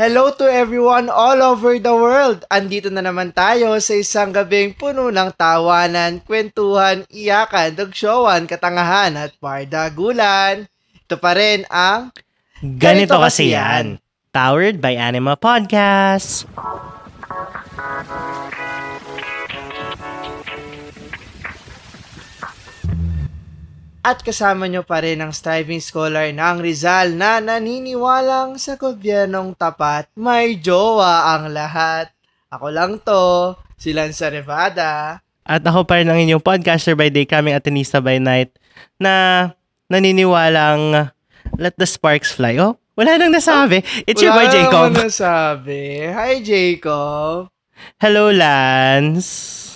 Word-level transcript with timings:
Hello 0.00 0.32
to 0.32 0.48
everyone 0.48 1.12
all 1.12 1.44
over 1.44 1.76
the 1.76 1.92
world! 1.92 2.48
Andito 2.48 2.88
na 2.88 3.04
naman 3.04 3.36
tayo 3.36 3.76
sa 3.84 3.92
isang 3.92 4.32
gabing 4.32 4.72
puno 4.72 5.12
ng 5.12 5.28
tawanan, 5.36 6.24
kwentuhan, 6.24 7.04
iyakan, 7.12 7.76
dugsyuan, 7.76 8.48
katangahan 8.48 9.12
at 9.20 9.36
pardagulan. 9.36 10.64
Ito 11.04 11.20
pa 11.20 11.36
rin 11.36 11.68
ang 11.68 12.16
Ganito 12.64 13.20
kasi 13.20 13.52
yan. 13.52 14.00
Powered 14.32 14.80
by 14.80 14.96
Anima 14.96 15.36
Podcasts. 15.36 16.48
At 24.00 24.24
kasama 24.24 24.64
nyo 24.64 24.80
pa 24.80 25.04
rin 25.04 25.20
ang 25.20 25.28
striving 25.28 25.76
scholar 25.84 26.32
ng 26.32 26.56
Rizal 26.64 27.12
na 27.12 27.36
naniniwalang 27.36 28.56
sa 28.56 28.80
gobyernong 28.80 29.52
tapat 29.52 30.08
may 30.16 30.56
jowa 30.56 31.36
ang 31.36 31.52
lahat. 31.52 32.08
Ako 32.48 32.72
lang 32.72 32.96
to, 33.04 33.52
si 33.76 33.92
Lance 33.92 34.24
Revada. 34.24 35.20
At 35.44 35.60
ako 35.60 35.84
pa 35.84 36.00
rin 36.00 36.08
ang 36.08 36.16
inyong 36.16 36.40
podcaster 36.40 36.96
by 36.96 37.12
day, 37.12 37.28
kaming 37.28 37.52
Atenista 37.52 38.00
by 38.00 38.16
night, 38.16 38.56
na 38.96 39.52
naniniwalang 39.92 41.12
let 41.60 41.76
the 41.76 41.84
sparks 41.84 42.32
fly. 42.32 42.56
Oh, 42.56 42.80
wala 42.96 43.20
nang 43.20 43.36
nasabi. 43.36 43.84
It's 44.08 44.24
your 44.24 44.32
boy 44.32 44.48
Wala 44.48 44.54
Jacob. 44.56 44.88
naman 44.96 45.12
nasabi. 45.12 46.08
Hi, 46.08 46.40
Jacob. 46.40 47.52
Hello, 48.00 48.32
Lance. 48.32 49.28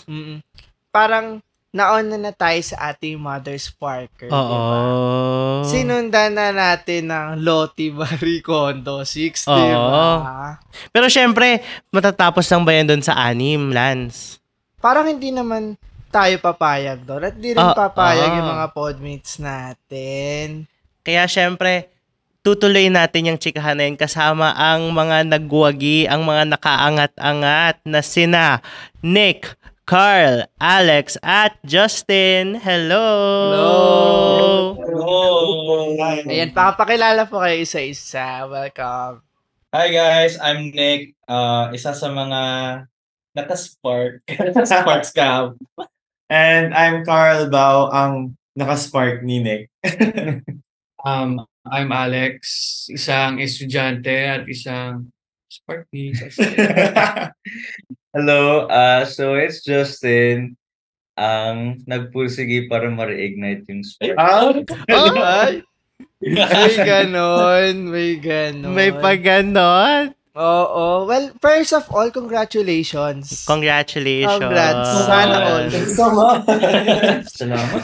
Mm-mm. 0.08 0.40
Parang 0.88 1.44
nauna 1.74 2.14
na 2.14 2.30
tayo 2.30 2.54
sa 2.62 2.94
ating 2.94 3.18
Mother 3.18 3.58
Sparker. 3.58 4.30
Oo. 4.30 4.46
diba? 4.46 5.66
Sinundan 5.66 6.38
na 6.38 6.54
natin 6.54 7.10
ng 7.10 7.42
Lottie 7.42 7.90
Marie 7.90 8.38
Kondo 8.38 9.02
6, 9.02 9.50
Oo. 9.50 9.58
di 9.58 9.66
ba? 9.74 10.62
Pero 10.94 11.10
syempre, 11.10 11.58
matatapos 11.90 12.46
lang 12.46 12.62
ba 12.62 12.70
yan 12.70 12.86
doon 12.86 13.02
sa 13.02 13.18
anim, 13.18 13.74
Lance? 13.74 14.38
Parang 14.78 15.10
hindi 15.10 15.34
naman 15.34 15.74
tayo 16.14 16.38
papayag 16.38 17.02
doon 17.02 17.26
at 17.26 17.34
di 17.34 17.50
rin 17.50 17.58
Ah, 17.58 17.74
papayag 17.74 18.30
ah. 18.30 18.36
yung 18.38 18.50
mga 18.54 18.66
podmates 18.70 19.42
natin. 19.42 20.70
Kaya 21.02 21.26
syempre, 21.26 21.90
tutuloy 22.46 22.86
natin 22.86 23.34
yung 23.34 23.40
chikahan 23.40 23.74
na 23.74 23.90
yun 23.90 23.98
kasama 23.98 24.54
ang 24.54 24.94
mga 24.94 25.26
nagwagi, 25.26 26.06
ang 26.06 26.22
mga 26.22 26.54
nakaangat-angat 26.54 27.82
na 27.82 27.98
sina 27.98 28.62
Nick, 29.02 29.58
Carl, 29.84 30.48
Alex, 30.64 31.20
at 31.20 31.60
Justin. 31.68 32.56
Hello! 32.56 33.04
Hello! 34.80 35.92
Ayan, 36.24 36.56
pakapakilala 36.56 37.28
po 37.28 37.44
kayo 37.44 37.60
isa-isa. 37.60 38.48
Welcome. 38.48 39.20
Hi 39.76 39.92
guys, 39.92 40.40
I'm 40.40 40.72
Nick. 40.72 41.12
Uh, 41.28 41.68
isa 41.76 41.92
sa 41.92 42.08
mga 42.08 42.42
nakaspark. 43.36 44.24
Spark 44.64 45.04
Scout. 45.04 45.60
And 46.32 46.72
I'm 46.72 47.04
Carl 47.04 47.52
Bao, 47.52 47.92
ang 47.92 48.40
nakaspark 48.56 49.20
ni 49.20 49.44
Nick. 49.44 49.68
Um, 51.04 51.44
I'm 51.68 51.92
Alex, 51.92 52.40
isang 52.88 53.36
estudyante 53.36 54.08
at 54.08 54.48
isang 54.48 55.12
spark 55.54 55.86
Hello, 58.14 58.66
uh, 58.66 59.06
so 59.06 59.38
it's 59.38 59.62
Justin 59.62 60.58
ang 61.14 61.78
nagpursige 61.86 62.66
para 62.66 62.90
ma-reignite 62.90 63.62
yung 63.70 63.86
spark. 63.86 64.18
Ah, 64.18 64.50
Ay, 65.46 65.62
may 66.18 66.74
ganon, 66.74 67.74
may 67.86 68.18
ganon. 68.18 68.74
May 68.74 68.90
pagganon. 68.90 70.10
Oo. 70.34 71.06
Well, 71.06 71.30
first 71.38 71.70
of 71.70 71.86
all, 71.94 72.10
congratulations. 72.10 73.46
Congratulations. 73.46 74.42
Congrats. 74.42 75.06
Sana 75.06 75.36
all. 75.46 75.70
Salamat. 77.38 77.82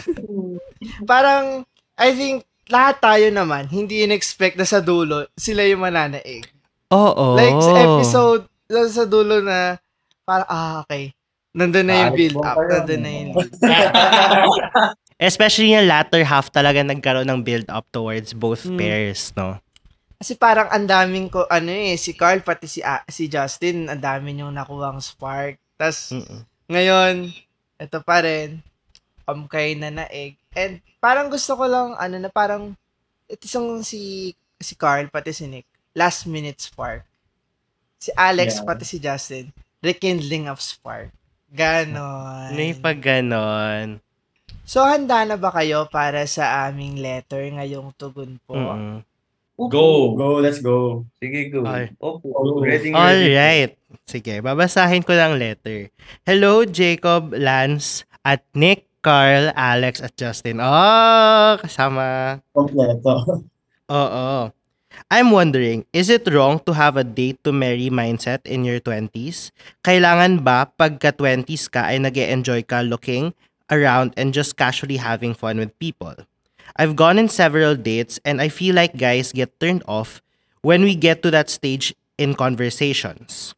Parang, 1.07 1.63
I 1.95 2.11
think, 2.11 2.43
lahat 2.67 2.99
tayo 2.99 3.31
naman, 3.31 3.71
hindi 3.71 4.03
in-expect 4.03 4.59
na 4.59 4.67
sa 4.67 4.83
dulo, 4.83 5.31
sila 5.39 5.63
yung 5.63 5.87
mananaig. 5.87 6.51
Oo. 6.91 7.39
Like, 7.39 7.59
sa 7.59 7.73
episode, 7.79 8.43
lang 8.67 8.89
sa 8.91 9.05
dulo 9.07 9.39
na, 9.41 9.79
parang, 10.27 10.49
ah, 10.51 10.83
okay. 10.83 11.15
Nandun 11.51 11.87
na 11.87 12.07
yung 12.07 12.15
build 12.15 12.39
up. 12.39 12.57
Nandun 12.59 13.01
na 13.03 13.11
yung 13.11 13.31
Especially 15.21 15.77
yung 15.77 15.85
latter 15.85 16.25
half 16.25 16.49
talaga 16.49 16.81
nagkaroon 16.81 17.29
ng 17.29 17.43
build 17.45 17.69
up 17.69 17.85
towards 17.93 18.33
both 18.33 18.65
Hmm. 18.65 18.79
pairs, 18.79 19.35
no? 19.37 19.59
Kasi 20.17 20.37
parang 20.37 20.69
ang 20.69 20.85
daming 20.85 21.29
ko, 21.29 21.45
ano 21.49 21.69
eh, 21.73 21.97
si 21.97 22.13
Carl, 22.13 22.41
pati 22.41 22.69
si, 22.69 22.81
ah, 22.81 23.05
si 23.09 23.29
Justin, 23.29 23.89
ang 23.89 24.01
dami 24.01 24.37
yung 24.37 24.53
nakuhang 24.53 25.01
spark. 25.01 25.57
Tapos, 25.77 26.13
ngayon, 26.69 27.33
ito 27.77 27.99
pa 28.01 28.21
rin, 28.21 28.61
umkay 29.25 29.77
na 29.77 29.89
naig. 29.89 30.37
And 30.53 30.83
parang 30.99 31.31
gusto 31.31 31.57
ko 31.57 31.65
lang, 31.65 31.97
ano 31.97 32.17
na, 32.19 32.29
parang, 32.29 32.77
ito 33.31 33.43
isang 33.47 33.81
si, 33.81 34.33
si 34.59 34.75
Carl, 34.77 35.09
pati 35.09 35.33
si 35.33 35.49
Nick, 35.49 35.70
last 35.93 36.27
minute 36.27 36.61
spark. 36.61 37.03
Si 38.01 38.09
Alex, 38.17 38.61
Yeah. 38.61 38.67
pati 38.67 38.85
si 38.89 38.97
Justin, 38.97 39.53
rekindling 39.81 40.49
of 40.49 40.59
spark. 40.59 41.13
Ganon. 41.51 42.55
May 42.55 42.73
pagganon. 42.73 43.99
So, 44.63 44.87
handa 44.87 45.27
na 45.27 45.35
ba 45.35 45.51
kayo 45.51 45.91
para 45.91 46.23
sa 46.31 46.71
aming 46.71 47.03
letter 47.03 47.43
ngayong 47.43 47.91
tugon 47.99 48.39
po? 48.47 48.55
Mm-mm. 48.55 49.03
go, 49.61 50.17
go, 50.17 50.41
let's 50.41 50.63
go. 50.63 51.05
Sige, 51.21 51.53
go. 51.53 51.67
Ay. 51.69 51.93
Opo, 52.01 52.33
Go. 52.33 52.65
ready, 52.65 52.89
ready. 52.89 52.97
Alright. 52.97 53.73
Sige, 54.09 54.41
babasahin 54.41 55.05
ko 55.05 55.13
ng 55.13 55.37
letter. 55.37 55.91
Hello, 56.25 56.65
Jacob, 56.65 57.35
Lance, 57.37 58.09
at 58.25 58.41
Nick, 58.57 58.89
Carl, 59.05 59.53
Alex, 59.53 60.01
at 60.01 60.17
Justin. 60.17 60.65
Oh, 60.65 61.61
kasama. 61.61 62.39
Kompleto. 62.57 63.45
Oo. 63.91 64.49
I'm 65.11 65.31
wondering, 65.31 65.87
is 65.93 66.09
it 66.09 66.31
wrong 66.31 66.61
to 66.67 66.73
have 66.73 66.97
a 66.97 67.05
date 67.05 67.43
to 67.45 67.53
marry 67.53 67.91
mindset 67.91 68.47
in 68.47 68.65
your 68.65 68.79
20s? 68.79 69.51
Kailangan 69.83 70.47
ba 70.47 70.71
pagka 70.71 71.11
20s 71.11 71.67
ka 71.67 71.91
ay 71.91 71.99
nag 71.99 72.15
enjoy 72.15 72.63
ka 72.63 72.83
looking 72.87 73.35
around 73.75 74.15
and 74.17 74.31
just 74.31 74.55
casually 74.55 74.99
having 74.99 75.35
fun 75.35 75.59
with 75.59 75.75
people? 75.79 76.15
I've 76.79 76.95
gone 76.95 77.19
in 77.19 77.27
several 77.27 77.75
dates 77.75 78.23
and 78.25 78.41
I 78.41 78.49
feel 78.49 78.75
like 78.75 78.95
guys 78.95 79.35
get 79.35 79.59
turned 79.59 79.83
off 79.91 80.23
when 80.63 80.83
we 80.87 80.95
get 80.95 81.23
to 81.27 81.31
that 81.35 81.51
stage 81.51 81.95
in 82.19 82.39
conversations. 82.39 83.55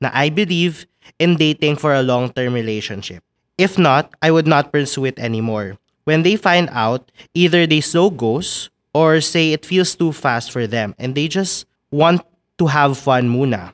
Na 0.00 0.10
I 0.12 0.30
believe 0.30 0.86
in 1.18 1.36
dating 1.36 1.76
for 1.76 1.94
a 1.94 2.02
long-term 2.02 2.54
relationship. 2.54 3.22
If 3.60 3.78
not, 3.78 4.10
I 4.22 4.30
would 4.30 4.48
not 4.48 4.72
pursue 4.72 5.04
it 5.04 5.18
anymore. 5.20 5.76
When 6.04 6.24
they 6.24 6.34
find 6.34 6.66
out, 6.72 7.12
either 7.34 7.66
they 7.66 7.84
slow 7.84 8.10
goes 8.10 8.70
or 8.94 9.20
say 9.20 9.52
it 9.52 9.66
feels 9.66 9.94
too 9.94 10.12
fast 10.12 10.50
for 10.50 10.66
them 10.66 10.94
and 10.98 11.14
they 11.14 11.28
just 11.28 11.66
want 11.90 12.22
to 12.58 12.66
have 12.66 12.98
fun 12.98 13.28
muna 13.28 13.72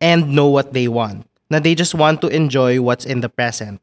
and 0.00 0.30
know 0.30 0.46
what 0.46 0.72
they 0.72 0.88
want. 0.88 1.26
Na 1.50 1.58
they 1.58 1.74
just 1.74 1.94
want 1.94 2.20
to 2.20 2.28
enjoy 2.28 2.80
what's 2.80 3.08
in 3.08 3.20
the 3.20 3.28
present. 3.28 3.80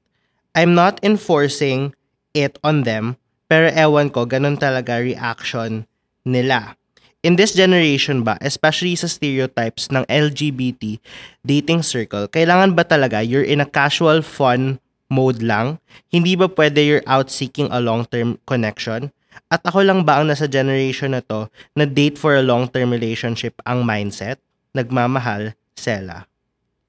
I'm 0.54 0.78
not 0.78 1.02
enforcing 1.02 1.98
it 2.32 2.60
on 2.64 2.86
them, 2.86 3.18
pero 3.50 3.74
ewan 3.74 4.14
ko, 4.14 4.24
ganun 4.24 4.56
talaga 4.56 5.02
reaction 5.02 5.90
nila. 6.24 6.78
In 7.26 7.42
this 7.42 7.58
generation 7.58 8.22
ba, 8.22 8.38
especially 8.38 8.94
sa 8.94 9.10
stereotypes 9.10 9.90
ng 9.90 10.06
LGBT 10.06 11.02
dating 11.42 11.82
circle, 11.82 12.30
kailangan 12.30 12.78
ba 12.78 12.86
talaga 12.86 13.26
you're 13.26 13.46
in 13.46 13.66
a 13.66 13.68
casual 13.68 14.22
fun 14.22 14.78
mode 15.10 15.42
lang? 15.42 15.82
Hindi 16.14 16.38
ba 16.38 16.46
pwede 16.46 16.86
you're 16.86 17.08
out 17.10 17.34
seeking 17.34 17.66
a 17.74 17.82
long-term 17.82 18.38
connection? 18.46 19.10
At 19.48 19.62
ako 19.64 19.86
lang 19.86 20.04
ba 20.04 20.20
ang 20.20 20.28
nasa 20.28 20.46
generation 20.46 21.14
na 21.14 21.22
to 21.22 21.48
na 21.74 21.86
date 21.86 22.18
for 22.18 22.36
a 22.36 22.44
long-term 22.44 22.90
relationship 22.90 23.56
ang 23.64 23.84
mindset? 23.84 24.40
Nagmamahal, 24.74 25.54
Sela. 25.74 26.26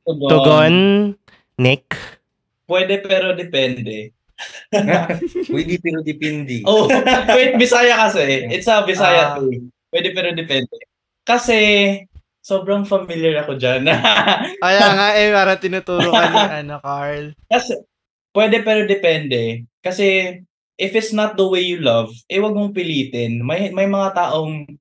Tugon, 0.06 1.12
Nick. 1.56 1.94
Pwede 2.66 2.98
pero 2.98 3.34
depende. 3.34 4.10
Pwede 5.50 5.74
pero 5.80 6.02
depende. 6.02 6.60
Oh, 6.66 6.86
wait, 7.32 7.56
Bisaya 7.56 7.96
kasi. 8.06 8.50
It's 8.50 8.66
a 8.66 8.82
Bisaya 8.82 9.34
Ah. 9.34 9.40
thing. 9.40 9.70
Pwede 9.88 10.12
pero 10.12 10.34
depende. 10.34 10.76
Kasi, 11.22 11.58
sobrang 12.38 12.86
familiar 12.86 13.42
ako 13.42 13.56
dyan. 13.56 13.86
Kaya 14.62 14.86
nga 14.94 15.08
eh, 15.16 15.30
para 15.30 15.58
tinuturo 15.58 16.10
ka 16.10 16.22
ni 16.28 16.42
ano, 16.62 16.78
Carl. 16.78 17.34
kasi, 17.48 17.74
pwede 18.30 18.62
pero 18.62 18.84
depende. 18.84 19.64
Kasi, 19.80 20.38
if 20.76 20.92
it's 20.94 21.12
not 21.12 21.36
the 21.36 21.48
way 21.48 21.64
you 21.64 21.80
love, 21.80 22.12
eh 22.28 22.40
wag 22.40 22.52
mong 22.52 22.76
pilitin. 22.76 23.40
May, 23.40 23.72
may 23.72 23.88
mga 23.88 24.12
taong 24.16 24.76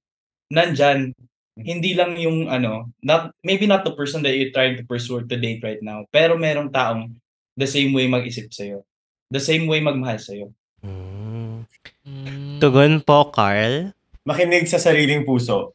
nandyan, 0.52 1.16
hindi 1.56 1.96
lang 1.96 2.20
yung 2.20 2.52
ano, 2.52 2.92
not, 3.00 3.32
maybe 3.44 3.64
not 3.64 3.88
the 3.88 3.96
person 3.96 4.20
that 4.24 4.36
you're 4.36 4.52
trying 4.52 4.76
to 4.76 4.84
pursue 4.84 5.24
to 5.24 5.38
date 5.40 5.64
right 5.64 5.80
now, 5.80 6.04
pero 6.12 6.36
merong 6.36 6.68
taong 6.72 7.16
the 7.56 7.68
same 7.68 7.96
way 7.96 8.06
mag-isip 8.12 8.52
sa'yo. 8.52 8.84
The 9.32 9.40
same 9.40 9.66
way 9.66 9.80
magmahal 9.80 10.20
sa'yo. 10.20 10.52
Hmm. 10.84 11.64
Mm. 12.06 12.62
Tugon 12.62 13.02
po, 13.02 13.32
Carl. 13.34 13.96
Makinig 14.28 14.70
sa 14.70 14.78
sariling 14.78 15.26
puso. 15.26 15.74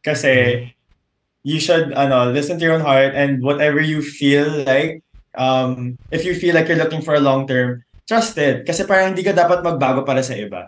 Kasi, 0.00 0.64
you 1.44 1.60
should 1.60 1.92
ano, 1.92 2.32
listen 2.32 2.56
to 2.56 2.64
your 2.64 2.78
own 2.78 2.86
heart 2.86 3.12
and 3.12 3.42
whatever 3.44 3.80
you 3.80 4.00
feel 4.00 4.48
like, 4.64 5.04
um, 5.36 5.98
if 6.08 6.24
you 6.24 6.32
feel 6.32 6.54
like 6.54 6.68
you're 6.68 6.80
looking 6.80 7.04
for 7.04 7.14
a 7.14 7.22
long 7.22 7.44
term, 7.44 7.84
trust 8.10 8.34
it. 8.42 8.66
Kasi 8.66 8.82
parang 8.90 9.14
hindi 9.14 9.22
ka 9.22 9.30
dapat 9.30 9.62
magbago 9.62 10.02
para 10.02 10.18
sa 10.26 10.34
iba. 10.34 10.66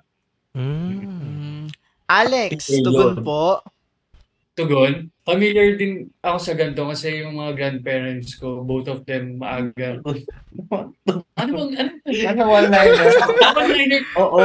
Mm. 0.54 1.66
Alex, 2.06 2.70
tugon 2.70 3.18
po. 3.26 3.58
Tugon. 4.54 5.10
Familiar 5.26 5.74
din 5.74 6.12
ako 6.22 6.38
sa 6.38 6.54
ganito 6.54 6.86
kasi 6.86 7.24
yung 7.26 7.40
mga 7.40 7.58
grandparents 7.58 8.38
ko, 8.38 8.62
both 8.62 8.86
of 8.86 9.02
them 9.10 9.42
maaga. 9.42 9.98
Ano 11.32 11.50
bang, 11.58 11.72
ano 11.74 11.90
Ano 12.06 12.40
one-liner? 12.52 13.08
One-liner. 13.58 14.02
Oo. 14.20 14.42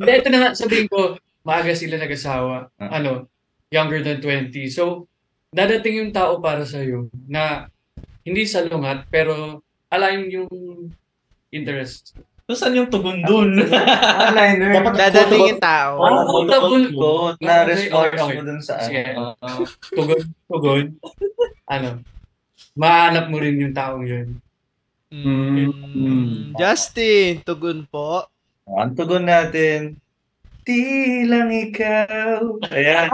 Hindi, 0.00 0.12
ito 0.16 0.28
na 0.32 0.38
nga, 0.40 0.50
sabihin 0.56 0.88
ko, 0.88 1.20
maaga 1.44 1.76
sila 1.76 2.00
nag-asawa. 2.00 2.72
Ah. 2.80 2.98
Ano, 2.98 3.28
younger 3.68 4.00
than 4.00 4.18
20. 4.18 4.50
So, 4.72 5.06
dadating 5.52 6.00
yung 6.00 6.12
tao 6.16 6.40
para 6.40 6.64
sa'yo 6.64 7.12
na 7.28 7.68
hindi 8.24 8.48
sa 8.48 8.64
lungat, 8.64 9.04
pero 9.12 9.60
align 9.92 10.32
yung 10.32 10.50
interest. 11.54 12.18
So, 12.44 12.52
saan 12.52 12.76
yung 12.76 12.92
tugon 12.92 13.24
dun? 13.24 13.56
One-liner. 13.56 14.68
Dapat 14.82 14.92
Dadating 15.00 15.56
yung 15.56 15.62
tao. 15.64 15.96
Oh, 15.96 16.12
Oh, 16.28 16.44
tabul- 16.44 16.92
ko 16.92 17.12
na 17.40 17.64
response 17.64 18.12
okay, 18.12 18.20
okay. 18.20 18.36
mo 18.36 18.42
dun 18.44 18.60
sa 18.60 18.74
Sige. 18.84 19.00
ano. 19.00 19.32
Uh, 19.40 19.64
tugon, 19.96 20.20
tugon. 20.44 20.84
ano, 21.64 22.04
mahanap 22.76 23.32
mo 23.32 23.40
rin 23.40 23.56
yung 23.56 23.72
taong 23.72 24.04
yun. 24.04 24.28
Mm. 25.08 26.52
Justin, 26.58 27.40
tugon 27.40 27.88
po. 27.88 28.28
Ang 28.66 28.92
tugon 28.92 29.24
natin, 29.24 29.96
Di 30.64 31.28
lang 31.28 31.52
ikaw. 31.52 32.56
Ayan. 32.72 33.12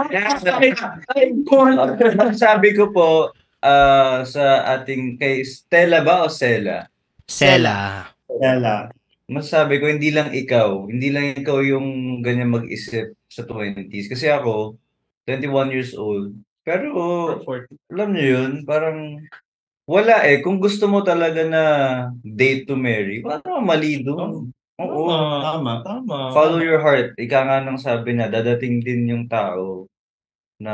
Sabi 2.31 2.71
ko 2.71 2.95
po, 2.95 3.35
ah, 3.59 4.23
sa 4.23 4.63
ating, 4.79 5.19
kay 5.19 5.43
Stella 5.43 5.99
ba 5.99 6.23
o 6.23 6.31
Sela? 6.31 6.87
Sela. 7.27 8.07
Yala. 8.39 8.93
Masabi 9.31 9.79
ko, 9.79 9.87
hindi 9.87 10.11
lang 10.11 10.31
ikaw. 10.31 10.87
Hindi 10.91 11.07
lang 11.11 11.35
ikaw 11.35 11.63
yung 11.63 12.19
ganyan 12.19 12.51
mag-isip 12.51 13.15
sa 13.31 13.43
20s. 13.47 14.11
Kasi 14.11 14.27
ako, 14.27 14.75
21 15.27 15.75
years 15.75 15.95
old. 15.95 16.35
Pero, 16.67 16.91
alam 17.89 18.09
nyo 18.11 18.25
yun, 18.25 18.51
parang 18.67 19.23
wala 19.87 20.23
eh. 20.27 20.43
Kung 20.43 20.59
gusto 20.59 20.85
mo 20.91 21.01
talaga 21.01 21.47
na 21.47 21.63
date 22.21 22.67
to 22.67 22.75
marry, 22.75 23.23
parang 23.23 23.63
mali 23.63 24.03
doon. 24.03 24.51
Oo. 24.81 25.07
Tama, 25.41 25.79
tama. 25.85 26.35
Follow 26.35 26.59
your 26.59 26.83
heart. 26.83 27.15
Ika 27.15 27.39
nga 27.47 27.57
nang 27.63 27.79
sabi 27.79 28.13
na, 28.13 28.27
dadating 28.27 28.83
din 28.83 29.09
yung 29.09 29.25
tao 29.31 29.87
na 30.61 30.73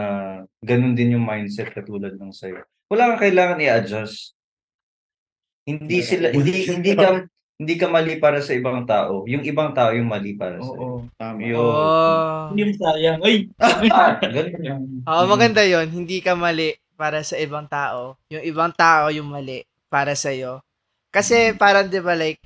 ganun 0.60 0.98
din 0.98 1.16
yung 1.16 1.24
mindset 1.24 1.72
katulad 1.72 2.16
ng 2.20 2.34
sa'yo. 2.36 2.66
Wala 2.92 3.16
kang 3.16 3.24
kailangan 3.24 3.64
i-adjust. 3.64 4.36
Hindi 5.68 6.00
sila, 6.00 6.32
hindi, 6.32 6.64
hindi 6.68 6.92
ka, 6.96 7.28
hindi 7.58 7.74
ka 7.74 7.90
mali 7.90 8.22
para 8.22 8.38
sa 8.40 8.54
ibang 8.54 8.86
tao. 8.86 9.26
Yung 9.26 9.42
ibang 9.42 9.74
tao 9.74 9.90
yung 9.90 10.06
mali 10.06 10.38
para 10.38 10.62
sa 10.62 10.70
Oo, 10.78 11.10
tama. 11.18 11.42
Yun. 11.42 11.58
Oh. 11.58 12.54
Hindi 12.54 12.62
mo 12.70 12.74
sayang. 12.78 13.20
Ay! 13.26 13.36
Ganun 14.22 14.62
lang. 14.62 14.82
Oo, 15.10 15.24
maganda 15.26 15.66
yon 15.66 15.90
Hindi 15.90 16.22
ka 16.22 16.38
mali 16.38 16.78
para 16.94 17.26
sa 17.26 17.34
ibang 17.42 17.66
tao. 17.66 18.18
Yung 18.30 18.46
ibang 18.46 18.70
tao 18.74 19.10
yung 19.10 19.30
mali 19.30 19.66
para 19.90 20.14
sa 20.14 20.30
iyo. 20.30 20.62
Kasi 21.10 21.58
parang 21.58 21.90
'di 21.90 22.02
ba 22.04 22.14
like 22.14 22.42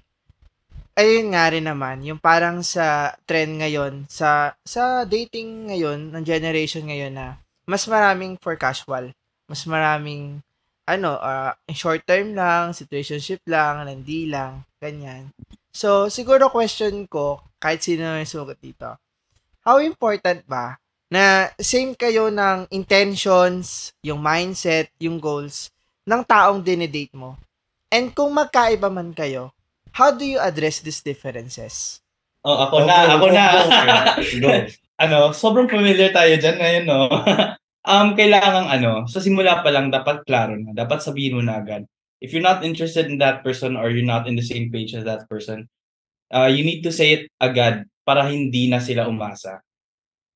ayun 0.96 1.34
nga 1.34 1.50
rin 1.50 1.66
naman, 1.66 2.04
yung 2.04 2.20
parang 2.20 2.62
sa 2.62 3.16
trend 3.24 3.58
ngayon, 3.64 4.06
sa 4.12 4.54
sa 4.68 5.08
dating 5.08 5.72
ngayon, 5.72 6.12
ng 6.12 6.24
generation 6.28 6.86
ngayon 6.86 7.16
na 7.16 7.28
mas 7.66 7.88
maraming 7.88 8.36
for 8.40 8.56
casual. 8.60 9.12
Mas 9.48 9.64
maraming 9.68 10.40
ano, 10.92 11.16
ah, 11.16 11.56
short 11.72 12.04
term 12.04 12.36
lang, 12.36 12.76
situationship 12.76 13.40
lang, 13.48 13.88
landi 13.88 14.28
lang, 14.28 14.68
ganyan. 14.84 15.32
So, 15.72 16.12
siguro 16.12 16.52
question 16.52 17.08
ko, 17.08 17.40
kahit 17.56 17.80
sino 17.80 18.20
may 18.20 18.28
sugat 18.28 18.60
dito, 18.60 19.00
how 19.64 19.80
important 19.80 20.44
ba 20.44 20.76
na 21.08 21.48
same 21.60 21.96
kayo 21.96 22.28
ng 22.28 22.68
intentions, 22.76 23.96
yung 24.04 24.20
mindset, 24.20 24.92
yung 25.00 25.16
goals 25.16 25.72
ng 26.04 26.28
taong 26.28 26.60
dinedate 26.60 27.16
mo? 27.16 27.40
And 27.88 28.12
kung 28.12 28.36
magkaiba 28.36 28.92
man 28.92 29.16
kayo, 29.16 29.56
how 29.96 30.12
do 30.12 30.28
you 30.28 30.40
address 30.40 30.84
these 30.84 31.00
differences? 31.00 32.04
Oh, 32.44 32.68
ako 32.68 32.84
na, 32.84 32.96
ako 33.16 33.26
na. 33.30 33.46
Go. 34.42 34.50
ano, 34.98 35.18
sobrang 35.32 35.70
familiar 35.70 36.10
tayo 36.10 36.34
dyan 36.36 36.58
ngayon, 36.58 36.84
no? 36.90 37.00
um, 37.86 38.14
kailangan 38.14 38.70
ano, 38.70 39.06
sa 39.10 39.22
simula 39.22 39.62
pa 39.62 39.70
lang, 39.74 39.90
dapat 39.90 40.26
klaro 40.26 40.58
na. 40.58 40.74
Dapat 40.74 41.02
sabihin 41.02 41.38
mo 41.38 41.42
na 41.42 41.62
agad. 41.62 41.86
If 42.22 42.34
you're 42.34 42.46
not 42.46 42.62
interested 42.62 43.10
in 43.10 43.18
that 43.18 43.42
person 43.42 43.74
or 43.74 43.90
you're 43.90 44.06
not 44.06 44.30
in 44.30 44.38
the 44.38 44.46
same 44.46 44.70
page 44.70 44.94
as 44.94 45.06
that 45.10 45.26
person, 45.26 45.66
uh, 46.30 46.46
you 46.46 46.62
need 46.62 46.86
to 46.86 46.94
say 46.94 47.18
it 47.18 47.24
agad 47.42 47.90
para 48.06 48.30
hindi 48.30 48.70
na 48.70 48.78
sila 48.78 49.10
umasa. 49.10 49.66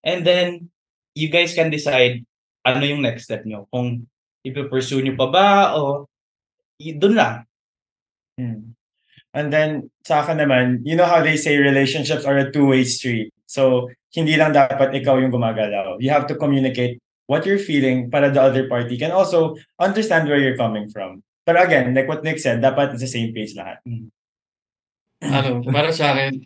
And 0.02 0.26
then, 0.26 0.70
you 1.14 1.30
guys 1.30 1.54
can 1.54 1.70
decide 1.70 2.26
ano 2.66 2.82
yung 2.86 3.06
next 3.06 3.30
step 3.30 3.46
nyo. 3.46 3.70
Kung 3.70 4.10
ipipursue 4.46 5.02
nyo 5.02 5.14
pa 5.18 5.28
ba 5.30 5.48
o 5.78 6.06
dun 6.78 7.16
lang. 7.18 7.46
Hmm. 8.38 8.76
And 9.36 9.52
then, 9.52 9.92
sa 10.08 10.24
akin 10.24 10.40
naman, 10.40 10.88
you 10.88 10.96
know 10.96 11.08
how 11.08 11.20
they 11.20 11.36
say 11.36 11.60
relationships 11.60 12.24
are 12.24 12.40
a 12.40 12.52
two-way 12.52 12.88
street. 12.88 13.36
So, 13.46 13.92
hindi 14.16 14.40
lang 14.40 14.56
dapat 14.56 14.96
ikaw 14.96 15.20
yung 15.20 15.32
gumagalaw. 15.32 16.00
You 16.00 16.08
have 16.16 16.24
to 16.32 16.40
communicate 16.40 17.04
what 17.26 17.46
you're 17.46 17.62
feeling 17.62 18.10
para 18.10 18.30
the 18.30 18.42
other 18.42 18.70
party 18.70 18.98
can 18.98 19.12
also 19.12 19.58
understand 19.82 20.30
where 20.30 20.42
you're 20.42 20.58
coming 20.58 20.90
from. 20.90 21.22
But 21.46 21.62
again, 21.62 21.94
like 21.94 22.10
what 22.10 22.26
Nick 22.26 22.42
said, 22.42 22.62
dapat 22.62 22.98
sa 22.98 23.06
same 23.06 23.34
page 23.34 23.54
lahat. 23.54 23.82
ano, 25.22 25.62
para 25.66 25.94
sa 25.94 26.14
akin, 26.14 26.42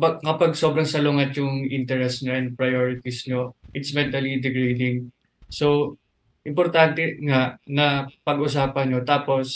kapag 0.00 0.56
sobrang 0.56 0.88
salungat 0.88 1.36
yung 1.36 1.68
interest 1.68 2.24
nyo 2.24 2.32
and 2.32 2.56
priorities 2.56 3.28
nyo, 3.28 3.52
it's 3.76 3.92
mentally 3.92 4.40
degrading. 4.40 5.12
So, 5.52 5.96
importante 6.44 7.20
nga 7.20 7.60
na 7.68 8.08
pag-usapan 8.24 8.86
nyo. 8.88 9.00
Tapos, 9.04 9.48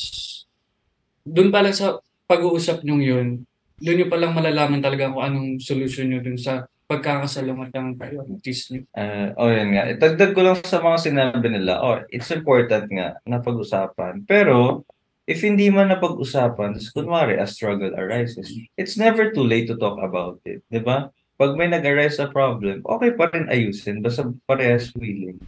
dun 1.24 1.48
pa 1.48 1.64
lang 1.64 1.72
sa 1.72 1.96
pag-uusap 2.28 2.84
nyo 2.84 3.00
yun, 3.00 3.48
dun 3.80 3.96
nyo 3.96 4.06
palang 4.12 4.36
malalaman 4.36 4.84
talaga 4.84 5.12
kung 5.12 5.24
anong 5.24 5.50
solusyon 5.64 6.12
nyo 6.12 6.20
dun 6.20 6.36
sa 6.36 6.68
pagkakasalungat 6.84 7.72
ng 7.72 7.96
priorities 7.96 8.68
nyo. 8.68 8.84
Uh, 8.92 9.28
oh, 9.40 9.48
yun 9.48 9.72
nga. 9.72 9.88
Itagdag 9.88 10.36
ko 10.36 10.40
lang 10.44 10.56
sa 10.60 10.84
mga 10.84 10.98
sinabi 11.00 11.48
nila. 11.48 11.80
Oh, 11.80 11.96
it's 12.12 12.28
important 12.28 12.92
nga 12.92 13.16
na 13.24 13.40
pag-usapan. 13.40 14.28
Pero, 14.28 14.84
if 15.24 15.40
hindi 15.40 15.72
man 15.72 15.88
na 15.88 15.96
pag-usapan, 15.96 16.76
kunwari, 16.92 17.40
a 17.40 17.48
struggle 17.48 17.96
arises, 17.96 18.52
it's 18.76 19.00
never 19.00 19.32
too 19.32 19.44
late 19.44 19.64
to 19.64 19.80
talk 19.80 19.96
about 19.96 20.36
it. 20.44 20.60
Di 20.68 20.84
ba? 20.84 21.08
Pag 21.40 21.56
may 21.56 21.66
nag-arise 21.66 22.20
a 22.20 22.28
problem, 22.28 22.84
okay 22.84 23.10
pa 23.16 23.32
rin 23.32 23.48
ayusin, 23.48 24.04
basta 24.04 24.28
parehas 24.44 24.92
willing. 24.94 25.40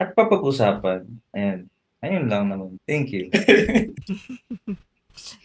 At 0.00 0.16
papag-usapan. 0.16 1.04
Ayan. 1.36 1.68
Ayun 1.98 2.30
lang 2.30 2.46
naman. 2.48 2.78
Thank 2.86 3.10
you. 3.10 3.26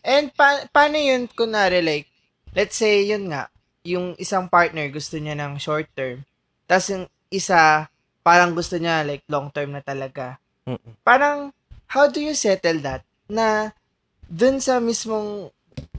And 0.06 0.30
pa- 0.38 0.70
paano 0.70 1.02
yun, 1.02 1.26
kunwari 1.34 1.82
like, 1.82 2.08
let's 2.54 2.78
say 2.78 3.02
yun 3.04 3.34
nga, 3.34 3.50
yung 3.84 4.16
isang 4.16 4.48
partner 4.48 4.88
gusto 4.88 5.20
niya 5.20 5.36
ng 5.36 5.60
short 5.60 5.92
term, 5.92 6.24
tapos 6.66 6.88
yung 6.96 7.06
isa, 7.28 7.92
parang 8.24 8.56
gusto 8.56 8.80
niya 8.80 9.04
like 9.04 9.28
long 9.28 9.52
term 9.52 9.76
na 9.76 9.84
talaga. 9.84 10.40
Mm-mm. 10.64 10.96
Parang, 11.04 11.52
how 11.92 12.08
do 12.08 12.24
you 12.24 12.32
settle 12.32 12.80
that? 12.80 13.04
Na, 13.28 13.76
dun 14.24 14.64
sa 14.64 14.80
mismong 14.80 15.52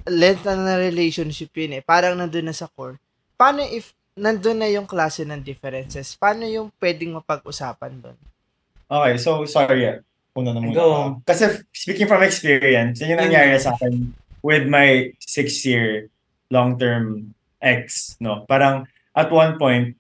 length 0.09 0.45
na 0.49 0.81
relationship 0.81 1.53
yun 1.53 1.81
eh, 1.81 1.83
parang 1.85 2.17
nandun 2.17 2.49
na 2.49 2.57
sa 2.57 2.69
core. 2.73 2.97
Paano 3.37 3.61
if 3.69 3.93
nandun 4.17 4.63
na 4.63 4.69
yung 4.73 4.89
klase 4.89 5.27
ng 5.27 5.45
differences? 5.45 6.17
Paano 6.17 6.49
yung 6.49 6.73
pwedeng 6.81 7.21
mapag-usapan 7.21 7.93
dun? 8.01 8.19
Okay, 8.89 9.15
so 9.21 9.45
sorry. 9.45 10.01
Una 10.35 10.51
na 10.55 10.61
muna 10.63 10.75
Go. 10.75 10.89
Kasi 11.27 11.67
speaking 11.75 12.09
from 12.09 12.25
experience, 12.25 13.03
yun 13.03 13.15
yung 13.15 13.23
nangyari 13.29 13.59
sa 13.59 13.75
akin 13.77 14.15
with 14.41 14.65
my 14.71 15.11
six-year 15.21 16.09
long-term 16.53 17.34
ex, 17.65 18.15
no? 18.21 18.45
Parang 18.47 18.85
at 19.17 19.33
one 19.33 19.57
point, 19.57 19.97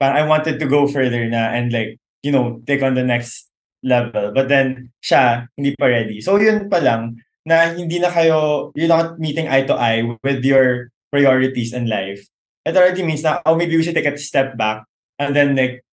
parang 0.00 0.16
I 0.16 0.24
wanted 0.24 0.56
to 0.58 0.66
go 0.66 0.88
further 0.88 1.28
na 1.28 1.52
and 1.52 1.68
like, 1.70 2.00
you 2.24 2.32
know, 2.32 2.64
take 2.64 2.80
on 2.80 2.96
the 2.96 3.04
next 3.04 3.52
level. 3.84 4.32
But 4.32 4.48
then, 4.48 4.90
siya, 5.04 5.46
hindi 5.54 5.76
pa 5.76 5.92
ready. 5.92 6.24
So 6.24 6.40
yun 6.40 6.72
pa 6.72 6.80
lang, 6.80 7.20
na 7.44 7.76
hindi 7.76 8.00
na 8.00 8.08
kayo, 8.08 8.72
you're 8.72 8.88
not 8.88 9.20
meeting 9.20 9.46
eye 9.46 9.68
to 9.68 9.76
eye 9.76 10.02
with 10.24 10.40
your 10.40 10.88
priorities 11.12 11.76
in 11.76 11.86
life. 11.86 12.24
It 12.64 12.74
already 12.74 13.04
means 13.04 13.22
na, 13.22 13.44
oh, 13.44 13.54
maybe 13.54 13.76
we 13.76 13.84
should 13.84 13.94
take 13.94 14.08
a 14.08 14.16
step 14.16 14.56
back 14.56 14.88
and 15.20 15.36
then 15.36 15.52
like, 15.52 15.84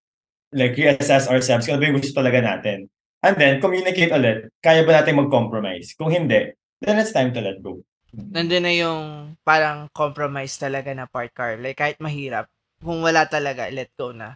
like 0.56 0.80
reassess 0.80 1.28
ourselves 1.28 1.68
kung 1.68 1.76
ano 1.76 1.84
ba 1.84 1.88
yung 1.92 2.00
gusto 2.00 2.16
talaga 2.16 2.40
natin. 2.40 2.88
And 3.22 3.36
then, 3.38 3.62
communicate 3.62 4.16
ulit. 4.16 4.50
Kaya 4.64 4.88
ba 4.88 5.04
natin 5.04 5.20
mag-compromise? 5.20 5.94
Kung 5.94 6.10
hindi, 6.10 6.56
then 6.82 6.98
it's 6.98 7.14
time 7.14 7.36
to 7.36 7.44
let 7.44 7.62
go. 7.62 7.84
Nandun 8.14 8.64
na 8.64 8.74
yung 8.74 9.02
parang 9.44 9.88
compromise 9.92 10.56
talaga 10.58 10.92
na 10.92 11.08
part 11.08 11.32
car. 11.34 11.56
Like, 11.58 11.80
kahit 11.80 11.98
mahirap, 12.00 12.48
kung 12.84 13.02
wala 13.02 13.26
talaga, 13.26 13.70
let 13.72 13.92
go 13.96 14.12
na. 14.12 14.36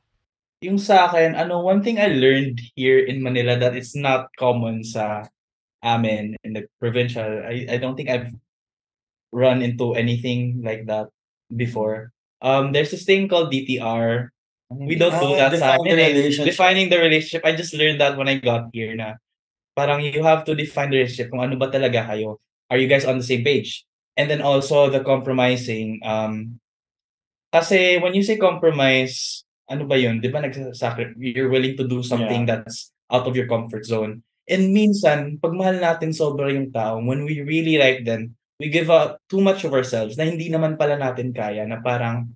yung 0.61 0.81
sa 0.81 1.05
akin, 1.05 1.37
ano, 1.37 1.61
one 1.61 1.83
thing 1.85 2.01
I 2.01 2.09
learned 2.09 2.57
here 2.73 2.97
in 2.97 3.21
Manila 3.21 3.53
that 3.59 3.77
it's 3.77 3.93
not 3.93 4.33
common 4.33 4.81
sa 4.81 5.29
amin 5.85 6.33
in 6.41 6.57
the 6.57 6.65
provincial. 6.81 7.21
I, 7.45 7.69
I 7.69 7.77
don't 7.77 7.93
think 7.93 8.09
I've 8.09 8.33
run 9.31 9.61
into 9.61 9.93
anything 9.93 10.61
like 10.63 10.87
that 10.87 11.07
before. 11.53 12.11
Um, 12.41 12.71
there's 12.73 12.89
this 12.89 13.05
thing 13.05 13.27
called 13.27 13.51
DTR. 13.53 14.29
We 14.73 14.95
don't 14.97 15.13
do 15.13 15.37
Ah, 15.37 15.53
that 15.53 15.59
sa 15.59 15.77
the 15.77 15.85
amin. 15.85 15.99
eh. 16.01 16.09
relationship. 16.17 16.45
Defining 16.49 16.89
the 16.89 16.97
relationship. 16.97 17.45
I 17.45 17.53
just 17.53 17.77
learned 17.77 18.01
that 18.01 18.17
when 18.17 18.25
I 18.27 18.41
got 18.41 18.73
here 18.73 18.95
na 18.97 19.21
parang 19.77 20.01
you 20.01 20.23
have 20.23 20.41
to 20.49 20.55
define 20.57 20.89
the 20.89 21.03
relationship 21.05 21.29
kung 21.29 21.45
ano 21.45 21.53
ba 21.61 21.69
talaga 21.69 22.09
kayo. 22.09 22.41
Are 22.69 22.77
you 22.77 22.87
guys 22.87 23.05
on 23.05 23.17
the 23.17 23.25
same 23.25 23.43
page? 23.43 23.85
And 24.15 24.29
then 24.31 24.41
also 24.41 24.89
the 24.89 25.03
compromising. 25.03 25.99
Um, 26.01 26.59
kasi 27.51 27.99
when 27.99 28.15
you 28.15 28.23
say 28.23 28.37
compromise, 28.37 29.43
ano 29.69 29.85
ba 29.85 29.99
yun? 29.99 30.19
Di 30.21 30.29
ba 30.31 30.41
nagsasakri- 30.41 31.15
you're 31.19 31.51
willing 31.51 31.75
to 31.77 31.85
do 31.87 32.01
something 32.01 32.45
that's 32.47 32.91
out 33.11 33.27
of 33.27 33.35
your 33.35 33.47
comfort 33.47 33.85
zone. 33.85 34.23
And 34.45 34.71
minsan, 34.73 35.41
pag 35.41 35.57
mahal 35.57 35.81
natin 35.81 36.13
sobra 36.13 36.53
yung 36.53 36.69
tao, 36.69 37.01
when 37.01 37.25
we 37.25 37.41
really 37.41 37.77
like 37.81 38.05
them, 38.05 38.37
we 38.61 38.69
give 38.69 38.89
out 38.93 39.17
too 39.27 39.41
much 39.41 39.65
of 39.65 39.73
ourselves 39.73 40.15
na 40.15 40.23
hindi 40.23 40.47
naman 40.53 40.77
pala 40.77 40.95
natin 40.95 41.33
kaya, 41.33 41.65
na 41.65 41.81
parang 41.81 42.29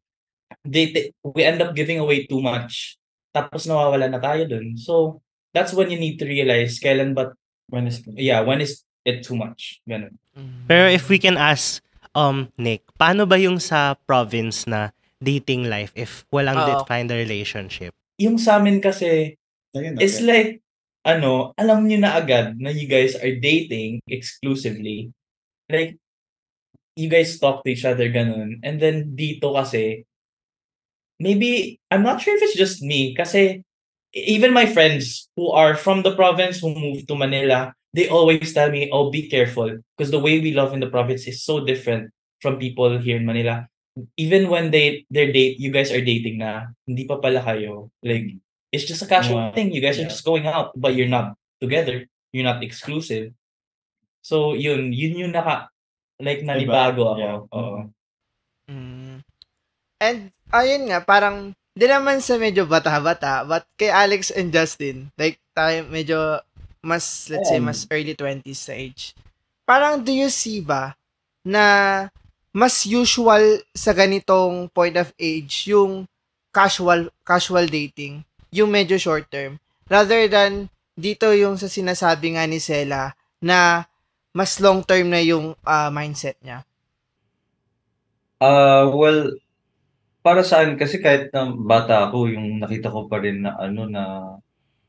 they, 0.66 0.90
they- 0.92 1.12
we 1.22 1.46
end 1.46 1.62
up 1.62 1.78
giving 1.78 2.02
away 2.02 2.26
too 2.26 2.42
much. 2.42 2.98
Tapos 3.30 3.70
nawawala 3.70 4.10
na 4.10 4.18
tayo 4.20 4.50
dun. 4.50 4.74
So, 4.76 5.22
that's 5.54 5.72
when 5.72 5.94
you 5.94 6.02
need 6.02 6.18
to 6.20 6.26
realize 6.26 6.82
kailan 6.82 7.14
ba, 7.14 7.34
When 7.70 7.86
is 7.86 8.02
yeah, 8.18 8.42
when 8.42 8.66
is 8.66 8.82
it 9.06 9.24
too 9.24 9.36
much? 9.36 9.80
Ganun. 9.88 10.18
Pero 10.68 10.88
if 10.88 11.08
we 11.12 11.20
can 11.20 11.36
ask, 11.36 11.84
um, 12.16 12.52
Nick, 12.58 12.84
paano 13.00 13.28
ba 13.28 13.36
yung 13.40 13.60
sa 13.60 13.96
province 14.08 14.66
na 14.68 14.96
dating 15.20 15.68
life 15.68 15.92
if 16.00 16.24
walang 16.32 16.60
Oo. 16.60 16.80
defined 16.80 17.12
relationship? 17.12 17.92
Yung 18.20 18.40
sa 18.40 18.60
amin 18.60 18.80
kasi, 18.80 19.40
Ayun, 19.76 20.02
It's 20.02 20.18
okay. 20.18 20.26
like, 20.26 20.52
ano, 21.06 21.54
alam 21.54 21.86
nyo 21.86 22.02
na 22.02 22.18
agad 22.18 22.58
na 22.58 22.74
you 22.74 22.90
guys 22.90 23.14
are 23.14 23.36
dating 23.38 24.02
exclusively. 24.10 25.14
Like, 25.70 26.02
you 26.98 27.06
guys 27.06 27.38
talk 27.38 27.62
to 27.64 27.70
each 27.70 27.86
other, 27.86 28.10
ganun. 28.10 28.60
And 28.66 28.82
then, 28.82 29.14
dito 29.14 29.54
kasi, 29.54 30.10
maybe, 31.22 31.78
I'm 31.94 32.02
not 32.02 32.22
sure 32.22 32.34
if 32.34 32.42
it's 32.42 32.58
just 32.58 32.82
me, 32.82 33.14
kasi 33.14 33.62
even 34.14 34.58
my 34.58 34.66
friends 34.66 35.30
who 35.38 35.54
are 35.54 35.78
from 35.78 36.02
the 36.02 36.18
province 36.18 36.60
who 36.60 36.74
moved 36.74 37.06
to 37.08 37.16
Manila, 37.16 37.78
they 37.94 38.08
always 38.10 38.54
tell 38.54 38.70
me, 38.70 38.90
oh, 38.94 39.10
be 39.10 39.28
careful. 39.30 39.82
Because 39.98 40.12
the 40.12 40.22
way 40.22 40.40
we 40.40 40.54
love 40.54 40.74
in 40.74 40.80
the 40.80 40.90
province 40.92 41.26
is 41.28 41.42
so 41.42 41.64
different 41.64 42.12
from 42.42 42.58
people 42.58 42.98
here 43.00 43.18
in 43.18 43.26
Manila. 43.26 43.68
Even 44.16 44.48
when 44.48 44.72
they 44.72 45.04
they 45.12 45.32
date, 45.34 45.60
you 45.60 45.74
guys 45.74 45.92
are 45.92 46.00
dating 46.00 46.40
na, 46.40 46.72
hindi 46.88 47.04
pa 47.04 47.20
pala 47.20 47.44
kayo. 47.44 47.92
Like, 48.00 48.38
it's 48.72 48.86
just 48.86 49.04
a 49.04 49.10
casual 49.10 49.50
Yeah. 49.50 49.54
thing. 49.58 49.74
You 49.74 49.82
guys 49.82 49.98
are 49.98 50.08
Yeah. 50.08 50.14
just 50.14 50.24
going 50.24 50.48
out, 50.48 50.72
but 50.78 50.96
you're 50.96 51.12
not 51.12 51.36
together. 51.60 52.06
You're 52.32 52.48
not 52.48 52.64
exclusive. 52.64 53.34
So, 54.22 54.54
yun, 54.54 54.94
yun 54.94 55.28
yung 55.28 55.34
naka, 55.34 55.68
like, 56.22 56.46
nanibago 56.46 57.18
ako. 57.18 57.20
Yeah. 57.20 57.40
Oo. 57.50 57.80
Mm. 58.70 59.16
And, 60.00 60.20
ayun 60.54 60.94
nga, 60.94 61.02
parang, 61.04 61.58
di 61.74 61.90
naman 61.90 62.22
sa 62.22 62.38
medyo 62.38 62.70
bata-bata, 62.70 63.44
but 63.44 63.66
kay 63.76 63.90
Alex 63.90 64.30
and 64.32 64.54
Justin, 64.54 65.10
like, 65.18 65.42
tayo 65.58 65.84
medyo 65.90 66.40
mas, 66.80 67.28
let's 67.30 67.50
say, 67.50 67.60
mas 67.60 67.86
early 67.92 68.16
20s 68.16 68.68
na 68.72 68.76
age. 68.76 69.04
Parang, 69.68 70.00
do 70.02 70.12
you 70.12 70.32
see 70.32 70.64
ba, 70.64 70.96
na 71.44 72.08
mas 72.56 72.84
usual 72.88 73.62
sa 73.76 73.94
ganitong 73.94 74.68
point 74.74 74.96
of 74.98 75.14
age, 75.20 75.70
yung 75.70 76.10
casual, 76.50 77.14
casual 77.22 77.70
dating, 77.70 78.26
yung 78.50 78.74
medyo 78.74 78.98
short 78.98 79.30
term, 79.30 79.62
rather 79.86 80.26
than 80.26 80.68
dito 80.98 81.30
yung 81.32 81.56
sa 81.56 81.70
sinasabi 81.70 82.36
nga 82.36 82.44
ni 82.50 82.58
Sela, 82.58 83.14
na 83.40 83.86
mas 84.36 84.60
long 84.60 84.84
term 84.84 85.14
na 85.14 85.22
yung 85.24 85.56
ah, 85.64 85.94
mindset 85.94 86.36
niya. 86.44 86.66
Ah, 88.40 88.88
well, 88.88 89.36
para 90.24 90.44
sa 90.44 90.64
akin 90.64 90.76
kasi 90.80 91.00
kahit 91.00 91.32
na 91.32 91.52
bata 91.52 92.08
ako, 92.08 92.32
yung 92.32 92.60
nakita 92.60 92.92
ko 92.92 93.08
pa 93.08 93.20
rin 93.20 93.44
na 93.44 93.56
ano 93.60 93.88
na 93.88 94.04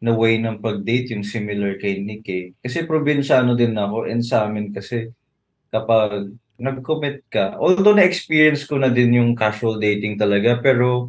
na 0.00 0.16
way 0.16 0.40
ng 0.40 0.64
pag-date 0.64 1.12
yung 1.12 1.22
similar 1.22 1.76
kay 1.76 2.00
Nick 2.00 2.24
eh. 2.32 2.56
Kasi 2.64 2.88
probinsyano 2.88 3.52
din 3.52 3.76
ako 3.76 4.08
and 4.08 4.24
sa 4.24 4.48
amin 4.48 4.72
kasi 4.72 5.12
kapag 5.68 6.32
nag-commit 6.60 7.24
ka, 7.32 7.56
although 7.56 7.96
na-experience 7.96 8.68
ko 8.68 8.76
na 8.76 8.92
din 8.92 9.16
yung 9.16 9.32
casual 9.32 9.80
dating 9.80 10.20
talaga, 10.20 10.60
pero 10.60 11.08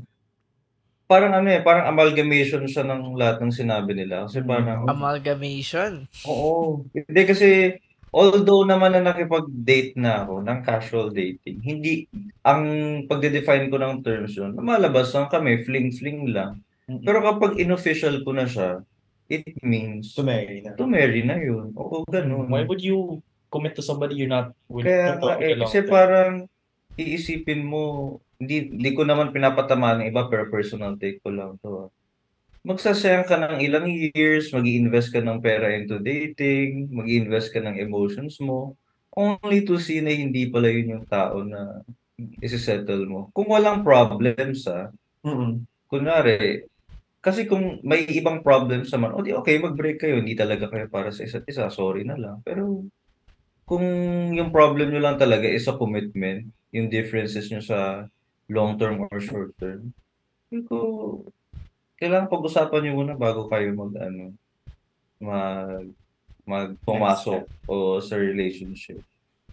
parang 1.11 1.35
ano 1.35 1.51
eh, 1.51 1.59
parang 1.59 1.91
amalgamation 1.91 2.63
siya 2.63 2.87
ng 2.87 3.19
lahat 3.19 3.43
ng 3.43 3.51
sinabi 3.51 3.91
nila. 3.91 4.31
Kasi 4.31 4.39
parang, 4.47 4.87
Amalgamation. 4.87 6.07
Oo. 6.23 6.87
Hindi 6.95 7.21
kasi, 7.27 7.75
although 8.15 8.63
naman 8.63 8.95
na 8.95 9.11
nakipag-date 9.11 9.99
na 9.99 10.23
ako 10.23 10.39
ng 10.39 10.59
casual 10.63 11.07
dating, 11.11 11.59
hindi, 11.59 12.07
ang 12.47 12.63
pagde-define 13.11 13.67
ko 13.67 13.75
ng 13.75 13.99
terms 14.07 14.39
yun, 14.39 14.55
lumalabas 14.55 15.11
lang 15.11 15.27
kami, 15.27 15.67
fling-fling 15.67 16.31
lang. 16.31 16.63
Pero 16.99 17.19
kapag 17.21 17.55
inofficial 17.55 18.19
ko 18.21 18.31
na 18.31 18.43
siya, 18.45 18.83
it 19.27 19.47
means 19.63 20.11
To 20.11 20.27
marry 20.27 20.59
na. 20.59 20.75
to 20.75 20.83
marry 20.83 21.23
na 21.23 21.39
yun. 21.39 21.71
Oo, 21.73 22.03
ganun. 22.03 22.51
Why 22.51 22.67
would 22.67 22.83
you 22.83 23.23
commit 23.47 23.75
to 23.75 23.83
somebody 23.83 24.19
you're 24.19 24.31
not 24.31 24.51
willing 24.67 24.91
Kaya 24.91 25.15
to 25.15 25.19
talk 25.19 25.39
eh, 25.39 25.55
kasi 25.55 25.79
with? 25.79 25.87
parang 25.87 26.33
iisipin 26.95 27.63
mo, 27.63 27.83
hindi, 28.35 28.67
hindi 28.67 28.91
ko 28.91 29.07
naman 29.07 29.31
pinapatamaan 29.31 30.03
ng 30.03 30.09
iba 30.11 30.27
pero 30.27 30.51
personal 30.51 30.99
take 30.99 31.19
ko 31.19 31.31
lang 31.31 31.55
to. 31.59 31.87
ah. 31.87 31.89
Magsasayang 32.61 33.25
ka 33.25 33.41
ng 33.41 33.57
ilang 33.59 33.89
years, 33.89 34.53
mag 34.53 34.67
invest 34.67 35.09
ka 35.09 35.17
ng 35.17 35.41
pera 35.41 35.73
into 35.73 35.97
dating, 35.97 36.93
mag 36.93 37.09
invest 37.09 37.49
ka 37.49 37.57
ng 37.57 37.79
emotions 37.79 38.37
mo, 38.37 38.77
only 39.11 39.65
to 39.65 39.81
see 39.81 39.97
na 39.97 40.13
hindi 40.13 40.45
pala 40.45 40.69
yun 40.69 40.99
yung 40.99 41.07
tao 41.09 41.41
na 41.41 41.81
isi-settle 42.37 43.09
mo. 43.09 43.21
Kung 43.33 43.49
walang 43.49 43.81
problems 43.81 44.69
ah, 44.69 44.93
Mm-mm. 45.25 45.65
kunwari, 45.89 46.69
kasi 47.21 47.45
kung 47.45 47.77
may 47.85 48.09
ibang 48.09 48.41
problems 48.41 48.89
naman, 48.89 49.13
o 49.13 49.21
di 49.21 49.29
okay, 49.29 49.61
mag-break 49.61 50.01
kayo, 50.01 50.17
hindi 50.17 50.33
talaga 50.33 50.65
kayo 50.65 50.89
para 50.89 51.13
sa 51.13 51.21
isa't 51.21 51.45
isa, 51.45 51.69
sorry 51.69 52.01
na 52.01 52.17
lang. 52.17 52.41
Pero 52.41 52.81
kung 53.69 53.85
yung 54.33 54.49
problem 54.49 54.89
nyo 54.89 54.99
lang 54.99 55.21
talaga 55.21 55.45
is 55.45 55.69
a 55.69 55.77
commitment, 55.77 56.49
yung 56.73 56.89
differences 56.89 57.47
nyo 57.53 57.61
sa 57.61 58.09
long 58.49 58.73
term 58.75 59.05
or 59.05 59.21
short 59.21 59.53
term, 59.61 59.93
hindi 60.49 60.65
ko, 60.65 61.21
kailangan 62.01 62.27
pag-usapan 62.27 62.89
nyo 62.89 62.93
muna 62.97 63.13
bago 63.13 63.45
kayo 63.47 63.69
mag, 63.77 63.93
ano, 64.01 64.33
mag, 65.21 65.87
mag 66.43 66.73
pumasok 66.81 67.45
o 67.69 68.01
sa 68.01 68.17
relationship. 68.17 68.99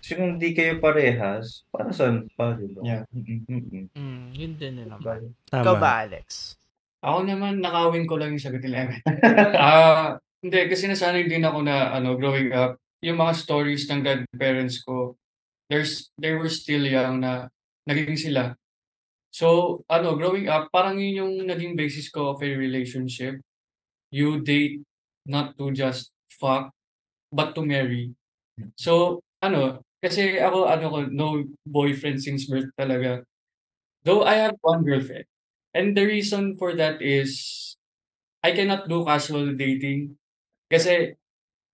Kasi 0.01 0.17
kung 0.17 0.41
hindi 0.41 0.57
kayo 0.57 0.81
parehas, 0.81 1.69
para 1.69 1.93
saan 1.93 2.33
pa, 2.33 2.57
di 2.57 2.71
ba? 2.71 2.81
Yeah. 2.81 3.05
Mm-mm. 3.13 3.93
Mm, 3.93 4.27
yun 4.35 4.53
din 4.57 4.75
na 4.83 4.97
naman. 4.97 5.37
Tama. 5.53 5.63
Ikaw 5.63 5.75
ba, 5.77 5.91
Alex? 6.07 6.58
Ako 7.03 7.23
naman, 7.23 7.63
nakawin 7.63 8.11
ko 8.11 8.19
lang 8.19 8.35
yung 8.35 8.43
sagot 8.43 8.63
nila. 8.63 8.91
Ah, 9.59 10.19
hindi, 10.43 10.61
kasi 10.67 10.91
nasanay 10.91 11.31
din 11.31 11.47
ako 11.47 11.63
na, 11.63 11.95
ano, 11.95 12.19
growing 12.19 12.51
up, 12.51 12.75
yung 13.03 13.23
mga 13.23 13.35
stories 13.39 13.87
ng 13.87 14.03
grandparents 14.03 14.83
ko, 14.83 15.15
there's, 15.71 16.11
they 16.19 16.35
were 16.35 16.51
still 16.51 16.83
young 16.83 17.23
na 17.23 17.47
naging 17.87 18.19
sila. 18.19 18.55
So, 19.31 19.81
ano, 19.91 20.17
growing 20.19 20.51
up, 20.51 20.71
parang 20.75 20.99
yun 20.99 21.23
yung 21.27 21.35
naging 21.47 21.79
basis 21.79 22.11
ko 22.11 22.35
of 22.35 22.43
a 22.43 22.51
relationship. 22.55 23.39
You 24.11 24.43
date 24.43 24.83
not 25.27 25.59
to 25.59 25.71
just 25.75 26.11
fuck, 26.41 26.73
but 27.33 27.55
to 27.59 27.63
marry. 27.67 28.15
So, 28.79 29.23
ano, 29.43 29.83
kasi 30.03 30.39
ako, 30.41 30.67
ano 30.71 30.87
ko, 30.91 30.99
no 31.11 31.27
boyfriend 31.67 32.23
since 32.23 32.47
birth 32.51 32.71
talaga. 32.79 33.23
Though 34.05 34.25
I 34.27 34.41
have 34.49 34.57
one 34.63 34.83
girlfriend. 34.85 35.27
And 35.79 35.95
the 35.95 36.03
reason 36.03 36.59
for 36.59 36.75
that 36.75 36.99
is, 36.99 37.39
I 38.43 38.51
cannot 38.51 38.91
do 38.91 39.07
casual 39.07 39.55
dating. 39.55 40.19
Kasi, 40.67 41.15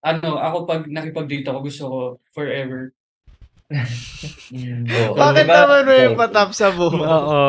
ano, 0.05 0.37
ako 0.37 0.69
pag 0.69 0.85
nakipag-date 0.85 1.49
ako, 1.49 1.59
gusto 1.65 1.83
ko 1.89 1.99
forever. 2.37 2.93
Oo. 3.73 5.17
Bakit 5.17 5.45
Diba? 5.49 5.57
naman 5.65 5.83
may 5.89 6.13
patap 6.13 6.53
sa 6.53 6.69
buhok? 6.69 7.01
Oo. 7.01 7.43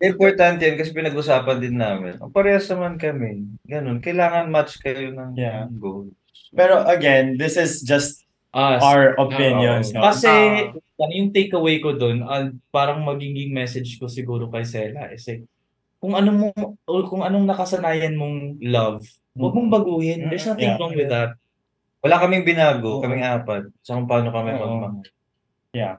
Important 0.00 0.56
yan 0.64 0.80
kasi 0.80 0.96
pinag-usapan 0.96 1.60
din 1.60 1.76
namin. 1.76 2.16
Ang 2.18 2.32
parehas 2.32 2.64
naman 2.72 2.96
kami. 2.96 3.44
Ganun. 3.68 4.00
Kailangan 4.00 4.48
match 4.48 4.80
kayo 4.80 5.12
ng 5.12 5.36
Yeah. 5.36 5.68
goals. 5.76 6.16
Pero 6.56 6.80
again, 6.88 7.36
this 7.36 7.60
is 7.60 7.84
just 7.84 8.24
Ah, 8.48 8.80
our 8.80 9.12
opinions. 9.20 9.92
Oo. 9.92 10.00
No? 10.00 10.08
Kasi, 10.08 10.32
ano 10.72 11.12
yung 11.12 11.36
takeaway 11.36 11.84
ko 11.84 11.92
dun, 11.92 12.24
ah, 12.24 12.48
parang 12.72 13.04
magiging 13.04 13.52
message 13.52 14.00
ko 14.00 14.08
siguro 14.08 14.48
kay 14.48 14.64
Sela, 14.64 15.12
is 15.12 15.28
like, 15.28 15.44
kung 15.98 16.14
ano 16.14 16.30
mo, 16.30 16.46
o 16.86 17.02
kung 17.04 17.22
anong 17.22 17.46
nakasanayan 17.46 18.14
mong 18.14 18.62
love, 18.62 19.02
huwag 19.34 19.54
mong 19.54 19.70
baguhin. 19.70 20.30
There's 20.30 20.46
nothing 20.46 20.70
Yeah. 20.70 20.78
wrong 20.78 20.94
with 20.94 21.10
that. 21.10 21.34
Wala 21.98 22.22
kaming 22.22 22.46
binago, 22.46 22.98
Oo. 22.98 23.02
kaming 23.02 23.26
apat. 23.26 23.66
Sa 23.82 23.98
kung 23.98 24.06
paano 24.06 24.30
kami 24.30 24.54
Oo. 24.54 24.62
magmahal. 24.62 25.98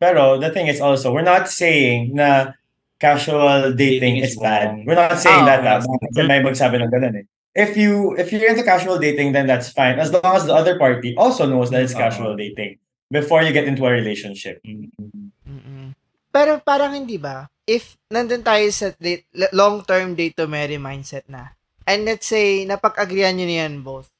Pero 0.00 0.40
the 0.40 0.48
thing 0.48 0.70
is 0.70 0.80
also, 0.80 1.12
we're 1.12 1.26
not 1.26 1.50
saying 1.50 2.14
na 2.16 2.56
casual 2.96 3.74
dating 3.76 4.22
is 4.24 4.38
bad. 4.38 4.80
We're 4.88 4.96
not 4.96 5.18
saying 5.20 5.44
Ah, 5.44 5.60
that, 5.60 5.60
ah. 5.66 5.80
Kasi 5.82 6.20
may 6.24 6.40
magsabi 6.40 6.80
ng 6.80 6.88
ganun 6.88 7.20
eh. 7.20 7.26
If 7.52 7.74
you 7.74 8.14
if 8.14 8.30
you're 8.30 8.46
into 8.46 8.62
casual 8.62 9.02
dating, 9.02 9.34
then 9.34 9.50
that's 9.50 9.74
fine. 9.74 9.98
As 9.98 10.14
long 10.14 10.22
as 10.38 10.46
the 10.46 10.54
other 10.54 10.78
party 10.78 11.18
also 11.18 11.50
knows 11.50 11.68
that 11.74 11.82
it's 11.82 11.92
Ah. 11.98 12.06
casual 12.08 12.38
dating 12.38 12.78
before 13.10 13.42
you 13.42 13.50
get 13.50 13.66
into 13.66 13.82
a 13.84 13.92
relationship. 13.92 14.62
Mm-mm. 14.62 15.92
Pero 16.30 16.62
parang 16.62 16.94
hindi 16.94 17.18
ba? 17.18 17.50
If 17.70 17.94
nandun 18.10 18.42
tayo 18.42 18.66
sa 18.74 18.90
date, 18.98 19.30
long-term 19.54 20.18
date 20.18 20.34
to 20.42 20.50
marry 20.50 20.74
mindset 20.74 21.22
na, 21.30 21.54
and 21.86 22.02
let's 22.02 22.26
say, 22.26 22.66
napag-agreean 22.66 23.38
nyo 23.38 23.46
niyan 23.46 23.86
both, 23.86 24.10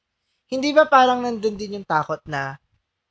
hindi 0.47 0.71
ba 0.71 0.87
parang 0.87 1.19
nandun 1.19 1.59
din 1.59 1.75
yung 1.75 1.87
takot 1.87 2.23
na 2.23 2.55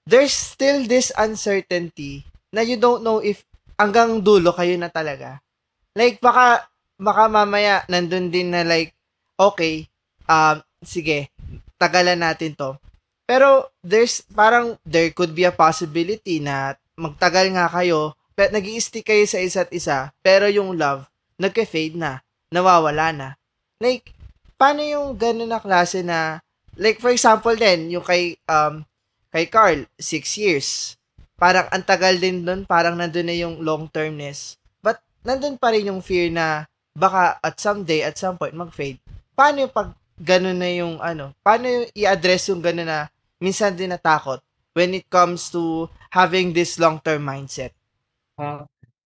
there's 0.08 0.32
still 0.32 0.88
this 0.88 1.12
uncertainty 1.20 2.24
na 2.56 2.64
you 2.64 2.80
don't 2.80 3.04
know 3.04 3.20
if 3.20 3.44
hanggang 3.76 4.24
dulo 4.24 4.56
kayo 4.56 4.80
na 4.80 4.88
talaga. 4.88 5.44
Like, 5.92 6.24
baka, 6.24 6.64
baka 6.96 7.28
mamaya 7.28 7.84
nandun 7.88 8.32
din 8.32 8.52
na 8.52 8.64
like, 8.64 8.96
okay, 9.36 9.88
um, 10.24 10.60
sige, 10.80 11.28
tagalan 11.76 12.20
natin 12.20 12.56
to. 12.56 12.80
Pero 13.24 13.70
there's 13.80 14.24
parang 14.34 14.76
there 14.82 15.12
could 15.14 15.32
be 15.36 15.46
a 15.46 15.54
possibility 15.54 16.42
na 16.42 16.74
magtagal 16.98 17.48
nga 17.56 17.70
kayo, 17.72 18.12
pero 18.40 18.56
nag 18.56 18.64
stick 18.80 19.04
kayo 19.04 19.28
sa 19.28 19.36
isa't 19.36 19.68
isa, 19.68 20.16
pero 20.24 20.48
yung 20.48 20.72
love, 20.72 21.04
nagke-fade 21.36 21.92
na, 21.92 22.24
nawawala 22.48 23.12
na. 23.12 23.28
Like, 23.76 24.16
paano 24.56 24.80
yung 24.80 25.12
ganun 25.20 25.52
na 25.52 25.60
klase 25.60 26.00
na, 26.00 26.40
like 26.80 27.04
for 27.04 27.12
example 27.12 27.52
din, 27.52 27.92
yung 27.92 28.00
kay, 28.00 28.40
um, 28.48 28.80
kay 29.28 29.44
Carl, 29.44 29.84
six 30.00 30.40
years. 30.40 30.96
Parang 31.36 31.68
ang 31.68 31.84
tagal 31.84 32.16
din 32.16 32.40
doon, 32.40 32.64
parang 32.64 32.96
nandun 32.96 33.28
na 33.28 33.36
yung 33.36 33.60
long-termness. 33.60 34.56
But 34.80 35.04
nandun 35.20 35.60
pa 35.60 35.76
rin 35.76 35.92
yung 35.92 36.00
fear 36.00 36.32
na 36.32 36.64
baka 36.96 37.36
at 37.44 37.60
some 37.60 37.84
day, 37.84 38.00
at 38.00 38.16
some 38.16 38.40
point, 38.40 38.56
mag-fade. 38.56 39.04
Paano 39.36 39.68
yung 39.68 39.74
pag 39.76 39.92
ganun 40.16 40.56
na 40.56 40.72
yung 40.72 40.96
ano, 41.04 41.36
paano 41.44 41.68
yung 41.68 41.92
i-address 41.92 42.48
yung 42.48 42.64
ganun 42.64 42.88
na 42.88 43.12
minsan 43.36 43.76
din 43.76 43.92
natakot 43.92 44.40
when 44.72 44.96
it 44.96 45.04
comes 45.12 45.52
to 45.52 45.92
having 46.08 46.56
this 46.56 46.80
long-term 46.80 47.20
mindset? 47.20 47.76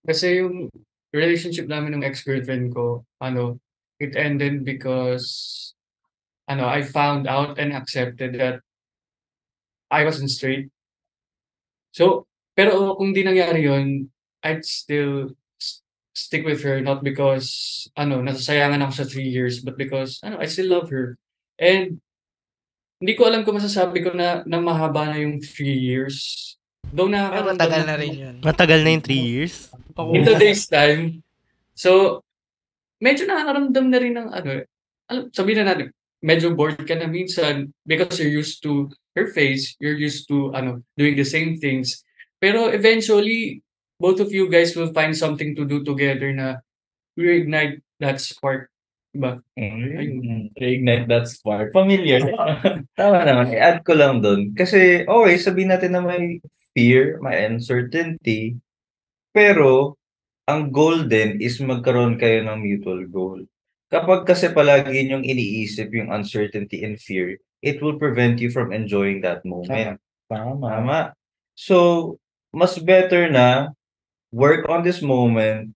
Kasi 0.04 0.44
yung 0.44 0.70
relationship 1.14 1.66
namin 1.66 1.98
ng 1.98 2.06
ex-girlfriend 2.06 2.74
ko, 2.74 3.06
ano, 3.22 3.58
it 3.98 4.16
ended 4.18 4.64
because 4.64 5.72
ano, 6.48 6.66
I 6.66 6.82
found 6.82 7.26
out 7.26 7.58
and 7.58 7.72
accepted 7.72 8.36
that 8.36 8.60
I 9.90 10.04
wasn't 10.04 10.30
straight. 10.30 10.68
So, 11.94 12.26
pero 12.58 12.98
kung 12.98 13.14
di 13.14 13.22
nangyari 13.24 13.64
yun, 13.64 14.10
I'd 14.42 14.66
still 14.66 15.32
stick 16.14 16.46
with 16.46 16.62
her 16.62 16.78
not 16.78 17.02
because 17.02 17.86
ano, 17.98 18.22
nasasayangan 18.22 18.82
ako 18.82 18.92
sa 18.92 19.06
three 19.08 19.30
years, 19.30 19.62
but 19.62 19.78
because 19.78 20.20
ano, 20.22 20.38
I 20.38 20.46
still 20.46 20.68
love 20.70 20.90
her. 20.90 21.16
And 21.58 22.02
hindi 22.98 23.14
ko 23.14 23.30
alam 23.30 23.46
kung 23.46 23.58
masasabi 23.58 24.02
ko 24.04 24.10
na, 24.14 24.42
na 24.46 24.58
mahaba 24.62 25.10
na 25.10 25.18
yung 25.22 25.42
three 25.42 25.74
years. 25.74 26.56
Though 26.94 27.10
Pero 27.10 27.18
nakakaramdam 27.18 27.58
matagal 27.58 27.82
na 27.82 27.96
rin 27.98 28.12
yun. 28.14 28.36
Matagal 28.38 28.78
na 28.86 28.90
yung 28.94 29.02
3 29.02 29.18
years. 29.18 29.54
in 30.14 30.22
today's 30.22 30.62
time. 30.70 31.26
So, 31.74 32.22
medyo 33.02 33.26
nakakaramdam 33.26 33.86
na 33.90 33.98
rin 33.98 34.14
ng 34.14 34.28
ano, 34.30 34.62
alam, 35.10 35.24
sabihin 35.34 35.66
na 35.66 35.74
natin, 35.74 35.90
medyo 36.22 36.54
bored 36.54 36.78
ka 36.86 36.94
na 36.94 37.10
minsan 37.10 37.74
because 37.82 38.14
you're 38.22 38.30
used 38.30 38.62
to 38.62 38.86
her 39.18 39.26
face, 39.34 39.74
you're 39.82 39.98
used 39.98 40.30
to 40.30 40.54
ano, 40.54 40.86
doing 40.94 41.18
the 41.18 41.26
same 41.26 41.58
things. 41.58 42.06
Pero 42.38 42.70
eventually, 42.70 43.66
both 43.98 44.22
of 44.22 44.30
you 44.30 44.46
guys 44.46 44.78
will 44.78 44.94
find 44.94 45.18
something 45.18 45.58
to 45.58 45.66
do 45.66 45.82
together 45.82 46.30
na 46.30 46.62
reignite 47.18 47.82
that 47.98 48.22
spark. 48.22 48.70
Diba? 49.14 49.38
Mm, 49.54 50.50
Reignite 50.58 51.06
that 51.06 51.26
spark. 51.26 51.70
Familiar. 51.70 52.22
Tama 52.98 53.18
naman. 53.22 53.54
I-add 53.54 53.86
ko 53.86 53.94
lang 53.94 54.18
doon. 54.18 54.54
Kasi, 54.58 55.06
okay, 55.06 55.34
sabihin 55.38 55.70
natin 55.70 55.94
na 55.94 56.02
may 56.02 56.42
fear, 56.74 57.22
may 57.22 57.46
uncertainty, 57.46 58.58
pero 59.30 59.96
ang 60.44 60.68
goal 60.68 61.08
din 61.08 61.40
is 61.40 61.56
magkaroon 61.62 62.20
kayo 62.20 62.44
ng 62.44 62.58
mutual 62.60 63.06
goal. 63.08 63.40
Kapag 63.88 64.26
kasi 64.26 64.50
palagi 64.50 65.06
niyong 65.06 65.24
iniisip 65.24 65.88
yung 65.94 66.10
uncertainty 66.10 66.82
and 66.82 66.98
fear, 67.00 67.38
it 67.64 67.80
will 67.80 67.96
prevent 67.96 68.42
you 68.42 68.50
from 68.50 68.74
enjoying 68.74 69.22
that 69.22 69.40
moment. 69.46 69.96
Tama. 70.28 70.66
Tama. 70.66 71.00
So, 71.54 72.18
mas 72.50 72.76
better 72.76 73.30
na 73.30 73.72
work 74.34 74.66
on 74.66 74.82
this 74.82 74.98
moment, 74.98 75.70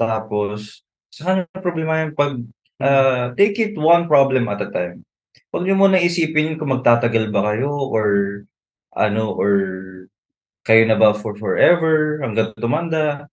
tapos, 0.00 0.80
saan 1.12 1.44
na 1.44 1.60
problema 1.60 2.00
yung 2.00 2.16
pag, 2.16 2.40
uh, 2.80 3.36
take 3.36 3.60
it 3.60 3.76
one 3.76 4.08
problem 4.08 4.48
at 4.48 4.64
a 4.64 4.72
time. 4.72 5.04
Huwag 5.52 5.68
niyo 5.68 5.76
muna 5.76 6.00
isipin 6.00 6.56
kung 6.56 6.72
magtatagal 6.72 7.28
ba 7.28 7.52
kayo 7.52 7.68
or 7.68 8.08
ano, 8.96 9.36
or 9.36 9.52
kayo 10.68 10.84
na 10.84 11.00
ba 11.00 11.16
for 11.16 11.32
forever, 11.40 12.20
hanggang 12.20 12.52
tumanda. 12.60 13.24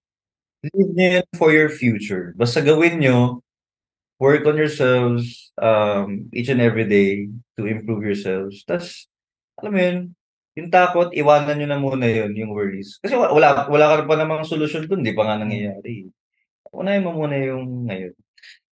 Leave 0.63 0.95
niyo 0.95 1.09
yan 1.19 1.27
for 1.35 1.51
your 1.51 1.67
future. 1.67 2.31
Basta 2.39 2.63
gawin 2.63 3.03
niyo, 3.03 3.43
work 4.15 4.47
on 4.47 4.55
yourselves 4.55 5.51
um, 5.59 6.31
each 6.31 6.47
and 6.47 6.63
every 6.63 6.87
day 6.87 7.27
to 7.59 7.67
improve 7.67 8.07
yourselves. 8.07 8.63
Tapos, 8.63 9.11
alam 9.59 9.71
mo 9.75 9.79
yun, 9.83 9.99
yung 10.55 10.71
takot, 10.71 11.11
iwanan 11.11 11.59
nyo 11.59 11.67
na 11.67 11.79
muna 11.83 12.07
yun, 12.07 12.31
yung 12.31 12.55
worries. 12.55 12.95
Kasi 13.03 13.19
wa- 13.19 13.35
wala, 13.35 13.67
wala 13.67 13.85
ka 13.91 14.07
pa 14.07 14.15
namang 14.15 14.47
solusyon 14.47 14.87
dun, 14.87 15.03
di 15.03 15.11
pa 15.11 15.27
nga 15.27 15.35
nangyayari. 15.35 16.07
Unahin 16.71 17.03
mo 17.03 17.11
muna 17.11 17.35
yung 17.35 17.91
ngayon. 17.91 18.15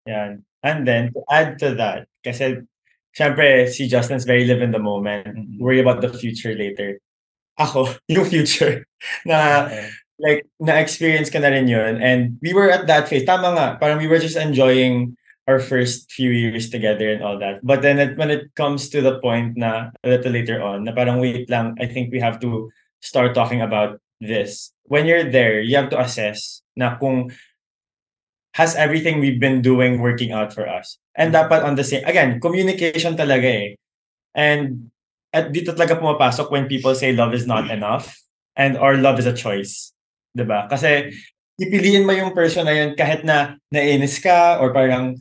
Yan. 0.07 0.31
And 0.63 0.87
then, 0.87 1.11
to 1.11 1.27
add 1.27 1.59
to 1.59 1.75
that, 1.75 2.07
kasi, 2.23 2.63
syempre, 3.11 3.67
si 3.67 3.91
Justin's 3.91 4.23
very 4.23 4.47
live 4.47 4.63
in 4.63 4.71
the 4.71 4.79
moment, 4.79 5.59
worry 5.59 5.83
about 5.83 5.99
the 5.99 6.07
future 6.07 6.55
later. 6.55 7.02
Ako, 7.59 7.89
yung 8.13 8.25
future, 8.25 8.85
na, 9.25 9.69
like, 10.19 10.45
na-experience 10.59 11.29
ko 11.29 11.39
na 11.39 11.51
rin 11.53 11.67
yun. 11.67 12.01
And 12.01 12.37
we 12.41 12.53
were 12.53 12.69
at 12.71 12.87
that 12.87 13.07
phase. 13.07 13.25
Tama 13.25 13.53
nga, 13.53 13.67
parang 13.77 13.99
we 13.99 14.07
were 14.07 14.19
just 14.19 14.37
enjoying 14.37 15.17
our 15.47 15.59
first 15.59 16.11
few 16.11 16.31
years 16.31 16.69
together 16.69 17.11
and 17.11 17.21
all 17.23 17.37
that. 17.39 17.59
But 17.63 17.81
then 17.81 17.99
it, 17.99 18.17
when 18.17 18.31
it 18.31 18.55
comes 18.55 18.87
to 18.89 19.01
the 19.01 19.19
point 19.19 19.57
na 19.57 19.91
a 20.03 20.09
little 20.09 20.31
later 20.31 20.63
on, 20.63 20.85
na 20.85 20.93
parang 20.95 21.19
wait 21.19 21.49
lang, 21.49 21.75
I 21.79 21.85
think 21.85 22.11
we 22.11 22.19
have 22.19 22.39
to 22.41 22.71
start 23.01 23.35
talking 23.35 23.61
about 23.61 23.99
this. 24.21 24.71
When 24.87 25.05
you're 25.05 25.29
there, 25.29 25.59
you 25.59 25.75
have 25.75 25.89
to 25.91 25.99
assess 25.99 26.63
na 26.75 26.95
kung 26.95 27.31
has 28.53 28.75
everything 28.75 29.19
we've 29.19 29.39
been 29.39 29.61
doing 29.61 29.99
working 29.99 30.31
out 30.31 30.53
for 30.53 30.69
us. 30.69 30.97
And 31.15 31.33
dapat 31.33 31.65
on 31.65 31.75
the 31.75 31.83
same, 31.83 32.05
again, 32.05 32.39
communication 32.39 33.17
talaga 33.17 33.49
eh. 33.49 33.75
And 34.33 34.92
at 35.33 35.49
dito 35.49 35.73
talaga 35.73 35.97
pumapasok 35.97 36.53
when 36.53 36.69
people 36.69 36.93
say 36.93 37.11
love 37.11 37.33
is 37.33 37.49
not 37.49 37.67
enough 37.73 38.13
and 38.53 38.77
or 38.77 38.95
love 39.01 39.17
is 39.17 39.25
a 39.25 39.33
choice. 39.33 39.91
'Di 40.37 40.45
ba? 40.45 40.69
Kasi 40.69 41.09
pipiliin 41.57 42.05
mo 42.05 42.13
yung 42.13 42.33
person 42.33 42.65
na 42.65 42.73
yun 42.73 42.97
kahit 42.97 43.21
na 43.21 43.57
nainis 43.69 44.17
ka 44.21 44.57
or 44.61 44.73
parang 44.73 45.17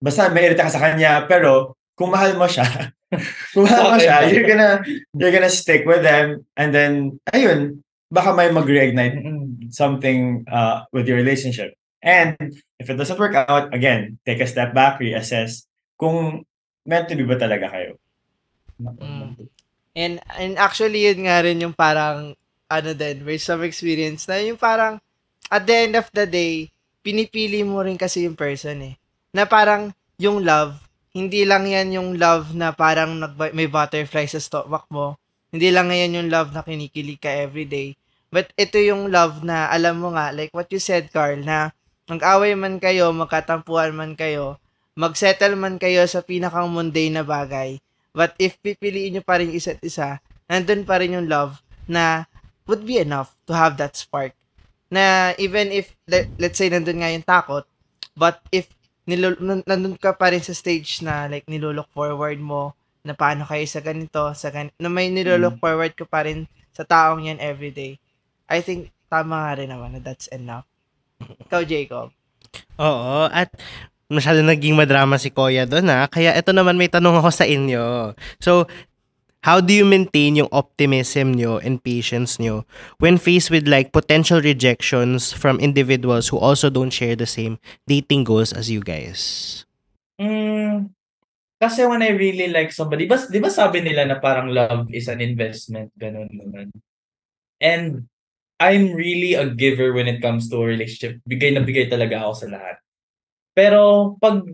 basta 0.00 0.32
may 0.32 0.48
irita 0.48 0.64
ka 0.66 0.72
sa 0.72 0.82
kanya 0.82 1.28
pero 1.28 1.76
kung 1.94 2.10
mahal 2.10 2.34
mo 2.34 2.48
siya 2.48 2.66
kung 3.52 3.68
mahal 3.68 3.94
mo 3.94 3.98
siya 4.00 4.32
you're 4.32 4.48
gonna 4.48 4.80
you're 5.14 5.30
gonna 5.30 5.52
stick 5.52 5.84
with 5.84 6.00
them 6.00 6.42
and 6.56 6.72
then 6.72 7.20
ayun 7.30 7.84
baka 8.08 8.32
may 8.32 8.50
mag-reignite 8.50 9.20
something 9.70 10.44
uh, 10.48 10.84
with 10.90 11.06
your 11.06 11.16
relationship 11.16 11.76
and 12.02 12.34
if 12.82 12.90
it 12.90 12.96
doesn't 12.96 13.20
work 13.20 13.36
out 13.36 13.70
again 13.70 14.18
take 14.24 14.42
a 14.42 14.48
step 14.48 14.72
back 14.72 14.98
reassess 14.98 15.68
kung 16.00 16.42
meant 16.82 17.06
to 17.06 17.14
be 17.14 17.22
ba 17.22 17.38
talaga 17.38 17.70
kayo 17.70 18.01
Mm. 18.82 19.48
And, 19.92 20.14
and 20.40 20.54
actually, 20.56 21.04
yun 21.04 21.28
nga 21.28 21.44
rin 21.44 21.60
yung 21.60 21.76
parang, 21.76 22.34
ano 22.72 22.90
din, 22.96 23.22
based 23.22 23.46
some 23.46 23.62
experience 23.62 24.24
na 24.26 24.40
yung 24.40 24.56
parang, 24.56 24.96
at 25.52 25.62
the 25.68 25.74
end 25.76 25.94
of 25.94 26.08
the 26.10 26.24
day, 26.24 26.72
pinipili 27.04 27.60
mo 27.60 27.84
rin 27.84 28.00
kasi 28.00 28.24
yung 28.24 28.38
person 28.38 28.80
eh. 28.80 28.94
Na 29.36 29.44
parang, 29.44 29.92
yung 30.16 30.40
love, 30.40 30.80
hindi 31.12 31.44
lang 31.44 31.68
yan 31.68 31.92
yung 31.92 32.10
love 32.16 32.56
na 32.56 32.72
parang 32.72 33.20
nag, 33.20 33.36
may 33.52 33.68
butterfly 33.68 34.24
sa 34.24 34.40
stomach 34.40 34.88
mo. 34.88 35.20
Hindi 35.52 35.68
lang 35.68 35.92
yan 35.92 36.16
yung 36.16 36.28
love 36.32 36.56
na 36.56 36.64
kinikilig 36.64 37.20
ka 37.20 37.28
everyday. 37.28 37.92
But 38.32 38.48
ito 38.56 38.80
yung 38.80 39.12
love 39.12 39.44
na, 39.44 39.68
alam 39.68 40.00
mo 40.00 40.16
nga, 40.16 40.32
like 40.32 40.48
what 40.56 40.72
you 40.72 40.80
said, 40.80 41.12
Carl, 41.12 41.36
na 41.44 41.76
mag-away 42.08 42.56
man 42.56 42.80
kayo, 42.80 43.12
magkatampuan 43.12 43.92
man 43.92 44.16
kayo, 44.16 44.56
mag-settle 44.96 45.52
man 45.52 45.76
kayo 45.76 46.08
sa 46.08 46.24
pinakang 46.24 46.72
mundane 46.72 47.12
na 47.12 47.24
bagay, 47.28 47.76
But 48.12 48.36
if 48.36 48.60
pipiliin 48.60 49.16
nyo 49.16 49.22
pa 49.24 49.40
rin 49.40 49.52
isa't 49.52 49.80
isa, 49.80 50.20
nandun 50.44 50.84
pa 50.84 51.00
rin 51.00 51.16
yung 51.16 51.28
love 51.28 51.64
na 51.88 52.28
would 52.68 52.84
be 52.84 53.00
enough 53.00 53.32
to 53.48 53.56
have 53.56 53.80
that 53.80 53.96
spark. 53.96 54.36
Na 54.92 55.32
even 55.40 55.72
if, 55.72 55.96
let, 56.04 56.28
let's 56.36 56.60
say, 56.60 56.68
nandun 56.68 57.00
nga 57.00 57.08
yung 57.08 57.24
takot, 57.24 57.64
but 58.12 58.44
if 58.52 58.68
nilo, 59.08 59.32
nan- 59.40 59.64
nandun 59.64 59.96
ka 59.96 60.12
pa 60.12 60.28
rin 60.28 60.44
sa 60.44 60.52
stage 60.52 61.00
na 61.00 61.26
like 61.26 61.48
nilook 61.48 61.88
forward 61.96 62.36
mo 62.36 62.76
na 63.02 63.16
paano 63.16 63.48
kayo 63.48 63.64
sa 63.64 63.80
ganito, 63.80 64.30
sa 64.36 64.52
gan- 64.52 64.76
na 64.76 64.92
may 64.92 65.08
nilook 65.08 65.56
forward 65.58 65.96
ka 65.96 66.04
pa 66.04 66.28
rin 66.28 66.44
sa 66.76 66.84
taong 66.84 67.24
yan 67.26 67.40
everyday, 67.40 67.96
I 68.46 68.60
think 68.60 68.92
tama 69.08 69.48
nga 69.48 69.52
rin 69.60 69.72
naman 69.72 69.96
na 69.96 70.00
that's 70.04 70.28
enough. 70.28 70.68
Ikaw, 71.48 71.64
Jacob. 71.64 72.12
Oo, 72.76 73.28
at 73.32 73.48
masyado 74.12 74.44
naging 74.44 74.76
madrama 74.76 75.16
si 75.16 75.32
Koya 75.32 75.64
doon 75.64 75.88
ha. 75.88 76.04
Kaya 76.06 76.36
ito 76.36 76.52
naman 76.52 76.76
may 76.76 76.92
tanong 76.92 77.18
ako 77.18 77.30
sa 77.32 77.48
inyo. 77.48 78.12
So, 78.38 78.68
how 79.42 79.58
do 79.58 79.74
you 79.74 79.82
maintain 79.82 80.38
yung 80.38 80.52
optimism 80.54 81.34
nyo 81.34 81.58
and 81.58 81.82
patience 81.82 82.38
nyo 82.38 82.62
when 83.02 83.18
faced 83.18 83.50
with 83.50 83.66
like 83.66 83.90
potential 83.90 84.38
rejections 84.38 85.34
from 85.34 85.58
individuals 85.58 86.30
who 86.30 86.38
also 86.38 86.70
don't 86.70 86.94
share 86.94 87.16
the 87.18 87.26
same 87.26 87.58
dating 87.88 88.22
goals 88.22 88.52
as 88.52 88.70
you 88.70 88.84
guys? 88.84 89.64
Mm, 90.20 90.94
kasi 91.58 91.86
when 91.86 92.02
I 92.02 92.14
really 92.14 92.50
like 92.50 92.70
somebody, 92.70 93.06
bas, 93.06 93.26
di 93.30 93.42
ba 93.42 93.50
sabi 93.50 93.82
nila 93.82 94.06
na 94.06 94.18
parang 94.22 94.50
love 94.50 94.90
is 94.94 95.06
an 95.10 95.18
investment, 95.18 95.94
ganun 95.98 96.30
naman. 96.30 96.74
And 97.62 98.10
I'm 98.62 98.94
really 98.94 99.34
a 99.34 99.50
giver 99.50 99.90
when 99.90 100.06
it 100.06 100.22
comes 100.22 100.46
to 100.50 100.62
a 100.62 100.66
relationship. 100.66 101.18
Bigay 101.26 101.54
na 101.54 101.66
bigay 101.66 101.90
talaga 101.90 102.22
ako 102.22 102.34
sa 102.34 102.48
lahat. 102.50 102.76
Pero 103.52 104.14
pag 104.18 104.44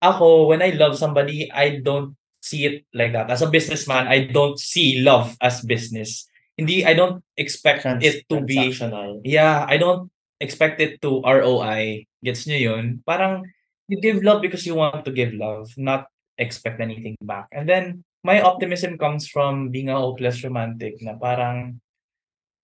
ako, 0.00 0.52
when 0.52 0.60
I 0.60 0.76
love 0.76 1.00
somebody, 1.00 1.48
I 1.50 1.80
don't 1.80 2.16
see 2.40 2.68
it 2.68 2.76
like 2.94 3.12
that. 3.16 3.30
As 3.32 3.42
a 3.42 3.50
businessman, 3.50 4.06
I 4.06 4.28
don't 4.30 4.60
see 4.60 5.02
love 5.02 5.34
as 5.42 5.64
business. 5.64 6.28
Hindi, 6.56 6.86
I 6.86 6.94
don't 6.94 7.20
expect 7.36 7.82
Trans- 7.82 8.04
it 8.04 8.24
to 8.30 8.40
be 8.40 8.72
transactional. 8.72 9.20
Yeah, 9.24 9.66
I 9.68 9.76
don't 9.76 10.08
expect 10.40 10.80
it 10.80 11.02
to 11.02 11.20
ROI. 11.20 12.06
Gets 12.24 12.46
nyo 12.48 12.56
yun? 12.56 12.84
Parang, 13.04 13.44
you 13.88 14.00
give 14.00 14.22
love 14.24 14.40
because 14.40 14.64
you 14.64 14.76
want 14.76 15.04
to 15.04 15.12
give 15.12 15.34
love, 15.36 15.68
not 15.76 16.08
expect 16.38 16.80
anything 16.80 17.16
back. 17.20 17.48
And 17.52 17.68
then, 17.68 18.04
my 18.24 18.40
optimism 18.40 18.98
comes 18.98 19.28
from 19.28 19.70
being 19.70 19.88
a 19.88 20.00
hopeless 20.00 20.42
romantic 20.42 20.98
na 21.04 21.14
parang, 21.14 21.78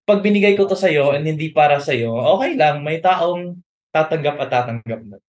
pag 0.03 0.25
binigay 0.25 0.59
ko 0.59 0.67
to 0.67 0.75
sa'yo 0.75 1.15
and 1.15 1.23
hindi 1.23 1.55
para 1.55 1.79
sa'yo, 1.79 2.11
okay 2.39 2.59
lang, 2.59 2.83
may 2.83 2.99
taong 2.99 3.63
tatanggap 3.95 4.41
at 4.43 4.51
tatanggap 4.51 5.01
na. 5.07 5.23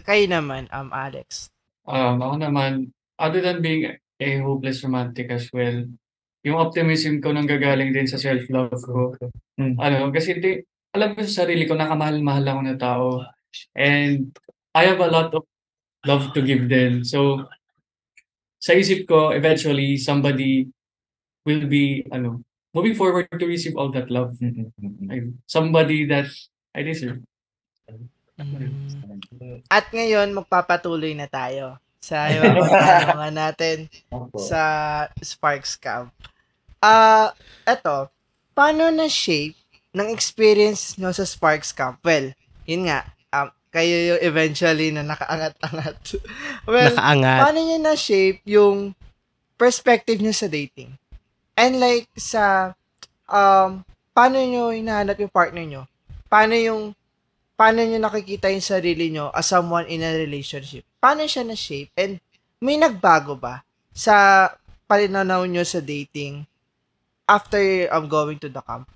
Kayo 0.00 0.24
naman, 0.24 0.72
um, 0.72 0.88
Alex. 0.88 1.52
Um, 1.84 2.24
ako 2.24 2.36
naman, 2.40 2.72
other 3.20 3.44
than 3.44 3.60
being 3.60 3.92
a 3.92 4.28
hopeless 4.40 4.80
romantic 4.80 5.28
as 5.28 5.52
well, 5.52 5.84
yung 6.42 6.56
optimism 6.58 7.20
ko 7.20 7.30
nanggagaling 7.30 7.92
din 7.92 8.08
sa 8.08 8.16
self-love 8.16 8.72
ko. 8.82 9.14
Mm. 9.60 9.76
Ano, 9.76 10.08
kasi 10.08 10.40
di, 10.40 10.64
alam 10.96 11.12
ko 11.12 11.22
sa 11.28 11.44
sarili 11.44 11.68
ko, 11.68 11.76
nakamahal-mahal 11.76 12.44
ako 12.48 12.60
na 12.64 12.76
tao. 12.80 13.06
And 13.76 14.32
I 14.72 14.88
have 14.88 15.04
a 15.04 15.12
lot 15.12 15.30
of 15.36 15.44
love 16.08 16.32
to 16.34 16.40
give 16.40 16.66
them. 16.72 17.04
So, 17.04 17.46
sa 18.58 18.72
isip 18.72 19.04
ko, 19.06 19.30
eventually, 19.30 20.00
somebody 20.00 20.72
will 21.44 21.68
be, 21.68 22.06
ano, 22.10 22.42
moving 22.72 22.96
forward 22.96 23.28
to 23.28 23.46
receive 23.46 23.76
all 23.76 23.92
that 23.92 24.08
love. 24.08 24.34
Somebody 25.46 26.08
that 26.08 26.32
I 26.72 26.80
deserve. 26.82 27.20
At 29.68 29.88
ngayon, 29.92 30.32
magpapatuloy 30.32 31.12
na 31.16 31.28
tayo 31.28 31.76
sa 32.02 32.26
ibang 32.34 32.66
katanungan 32.66 33.34
natin 33.34 33.78
sa 34.34 34.62
Sparks 35.22 35.78
Camp. 35.78 36.10
Ah, 36.82 37.30
eto, 37.62 38.10
paano 38.52 38.90
na 38.90 39.06
shape 39.06 39.54
ng 39.94 40.10
experience 40.10 40.98
nyo 40.98 41.14
sa 41.14 41.22
Sparks 41.22 41.70
Camp? 41.70 42.02
Well, 42.02 42.34
yun 42.66 42.90
nga, 42.90 43.06
um, 43.30 43.48
kayo 43.70 44.14
yung 44.14 44.20
eventually 44.20 44.90
na 44.90 45.06
nakaangat-angat. 45.06 45.96
well, 46.68 46.92
Nakaangat. 46.92 47.40
paano 47.46 47.58
nyo 47.62 47.78
na 47.78 47.94
shape 47.94 48.42
yung 48.44 48.92
perspective 49.54 50.18
nyo 50.18 50.34
sa 50.34 50.50
dating? 50.50 50.92
And 51.54 51.78
like 51.78 52.08
sa 52.18 52.72
um 53.28 53.84
paano 54.12 54.40
nyo 54.40 54.72
hinahanap 54.72 55.16
yung 55.20 55.32
partner 55.32 55.64
nyo? 55.64 55.82
Paano 56.26 56.56
yung 56.56 56.96
paano 57.62 57.86
nyo 57.86 58.02
nakikita 58.02 58.50
yung 58.50 58.58
sarili 58.58 59.14
nyo 59.14 59.30
as 59.30 59.46
someone 59.46 59.86
in 59.86 60.02
a 60.02 60.10
relationship? 60.18 60.82
Paano 60.98 61.22
siya 61.30 61.46
na 61.46 61.54
shape? 61.54 61.94
And 61.94 62.18
may 62.58 62.74
nagbago 62.74 63.38
ba 63.38 63.62
sa 63.94 64.50
pananaw 64.90 65.46
nyo 65.46 65.62
sa 65.62 65.78
dating 65.78 66.42
after 67.22 67.62
um, 67.94 68.10
going 68.10 68.42
to 68.42 68.50
the 68.50 68.58
camp? 68.66 68.90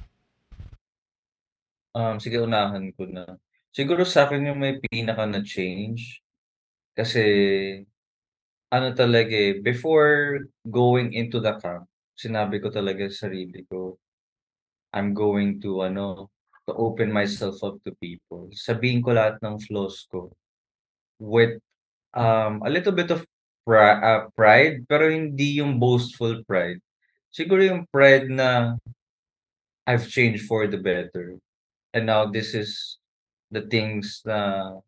Um, 1.95 2.19
sige, 2.19 2.43
unahan 2.43 2.91
ko 2.99 3.07
na. 3.07 3.39
Siguro 3.71 4.03
sa 4.03 4.27
akin 4.27 4.51
yung 4.51 4.59
may 4.59 4.83
pinaka 4.83 5.31
na 5.31 5.47
change. 5.47 6.19
Kasi, 6.99 7.23
ano 8.75 8.91
talaga 8.99 9.31
eh, 9.31 9.63
before 9.63 10.43
going 10.67 11.15
into 11.15 11.39
the 11.39 11.55
camp, 11.63 11.87
sinabi 12.19 12.59
ko 12.59 12.75
talaga 12.75 13.07
sa 13.15 13.31
sarili 13.31 13.63
ko, 13.71 13.95
I'm 14.91 15.15
going 15.15 15.63
to, 15.63 15.87
ano, 15.87 16.35
to 16.67 16.75
open 16.75 17.15
myself 17.15 17.63
up 17.63 17.79
to 17.87 17.95
people. 18.03 18.51
Sabihin 18.53 19.01
ko 19.01 19.15
lahat 19.15 19.39
ng 19.41 19.63
flaws 19.63 20.05
ko 20.11 20.35
with 21.19 21.63
um, 22.13 22.61
a 22.67 22.71
little 22.71 22.93
bit 22.93 23.11
of 23.15 23.23
pri- 23.63 24.03
uh, 24.03 24.27
pride, 24.35 24.85
pero 24.91 25.09
hindi 25.09 25.63
yung 25.63 25.79
boastful 25.79 26.43
pride. 26.45 26.83
Siguro 27.31 27.63
yung 27.63 27.87
pride 27.89 28.27
na 28.29 28.77
I've 29.87 30.11
changed 30.11 30.51
for 30.51 30.67
the 30.67 30.79
better. 30.79 31.39
And 31.95 32.11
now 32.11 32.27
this 32.27 32.53
is 32.53 32.99
the 33.55 33.63
things 33.71 34.21
na 34.27 34.83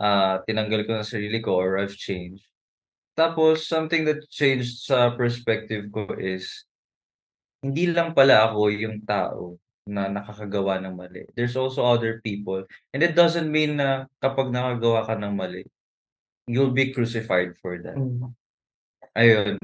uh, 0.00 0.34
tinanggal 0.48 0.88
ko 0.88 0.92
na 0.96 1.04
sarili 1.04 1.44
ko 1.44 1.60
or 1.60 1.76
I've 1.76 1.96
changed. 1.96 2.48
Tapos, 3.16 3.64
something 3.64 4.04
that 4.04 4.28
changed 4.28 4.84
sa 4.84 5.16
perspective 5.16 5.88
ko 5.88 6.04
is, 6.20 6.68
hindi 7.64 7.88
lang 7.88 8.12
pala 8.12 8.52
ako 8.52 8.68
yung 8.68 9.00
tao 9.08 9.56
na 9.86 10.10
nakakagawa 10.10 10.82
ng 10.82 10.94
mali. 10.98 11.24
There's 11.38 11.54
also 11.54 11.86
other 11.86 12.18
people. 12.20 12.66
And 12.90 13.00
it 13.06 13.14
doesn't 13.14 13.46
mean 13.46 13.78
na 13.78 14.10
kapag 14.18 14.50
nakagawa 14.50 15.06
ka 15.06 15.14
ng 15.14 15.34
mali, 15.38 15.62
you'll 16.50 16.74
be 16.74 16.90
crucified 16.90 17.54
for 17.62 17.78
that. 17.78 17.94
Ayun. 19.14 19.56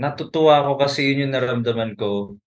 Natutuwa 0.00 0.64
ako 0.64 0.72
kasi 0.80 1.12
yun 1.12 1.28
yung 1.28 1.36
naramdaman 1.36 1.94
ko 2.00 2.40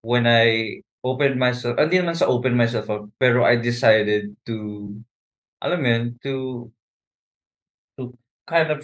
when 0.00 0.24
I 0.24 0.80
opened 1.04 1.38
myself, 1.38 1.76
hindi 1.78 2.00
naman 2.00 2.18
sa 2.18 2.30
open 2.30 2.56
myself 2.56 2.90
up, 2.90 3.06
pero 3.20 3.46
I 3.46 3.60
decided 3.60 4.34
to, 4.46 4.90
alam 5.62 5.78
mo 5.82 5.86
yun, 5.86 6.04
to, 6.22 6.34
to 7.98 8.16
kind 8.46 8.70
of, 8.70 8.82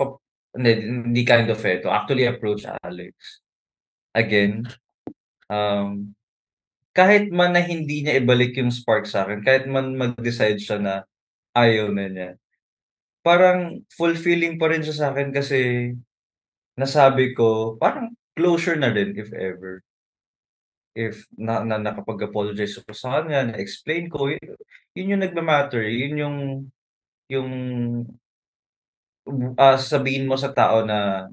hindi, 0.54 0.70
hindi 0.82 1.22
kind 1.24 1.48
of 1.50 1.58
eh, 1.62 1.80
to 1.82 1.88
actually 1.90 2.26
approach 2.26 2.66
Alex. 2.82 3.42
Again, 4.14 4.68
um, 5.48 6.14
kahit 6.92 7.32
man 7.32 7.56
na 7.56 7.62
hindi 7.64 8.04
niya 8.04 8.20
ibalik 8.20 8.56
yung 8.60 8.72
spark 8.72 9.08
sa 9.08 9.24
akin, 9.24 9.40
kahit 9.44 9.64
man 9.68 9.96
mag-decide 9.96 10.60
siya 10.60 10.78
na 10.80 10.94
ayaw 11.56 11.88
na 11.92 12.06
niya, 12.08 12.30
parang 13.24 13.84
fulfilling 13.96 14.60
pa 14.60 14.72
rin 14.72 14.84
siya 14.84 14.96
sa 14.96 15.06
akin 15.14 15.30
kasi 15.32 15.92
nasabi 16.76 17.32
ko, 17.36 17.76
parang 17.80 18.12
closure 18.36 18.76
na 18.76 18.92
din 18.92 19.16
if 19.16 19.32
ever. 19.32 19.80
If 20.92 21.24
na, 21.40 21.64
na 21.64 21.80
nakapag-apologize 21.80 22.84
ako 22.84 22.92
sa 22.92 23.24
kanya, 23.24 23.48
na-explain 23.48 24.12
ko, 24.12 24.28
yun, 24.28 24.44
yun 24.92 25.12
yung 25.16 25.22
nagmamatter, 25.24 25.84
yun 25.88 26.14
yung 26.20 26.36
yung 27.32 27.50
ah, 29.56 29.78
sabihin 29.78 30.28
mo 30.28 30.36
sa 30.36 30.50
tao 30.52 30.84
na 30.84 31.28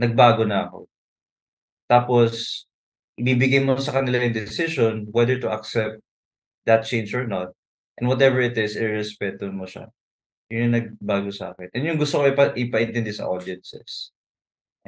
nagbago 0.00 0.42
na 0.48 0.66
ako. 0.66 0.88
Tapos, 1.90 2.64
ibibigay 3.20 3.60
mo 3.60 3.76
sa 3.76 3.92
kanila 3.92 4.24
yung 4.24 4.32
decision 4.32 4.94
whether 5.12 5.36
to 5.36 5.52
accept 5.52 6.00
that 6.64 6.88
change 6.88 7.12
or 7.12 7.28
not. 7.28 7.52
And 8.00 8.08
whatever 8.08 8.40
it 8.40 8.56
is, 8.56 8.80
irrespeto 8.80 9.52
mo 9.52 9.68
siya. 9.68 9.92
Yun 10.48 10.72
yung 10.72 10.74
nagbago 10.74 11.28
sa 11.28 11.52
akin. 11.52 11.68
And 11.76 11.84
yung 11.84 12.00
gusto 12.00 12.24
ko 12.24 12.32
ipa- 12.32 12.56
ipaintindi 12.56 13.12
sa 13.12 13.28
audiences. 13.28 14.10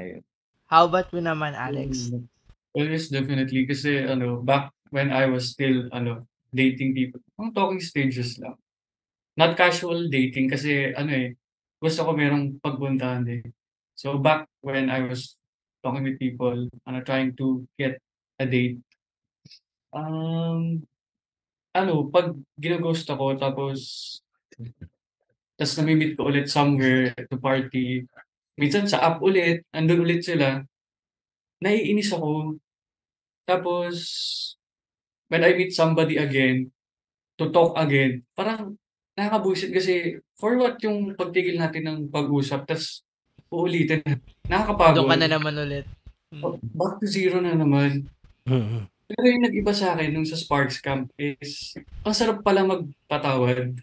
Ayun. 0.01 0.25
How 0.73 0.89
about 0.89 1.13
mo 1.13 1.21
naman, 1.21 1.53
Alex? 1.53 2.09
Mm. 2.09 2.25
Well, 2.73 2.89
yes, 2.89 3.13
definitely. 3.13 3.69
Kasi, 3.69 4.09
ano, 4.09 4.41
back 4.41 4.73
when 4.89 5.13
I 5.13 5.29
was 5.29 5.53
still, 5.53 5.93
ano, 5.93 6.25
dating 6.57 6.97
people, 6.97 7.21
ang 7.37 7.53
talking 7.53 7.85
stages 7.85 8.41
lang. 8.41 8.57
Not 9.37 9.61
casual 9.61 10.09
dating 10.09 10.49
kasi, 10.49 10.97
ano 10.97 11.13
eh, 11.13 11.37
gusto 11.77 12.09
ko 12.09 12.17
merong 12.17 12.57
pagbuntahan 12.65 13.29
din. 13.29 13.45
So, 13.93 14.17
back 14.17 14.49
when 14.65 14.89
I 14.89 15.05
was 15.05 15.37
talking 15.85 16.09
with 16.09 16.17
people, 16.17 16.73
ano, 16.89 16.99
trying 17.05 17.37
to 17.37 17.69
get 17.77 18.01
a 18.43 18.47
date, 18.47 18.83
um, 19.95 20.83
ano, 21.73 21.95
pag 22.11 22.35
ginaghost 22.59 23.07
ako, 23.09 23.39
tapos, 23.39 23.79
tapos 25.57 25.75
namimit 25.79 26.19
ko 26.19 26.29
ulit 26.29 26.51
somewhere 26.51 27.15
to 27.31 27.39
party, 27.39 28.05
minsan 28.59 28.85
sa 28.91 29.01
app 29.01 29.23
ulit, 29.23 29.65
andun 29.73 30.05
ulit 30.05 30.27
sila, 30.27 30.61
naiinis 31.63 32.13
ako. 32.13 32.59
Tapos, 33.47 33.97
when 35.31 35.47
I 35.47 35.55
meet 35.55 35.73
somebody 35.73 36.19
again, 36.19 36.69
to 37.41 37.49
talk 37.49 37.79
again, 37.79 38.27
parang 38.37 38.77
nakakabuisit 39.17 39.73
kasi 39.73 40.21
for 40.37 40.57
what 40.61 40.77
yung 40.85 41.17
pagtigil 41.17 41.57
natin 41.57 41.89
ng 41.89 41.99
pag-usap, 42.13 42.69
tapos 42.69 43.07
uulitin 43.53 44.01
na. 44.05 44.17
Nakakapagod. 44.49 45.05
Doon 45.05 45.11
ka 45.13 45.19
na 45.21 45.29
naman 45.29 45.55
ulit. 45.57 45.87
Oh, 46.41 46.57
Back 46.61 47.01
to 47.01 47.07
zero 47.09 47.45
na 47.45 47.53
naman. 47.53 48.09
Mhm. 48.47 48.81
Pero 49.13 49.25
yung 49.29 49.45
nag-iba 49.45 49.73
sa 49.77 49.93
akin 49.93 50.09
nung 50.09 50.25
sa 50.25 50.41
Sparks 50.41 50.81
Camp 50.81 51.13
is, 51.21 51.77
ang 52.01 52.17
sarap 52.17 52.41
pala 52.41 52.65
magpatawad. 52.65 53.77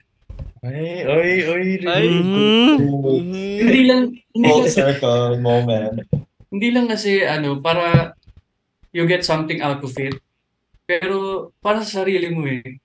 Ay, 0.59 1.05
oy, 1.05 1.31
oy. 1.45 1.67
Ay. 1.85 2.05
Mhm. 2.09 2.75
Mhm. 2.81 3.23
Hindi 3.61 3.81
lang, 3.85 4.01
hindi 4.33 4.47
Full 4.49 4.63
lang, 4.65 4.73
circle 4.73 5.37
moment. 5.39 5.95
hindi 6.49 6.73
lang 6.73 6.89
kasi 6.89 7.21
ano, 7.23 7.61
para 7.61 8.17
you 8.89 9.05
get 9.05 9.21
something 9.21 9.61
out 9.61 9.79
of 9.85 9.93
it. 9.95 10.17
Pero 10.89 11.49
para 11.61 11.85
sa 11.85 12.01
sarili 12.01 12.33
mo 12.33 12.49
eh, 12.49 12.81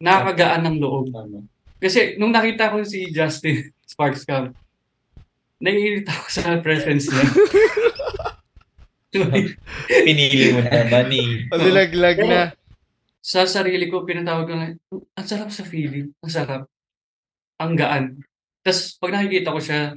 nakakagaan 0.00 0.64
ng 0.64 0.76
loob. 0.80 1.12
Kasi 1.76 2.16
nung 2.16 2.32
nakita 2.32 2.72
ko 2.72 2.80
si 2.82 3.12
Justin 3.12 3.68
Sparks 3.92 4.24
Camp, 4.24 4.56
naiirita 5.60 6.10
ako 6.10 6.26
sa 6.32 6.58
presence 6.58 7.06
niya. 7.06 7.22
Pinili 9.12 10.56
mo 10.56 10.60
naman 10.64 11.08
eh. 11.20 11.28
Malaglag 11.52 12.18
na. 12.24 12.42
sa 13.22 13.46
sarili 13.46 13.86
ko, 13.86 14.02
pinatawag 14.02 14.46
ko 14.48 14.54
na, 14.56 14.74
ang 15.14 15.28
sarap 15.28 15.52
sa 15.52 15.62
feeling. 15.62 16.10
Ang 16.24 16.32
sarap. 16.32 16.62
Ang 17.60 17.78
gaan. 17.78 18.04
Tapos 18.64 18.98
pag 18.98 19.14
nakikita 19.14 19.54
ko 19.54 19.60
siya, 19.62 19.94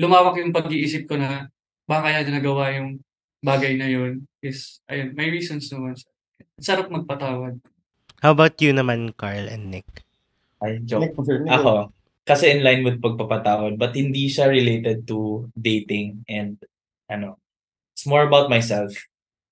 lumawak 0.00 0.40
yung 0.42 0.50
pag-iisip 0.50 1.06
ko 1.06 1.20
na 1.20 1.46
baka 1.86 2.10
kaya 2.10 2.26
nagawa 2.26 2.74
yung 2.74 2.98
bagay 3.44 3.78
na 3.78 3.86
yun 3.86 4.26
is, 4.42 4.82
ayun, 4.90 5.14
may 5.14 5.30
reasons 5.30 5.70
naman 5.70 5.94
sarap 6.60 6.88
magpatawad. 6.88 7.60
How 8.24 8.32
about 8.32 8.56
you 8.64 8.72
naman, 8.72 9.12
Carl 9.14 9.46
and 9.46 9.68
Nick? 9.70 9.86
Ay, 10.64 10.80
joke. 10.82 11.04
Nick, 11.04 11.14
Nick, 11.20 11.52
Ako, 11.52 11.92
kasi 12.24 12.50
in 12.50 12.64
line 12.64 12.82
with 12.82 12.98
pagpapatawad, 12.98 13.76
but 13.76 13.92
hindi 13.92 14.26
siya 14.26 14.48
related 14.48 15.04
to 15.04 15.46
dating 15.54 16.24
and 16.26 16.56
ano, 17.06 17.36
it's 17.96 18.04
more 18.04 18.28
about 18.28 18.52
myself. 18.52 18.92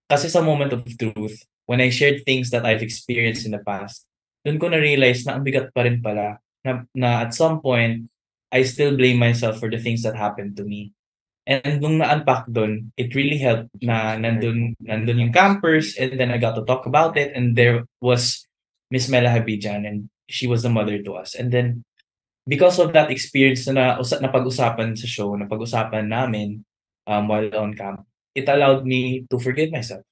Kasi 0.04 0.28
sa 0.28 0.44
moment 0.44 0.76
of 0.76 0.84
truth, 0.84 1.48
when 1.64 1.80
I 1.80 1.88
shared 1.88 2.28
things 2.28 2.52
that 2.52 2.68
I've 2.68 2.84
experienced 2.84 3.48
in 3.48 3.56
the 3.56 3.64
past, 3.64 4.04
dun 4.44 4.60
ko 4.60 4.68
na-realize 4.68 5.24
na 5.24 5.40
ang 5.40 5.48
bigat 5.48 5.72
pa 5.72 5.88
rin 5.88 6.04
pala, 6.04 6.36
na, 6.60 6.84
na 6.92 7.24
at 7.24 7.32
some 7.32 7.64
point, 7.64 8.12
I 8.52 8.68
still 8.68 8.92
blame 9.00 9.16
myself 9.16 9.56
for 9.56 9.72
the 9.72 9.80
things 9.80 10.04
that 10.04 10.12
happened 10.12 10.60
to 10.60 10.64
me. 10.68 10.92
And 11.48 11.80
nung 11.80 12.04
na-unpack 12.04 12.52
dun, 12.52 12.92
it 13.00 13.16
really 13.16 13.40
helped 13.40 13.72
na 13.80 14.20
nandun, 14.20 14.76
nandun 14.76 15.24
yung 15.24 15.32
campers 15.32 15.96
and 15.96 16.20
then 16.20 16.28
I 16.28 16.36
got 16.36 16.52
to 16.60 16.68
talk 16.68 16.84
about 16.84 17.16
it 17.16 17.32
and 17.32 17.56
there 17.56 17.88
was 18.04 18.44
Miss 18.92 19.08
Mela 19.08 19.32
Habijan 19.32 19.88
and 19.88 20.12
she 20.28 20.44
was 20.44 20.60
the 20.60 20.72
mother 20.72 21.00
to 21.00 21.16
us. 21.16 21.32
And 21.32 21.48
then 21.48 21.84
because 22.44 22.76
of 22.76 22.92
that 22.92 23.08
experience 23.08 23.64
na 23.68 23.96
na 23.96 24.28
pag-usapan 24.32 24.96
sa 24.96 25.08
show, 25.08 25.32
na 25.32 25.48
pag-usapan 25.48 26.08
namin 26.08 26.64
um, 27.08 27.28
while 27.28 27.48
on 27.56 27.72
camp, 27.72 28.04
it 28.34 28.50
allowed 28.50 28.84
me 28.84 29.24
to 29.30 29.38
forgive 29.38 29.70
myself. 29.70 30.02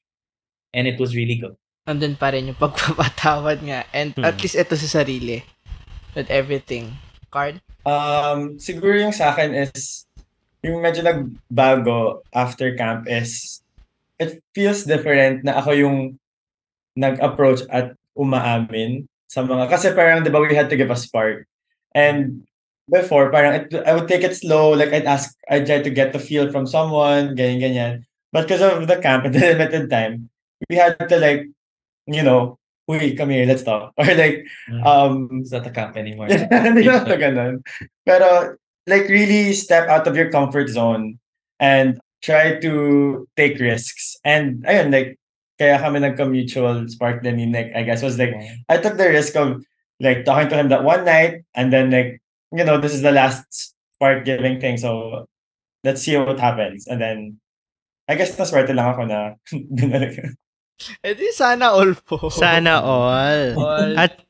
And 0.72 0.86
it 0.88 0.96
was 0.96 1.12
really 1.12 1.36
good. 1.36 1.58
Nandun 1.84 2.14
pa 2.16 2.30
rin 2.30 2.46
yung 2.46 2.56
pagpapatawad 2.56 3.60
nga. 3.66 3.84
And 3.92 4.14
at 4.22 4.38
Hmm. 4.38 4.42
least 4.42 4.56
ito 4.56 4.78
sa 4.78 5.02
sarili. 5.02 5.42
With 6.14 6.30
everything. 6.30 6.94
Card? 7.28 7.58
Um, 7.82 8.56
siguro 8.62 8.94
yung 8.94 9.12
sa 9.12 9.34
akin 9.34 9.50
is, 9.52 10.06
yung 10.62 10.78
medyo 10.78 11.02
nagbago 11.02 12.22
after 12.30 12.70
camp 12.78 13.10
is, 13.10 13.60
it 14.22 14.38
feels 14.54 14.86
different 14.86 15.42
na 15.42 15.58
ako 15.58 15.74
yung 15.74 15.96
nag-approach 16.94 17.66
at 17.72 17.98
umaamin 18.14 19.08
sa 19.26 19.42
mga, 19.42 19.66
kasi 19.66 19.90
parang, 19.96 20.22
di 20.22 20.30
ba, 20.30 20.38
we 20.38 20.54
had 20.54 20.70
to 20.70 20.76
give 20.78 20.92
a 20.92 20.96
spark. 20.96 21.48
And 21.96 22.44
before, 22.86 23.32
parang, 23.32 23.64
it, 23.64 23.72
I 23.82 23.96
would 23.96 24.06
take 24.06 24.22
it 24.22 24.36
slow, 24.36 24.76
like, 24.76 24.92
I'd 24.92 25.08
ask, 25.08 25.34
I'd 25.48 25.66
try 25.66 25.80
to 25.80 25.90
get 25.90 26.12
the 26.12 26.20
feel 26.22 26.52
from 26.52 26.68
someone, 26.68 27.34
ganyan, 27.34 27.58
ganyan. 27.64 27.94
But 28.32 28.48
because 28.48 28.62
of 28.62 28.86
the 28.88 28.96
camp 28.96 29.24
and 29.24 29.34
the 29.34 29.40
limited 29.54 29.90
time, 29.90 30.30
we 30.70 30.76
had 30.76 30.96
to, 30.98 31.16
like, 31.18 31.46
you 32.06 32.22
know, 32.22 32.58
uy, 32.90 33.16
come 33.16 33.30
here, 33.30 33.46
let's 33.46 33.62
talk. 33.62 33.92
Or 33.98 34.06
like, 34.14 34.46
um, 34.84 35.28
It's 35.42 35.52
not 35.52 35.66
a 35.66 35.70
camp 35.70 35.96
anymore. 35.96 36.28
hindi 36.28 36.88
naman 36.88 37.06
to 37.06 37.16
ganun. 37.16 37.54
Pero, 38.06 38.56
like, 38.88 39.08
really 39.08 39.52
step 39.52 39.88
out 39.88 40.06
of 40.08 40.16
your 40.16 40.30
comfort 40.30 40.68
zone 40.68 41.18
and 41.60 42.00
try 42.22 42.58
to 42.60 43.28
take 43.36 43.58
risks. 43.60 44.16
And, 44.24 44.64
ayun, 44.64 44.90
like, 44.92 45.18
kaya 45.58 45.78
kami 45.78 46.00
nagka-mutual 46.00 46.88
spark 46.88 47.22
din 47.22 47.36
ni 47.36 47.46
Nick, 47.46 47.70
I 47.76 47.82
guess, 47.84 48.02
was 48.02 48.18
like, 48.18 48.34
I 48.68 48.78
took 48.78 48.96
the 48.96 49.10
risk 49.10 49.36
of, 49.36 49.62
like, 50.00 50.24
talking 50.24 50.48
to 50.50 50.56
him 50.58 50.68
that 50.70 50.82
one 50.82 51.04
night, 51.04 51.44
and 51.54 51.70
then, 51.72 51.90
like, 51.90 52.18
you 52.50 52.64
know, 52.64 52.78
this 52.80 52.94
is 52.94 53.02
the 53.02 53.12
last 53.12 53.74
spark 53.94 54.24
giving 54.24 54.58
thing, 54.58 54.78
so 54.78 55.26
let's 55.84 56.02
see 56.02 56.16
what 56.16 56.40
happens. 56.40 56.86
And 56.86 56.98
then, 57.00 57.38
I 58.12 58.20
guess 58.20 58.36
naswerte 58.36 58.76
lang 58.76 58.92
ako 58.92 59.08
na 59.08 59.40
binalik. 59.80 60.20
Eh 61.00 61.16
di 61.16 61.32
sana 61.32 61.72
all 61.72 61.96
po. 61.96 62.28
Sana 62.28 62.82
all. 62.84 63.56
All. 63.56 63.92
At 63.96 64.20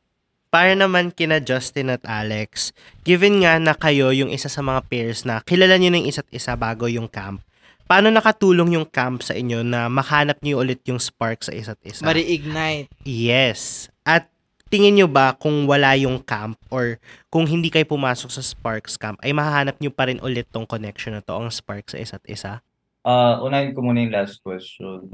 para 0.55 0.79
naman 0.79 1.11
kina 1.11 1.42
Justin 1.42 1.90
at 1.90 2.05
Alex, 2.07 2.71
given 3.03 3.42
nga 3.42 3.59
na 3.59 3.75
kayo 3.75 4.14
yung 4.14 4.31
isa 4.31 4.47
sa 4.47 4.62
mga 4.62 4.87
pairs 4.87 5.27
na 5.27 5.42
kilala 5.42 5.75
nyo 5.81 5.90
ng 5.90 6.07
isa't 6.07 6.29
isa 6.31 6.55
bago 6.55 6.87
yung 6.87 7.11
camp, 7.11 7.42
paano 7.90 8.12
nakatulong 8.12 8.79
yung 8.79 8.87
camp 8.87 9.25
sa 9.27 9.35
inyo 9.35 9.66
na 9.66 9.90
makahanap 9.90 10.38
nyo 10.45 10.62
ulit 10.62 10.85
yung 10.87 11.03
spark 11.03 11.42
sa 11.42 11.51
isa't 11.51 11.81
isa? 11.83 12.05
Ma-reignite. 12.07 12.92
Yes. 13.03 13.88
At 14.05 14.29
tingin 14.73 14.97
nyo 14.97 15.09
ba 15.09 15.37
kung 15.37 15.68
wala 15.68 15.92
yung 16.01 16.21
camp 16.25 16.57
or 16.73 16.97
kung 17.29 17.45
hindi 17.45 17.68
kayo 17.68 17.85
pumasok 17.85 18.33
sa 18.33 18.40
Sparks 18.40 18.97
camp, 18.97 19.21
ay 19.21 19.37
mahahanap 19.37 19.77
nyo 19.77 19.92
pa 19.92 20.09
rin 20.09 20.16
ulit 20.25 20.49
tong 20.49 20.64
connection 20.64 21.12
na 21.12 21.21
to, 21.21 21.37
ang 21.37 21.53
spark 21.53 21.92
sa 21.92 22.01
isa't 22.01 22.25
isa? 22.25 22.64
Ah, 23.03 23.43
unahin 23.43 23.75
ko 23.75 23.83
muna 23.83 23.99
yung 24.07 24.15
last 24.15 24.38
question. 24.47 25.11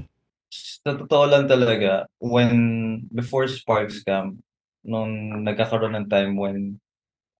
Sa 0.53 0.93
totoo 0.93 1.25
lang 1.25 1.49
talaga, 1.49 2.05
when, 2.21 2.53
before 3.09 3.49
Sparks 3.49 4.05
Camp, 4.05 4.37
nung 4.85 5.41
nagkakaroon 5.45 5.97
ng 5.97 6.09
time 6.13 6.37
when 6.37 6.77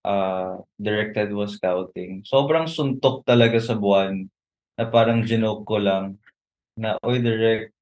uh, 0.09 0.57
directed 0.81 1.37
was 1.37 1.61
scouting, 1.61 2.25
sobrang 2.25 2.65
suntok 2.65 3.29
talaga 3.29 3.61
sa 3.61 3.77
buwan 3.77 4.25
na 4.81 4.89
parang 4.89 5.21
ginoke 5.21 5.69
ko 5.69 5.77
lang 5.77 6.17
na, 6.73 6.97
oy, 7.05 7.21
direct, 7.21 7.77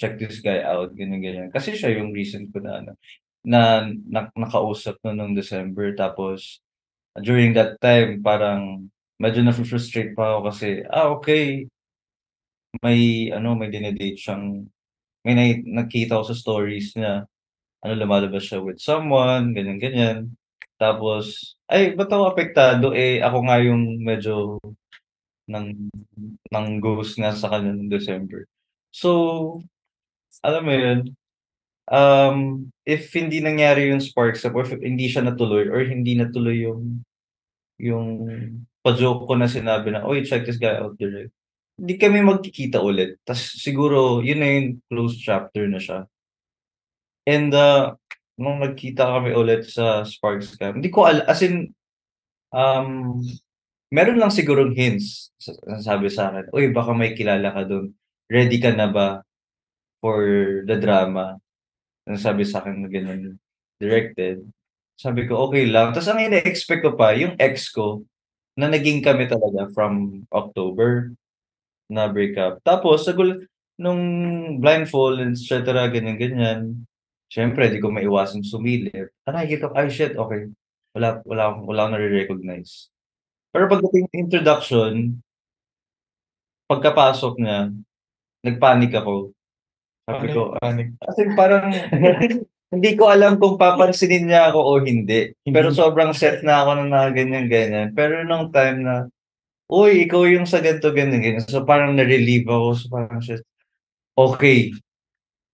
check 0.00 0.16
this 0.16 0.40
guy 0.40 0.64
out, 0.64 0.96
ganyan, 0.96 1.20
ganyan. 1.20 1.48
Kasi 1.52 1.76
siya 1.76 2.00
yung 2.00 2.16
reason 2.16 2.48
ko 2.48 2.64
na, 2.64 2.80
ano, 2.80 2.92
na, 3.44 3.60
na 4.08 4.32
nakausap 4.32 4.96
no 5.04 5.12
nung 5.12 5.36
December. 5.36 5.92
Tapos, 5.92 6.64
during 7.20 7.52
that 7.52 7.76
time, 7.80 8.24
parang 8.24 8.88
medyo 9.20 9.44
na-frustrate 9.44 10.16
pa 10.16 10.36
ako 10.36 10.40
kasi, 10.52 10.68
ah, 10.88 11.12
okay, 11.12 11.68
may 12.84 13.30
ano 13.32 13.54
may 13.58 13.68
dinedate 13.72 14.18
siyang 14.20 14.66
may 15.26 15.34
nai- 15.36 15.66
nakita 15.66 16.20
ko 16.20 16.24
sa 16.26 16.36
stories 16.38 16.94
na 16.98 17.26
ano 17.84 17.92
lumalabas 17.96 18.44
siya 18.48 18.60
with 18.64 18.80
someone 18.82 19.52
ganyan 19.56 19.80
ganyan. 19.82 20.18
Tapos 20.80 21.56
ay 21.70 21.94
ba't 21.96 22.10
ako 22.12 22.24
apektado? 22.32 22.86
Eh 22.96 23.20
ako 23.22 23.38
nga 23.48 23.58
yung 23.64 24.00
medyo 24.04 24.58
ng 25.50 25.90
ng 26.52 26.68
ghost 26.82 27.18
nga 27.20 27.32
sa 27.34 27.50
kanya 27.52 27.72
ng 27.74 27.90
December. 27.92 28.46
So 28.94 29.10
alam 30.44 30.62
mo 30.66 30.74
yun 30.74 31.00
um 31.90 32.38
if 32.82 33.10
hindi 33.14 33.38
nangyari 33.38 33.90
yung 33.94 34.02
sparks 34.02 34.42
up 34.46 34.54
or 34.58 34.66
if 34.66 34.74
hindi 34.74 35.06
siya 35.06 35.22
natuloy 35.22 35.70
or 35.70 35.86
hindi 35.86 36.18
natuloy 36.18 36.66
yung 36.66 37.06
yung 37.78 38.08
pa-joke 38.82 39.26
ko 39.28 39.34
na 39.38 39.46
sinabi 39.50 39.92
na 39.94 40.02
oy 40.06 40.22
check 40.26 40.46
this 40.46 40.58
guy 40.58 40.74
out 40.78 40.96
direct 40.98 41.30
hindi 41.76 41.94
kami 42.00 42.24
magkikita 42.24 42.80
ulit. 42.80 43.20
Tas 43.22 43.40
siguro, 43.60 44.24
yun 44.24 44.40
na 44.40 44.48
yung 44.48 44.68
closed 44.88 45.20
chapter 45.20 45.68
na 45.68 45.76
siya. 45.76 46.08
And 47.28 47.52
uh, 47.52 47.94
nung 48.40 48.64
nagkita 48.64 49.04
kami 49.04 49.36
ulit 49.36 49.68
sa 49.68 50.04
Sparks 50.08 50.56
Camp, 50.56 50.80
hindi 50.80 50.88
ko 50.88 51.04
al 51.04 51.24
as 51.28 51.44
in, 51.44 51.72
um, 52.52 53.20
meron 53.92 54.16
lang 54.16 54.32
sigurong 54.32 54.72
hints. 54.72 55.32
sa- 55.36 55.56
Sabi 55.84 56.08
sa 56.08 56.32
akin, 56.32 56.48
uy, 56.56 56.72
baka 56.72 56.96
may 56.96 57.12
kilala 57.12 57.52
ka 57.52 57.62
doon. 57.68 57.92
Ready 58.26 58.58
ka 58.58 58.72
na 58.72 58.88
ba 58.88 59.08
for 60.00 60.24
the 60.64 60.80
drama? 60.80 61.36
Ang 62.08 62.18
sabi 62.18 62.48
sa 62.48 62.64
akin 62.64 62.86
na 62.86 62.88
ganun, 62.88 63.36
directed. 63.76 64.46
Sabi 64.96 65.28
ko, 65.28 65.50
okay 65.50 65.68
lang. 65.68 65.92
Tapos 65.92 66.08
ang 66.08 66.22
ina-expect 66.24 66.80
ko 66.80 66.96
pa, 66.96 67.12
yung 67.12 67.36
ex 67.36 67.68
ko, 67.68 68.00
na 68.56 68.72
naging 68.72 69.04
kami 69.04 69.28
talaga 69.28 69.68
from 69.76 70.24
October 70.32 71.12
na 71.90 72.10
breakup. 72.10 72.60
Tapos, 72.66 73.06
sagul, 73.06 73.46
nung 73.78 74.00
blindfold, 74.58 75.20
et 75.20 75.38
cetera, 75.38 75.86
ganyan-ganyan, 75.92 76.86
syempre, 77.28 77.68
di 77.68 77.78
ko 77.82 77.92
maiwasang 77.92 78.42
sumilip. 78.46 79.12
Ah, 79.28 79.36
nakikita 79.36 79.70
ko, 79.70 79.74
ay 79.76 79.88
shit, 79.92 80.14
okay. 80.16 80.50
Wala, 80.96 81.20
wala, 81.28 81.60
wala 81.60 81.80
akong 81.86 81.94
nare-recognize. 81.94 82.88
Pero 83.52 83.68
pagdating 83.68 84.08
ng 84.08 84.20
introduction, 84.28 84.92
pagkapasok 86.66 87.34
niya, 87.40 87.70
nagpanik 88.42 88.92
ako. 88.96 89.36
Sabi 90.06 90.26
ko, 90.30 90.54
panic. 90.62 90.94
Kasi 91.02 91.22
parang 91.34 91.66
hindi 92.74 92.90
ko 92.94 93.10
alam 93.10 93.38
kung 93.38 93.58
papansinin 93.58 94.30
niya 94.30 94.50
ako 94.50 94.60
o 94.62 94.72
hindi. 94.82 95.34
Pero 95.42 95.74
sobrang 95.74 96.14
set 96.14 96.46
na 96.46 96.62
ako 96.62 96.86
na 96.86 97.10
ganyan-ganyan. 97.10 97.90
Pero 97.94 98.22
nung 98.22 98.54
time 98.54 98.78
na, 98.82 98.94
uy, 99.70 100.06
ikaw 100.06 100.26
yung 100.30 100.46
sa 100.46 100.62
ganito, 100.62 100.90
ganyan, 100.94 101.22
ganyan. 101.22 101.46
So 101.46 101.66
parang 101.66 101.98
na-relieve 101.98 102.46
ako. 102.46 102.68
So 102.78 102.84
parang 102.90 103.20
shit, 103.22 103.42
okay, 104.18 104.72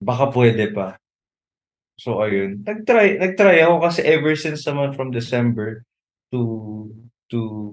baka 0.02 0.30
pwede 0.32 0.72
pa. 0.72 0.96
So 2.00 2.20
ayun, 2.24 2.64
nag-try 2.66 3.20
nag-try 3.20 3.62
ako 3.62 3.76
kasi 3.84 4.00
ever 4.02 4.34
since 4.34 4.64
naman 4.66 4.96
from 4.96 5.12
December 5.14 5.84
to 6.32 6.90
to 7.30 7.72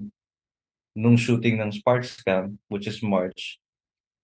nung 0.94 1.16
shooting 1.16 1.58
ng 1.58 1.72
Sparks 1.72 2.20
Camp, 2.22 2.54
which 2.68 2.86
is 2.86 3.00
March. 3.02 3.58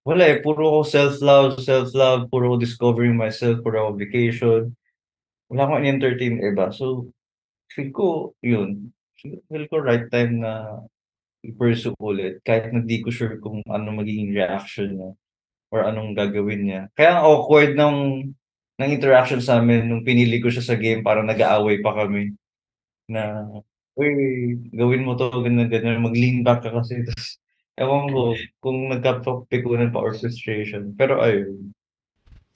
Wala 0.06 0.22
eh, 0.30 0.38
puro 0.38 0.70
ako 0.70 0.80
self-love, 0.86 1.50
self-love, 1.62 2.30
puro 2.30 2.54
ako 2.54 2.56
discovering 2.62 3.18
myself, 3.18 3.58
puro 3.62 3.90
ako 3.90 3.92
vacation. 3.98 4.62
Wala 5.50 5.66
akong 5.66 5.82
in-entertain 5.82 6.38
iba. 6.42 6.70
So, 6.70 7.10
feel 7.74 7.90
ko, 7.90 8.06
yun. 8.38 8.94
Feel 9.18 9.66
ko 9.66 9.82
right 9.82 10.06
time 10.10 10.46
na 10.46 10.82
i-pursue 11.52 11.94
ulit. 12.02 12.42
Kahit 12.42 12.72
na 12.74 12.82
di 12.82 13.02
ko 13.02 13.10
sure 13.12 13.38
kung 13.38 13.62
ano 13.66 13.88
magiging 13.94 14.34
reaction 14.34 14.88
niya 14.96 15.10
or 15.70 15.86
anong 15.86 16.14
gagawin 16.14 16.62
niya. 16.62 16.80
Kaya 16.94 17.18
ang 17.18 17.22
awkward 17.26 17.74
ng 17.74 17.96
ng 18.76 18.90
interaction 18.92 19.40
sa 19.40 19.58
amin 19.58 19.88
nung 19.88 20.04
pinili 20.04 20.36
ko 20.38 20.52
siya 20.52 20.64
sa 20.64 20.76
game, 20.76 21.00
parang 21.00 21.24
nag-aaway 21.24 21.80
pa 21.80 21.96
kami. 21.96 22.36
Na, 23.08 23.48
uy, 23.96 24.12
gawin 24.68 25.06
mo 25.06 25.16
to, 25.16 25.32
ganyan, 25.40 25.72
ganyan. 25.72 26.04
Mag-lean 26.04 26.44
back 26.44 26.60
ka 26.60 26.70
kasi. 26.76 27.00
Tapos, 27.08 27.40
ewan 27.76 28.04
ko 28.12 28.20
kung 28.60 28.78
nagkapikunan 28.92 29.92
pa 29.92 30.04
or 30.04 30.12
frustration. 30.12 30.92
Pero 30.92 31.24
ayun. 31.24 31.72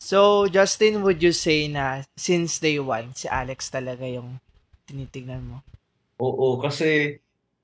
So, 0.01 0.49
Justin, 0.49 1.05
would 1.05 1.21
you 1.21 1.33
say 1.33 1.69
na 1.69 2.09
since 2.17 2.61
day 2.61 2.81
one, 2.81 3.13
si 3.13 3.29
Alex 3.29 3.69
talaga 3.69 4.09
yung 4.09 4.41
tinitignan 4.89 5.45
mo? 5.45 5.59
Oo, 6.21 6.61
kasi 6.61 7.21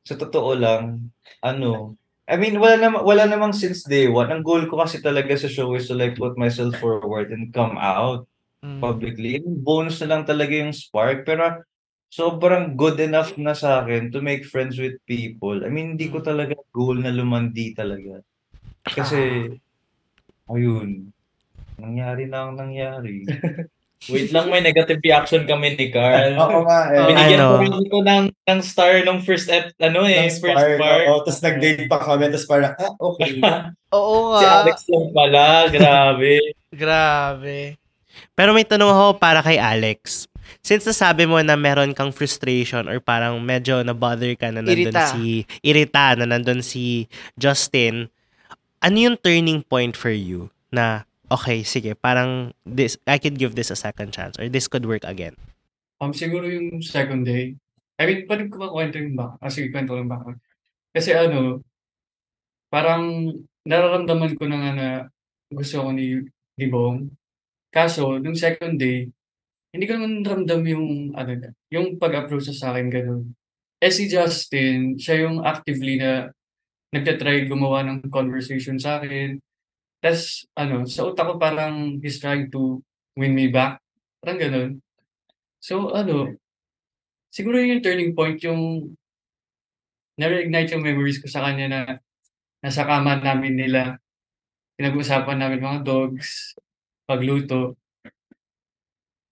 sa 0.07 0.15
totoo 0.15 0.55
lang, 0.55 1.11
ano, 1.43 1.99
I 2.27 2.39
mean, 2.39 2.59
wala 2.63 2.79
namang, 2.79 3.03
wala 3.07 3.27
namang 3.27 3.55
since 3.55 3.83
day 3.87 4.07
one. 4.07 4.31
Ang 4.31 4.43
goal 4.47 4.67
ko 4.71 4.83
kasi 4.83 4.99
talaga 5.03 5.35
sa 5.39 5.47
show 5.51 5.71
is 5.75 5.87
to 5.91 5.95
like 5.99 6.15
put 6.19 6.35
myself 6.39 6.75
forward 6.79 7.31
and 7.35 7.51
come 7.51 7.75
out 7.79 8.27
Mm. 8.65 8.83
publicly. 8.83 9.39
And 9.39 9.63
bonus 9.63 10.03
na 10.03 10.17
lang 10.17 10.27
talaga 10.27 10.51
yung 10.51 10.75
spark. 10.75 11.23
Pero 11.23 11.63
sobrang 12.11 12.75
good 12.75 12.99
enough 12.99 13.37
na 13.39 13.55
sa 13.55 13.85
akin 13.85 14.11
to 14.11 14.19
make 14.19 14.43
friends 14.49 14.75
with 14.81 14.99
people. 15.07 15.63
I 15.63 15.71
mean, 15.71 15.95
hindi 15.95 16.11
ko 16.11 16.19
Mm. 16.19 16.27
talaga 16.27 16.55
goal 16.75 16.99
na 16.99 17.15
lumandi 17.15 17.77
talaga. 17.79 18.25
Kasi, 18.83 19.47
ayun, 20.51 21.11
nangyari 21.79 22.27
na 22.27 22.49
ang 22.49 22.59
nangyari. 22.59 23.23
Wait 24.07 24.31
lang, 24.31 24.47
may 24.47 24.63
negative 24.63 25.03
reaction 25.03 25.43
kami 25.45 25.75
ni 25.75 25.91
Carl. 25.91 26.37
Oo 26.43 26.63
nga 26.63 26.91
eh. 26.91 27.07
Binigyan 27.07 27.41
ko 27.43 27.57
rin 27.59 27.75
ito 27.75 27.99
ng, 28.01 28.25
ng 28.31 28.61
star 28.63 29.03
nung 29.03 29.19
first 29.21 29.51
ep, 29.51 29.75
ano 29.79 30.07
eh, 30.07 30.27
Ng 30.27 30.39
first 30.39 30.55
spark. 30.55 30.79
part. 30.79 31.05
Oo, 31.07 31.21
tapos 31.23 31.41
nag-date 31.43 31.85
pa 31.87 31.99
kami, 31.99 32.25
tapos 32.31 32.47
parang, 32.47 32.73
ah, 32.77 32.93
okay. 32.97 33.31
Oo 33.97 34.37
Si 34.37 34.45
nga. 34.45 34.63
Alex 34.63 34.77
lang 34.87 35.07
pala, 35.11 35.45
grabe. 35.69 36.33
Grabe. 36.77 37.81
Pero 38.37 38.53
may 38.53 38.69
tanong 38.69 38.93
ako 38.93 39.07
para 39.17 39.41
kay 39.41 39.57
Alex. 39.57 40.29
Since 40.61 40.85
nasabi 40.87 41.25
mo 41.25 41.41
na 41.41 41.57
meron 41.57 41.97
kang 41.97 42.13
frustration 42.13 42.85
or 42.85 43.01
parang 43.01 43.41
medyo 43.41 43.81
na-bother 43.81 44.37
ka 44.37 44.53
na 44.53 44.61
nandun 44.61 44.93
Irita. 44.93 45.09
si... 45.11 45.43
Irita 45.65 46.15
na 46.15 46.29
nandun 46.29 46.61
si 46.61 47.09
Justin, 47.35 48.13
ano 48.79 48.97
yung 48.99 49.17
turning 49.17 49.65
point 49.65 49.97
for 49.97 50.13
you 50.13 50.53
na, 50.69 51.03
okay, 51.31 51.63
sige, 51.63 51.95
parang 51.99 52.55
this, 52.65 52.99
I 53.07 53.19
could 53.19 53.39
give 53.39 53.55
this 53.55 53.71
a 53.71 53.79
second 53.79 54.13
chance 54.13 54.39
or 54.39 54.49
this 54.49 54.69
could 54.69 54.87
work 54.87 55.05
again? 55.05 55.35
Um, 56.01 56.13
siguro 56.13 56.47
yung 56.47 56.83
second 56.85 57.25
day. 57.25 57.57
I 57.97 58.05
mean, 58.05 58.29
pwede 58.29 58.53
ko 58.53 58.61
ba 58.61 58.69
kwento 58.69 59.01
yung 59.01 59.17
back? 59.17 59.41
Ah, 59.41 59.49
sige, 59.49 59.73
kwento 59.73 59.97
lang 59.97 60.09
back. 60.09 60.37
Kasi 60.93 61.17
ano, 61.17 61.65
parang 62.69 63.33
nararamdaman 63.65 64.37
ko 64.37 64.45
na 64.47 64.57
nga 64.61 64.73
na 64.77 64.89
gusto 65.49 65.81
ko 65.81 65.89
ni, 65.91 66.21
ni 66.61 66.67
Bong. 66.69 67.09
Kaso, 67.73 68.21
nung 68.21 68.37
second 68.37 68.77
day, 68.77 69.09
hindi 69.73 69.85
ko 69.89 69.97
naman 69.97 70.25
ramdam 70.25 70.63
yung, 70.65 71.13
ano, 71.17 71.53
yung 71.73 71.97
pag-approach 72.01 72.53
sa 72.53 72.73
akin 72.73 72.89
ganun. 72.89 73.33
Eh 73.77 73.93
si 73.93 74.09
Justin, 74.09 74.97
siya 74.97 75.29
yung 75.29 75.45
actively 75.45 76.01
na 76.01 76.33
nagtatry 76.93 77.45
gumawa 77.45 77.85
ng 77.85 78.09
conversation 78.09 78.81
sa 78.81 79.01
akin. 79.01 79.37
Tapos, 80.07 80.47
ano, 80.55 80.87
sa 80.87 81.03
utak 81.03 81.27
ko 81.27 81.35
parang 81.35 81.99
he's 81.99 82.23
trying 82.23 82.47
to 82.47 82.79
win 83.19 83.35
me 83.35 83.51
back. 83.51 83.83
Parang 84.23 84.39
ganun. 84.39 84.71
So, 85.59 85.91
ano, 85.91 86.31
siguro 87.35 87.59
yun 87.59 87.83
yung 87.83 87.83
turning 87.83 88.15
point 88.15 88.39
yung 88.47 88.95
na-reignite 90.15 90.79
yung 90.79 90.87
memories 90.87 91.19
ko 91.19 91.27
sa 91.27 91.43
kanya 91.43 91.67
na 91.67 91.81
nasa 92.63 92.87
kama 92.87 93.19
namin 93.19 93.59
nila. 93.59 93.99
Pinag-uusapan 94.79 95.43
namin 95.43 95.67
mga 95.67 95.83
dogs, 95.83 96.55
pagluto. 97.03 97.75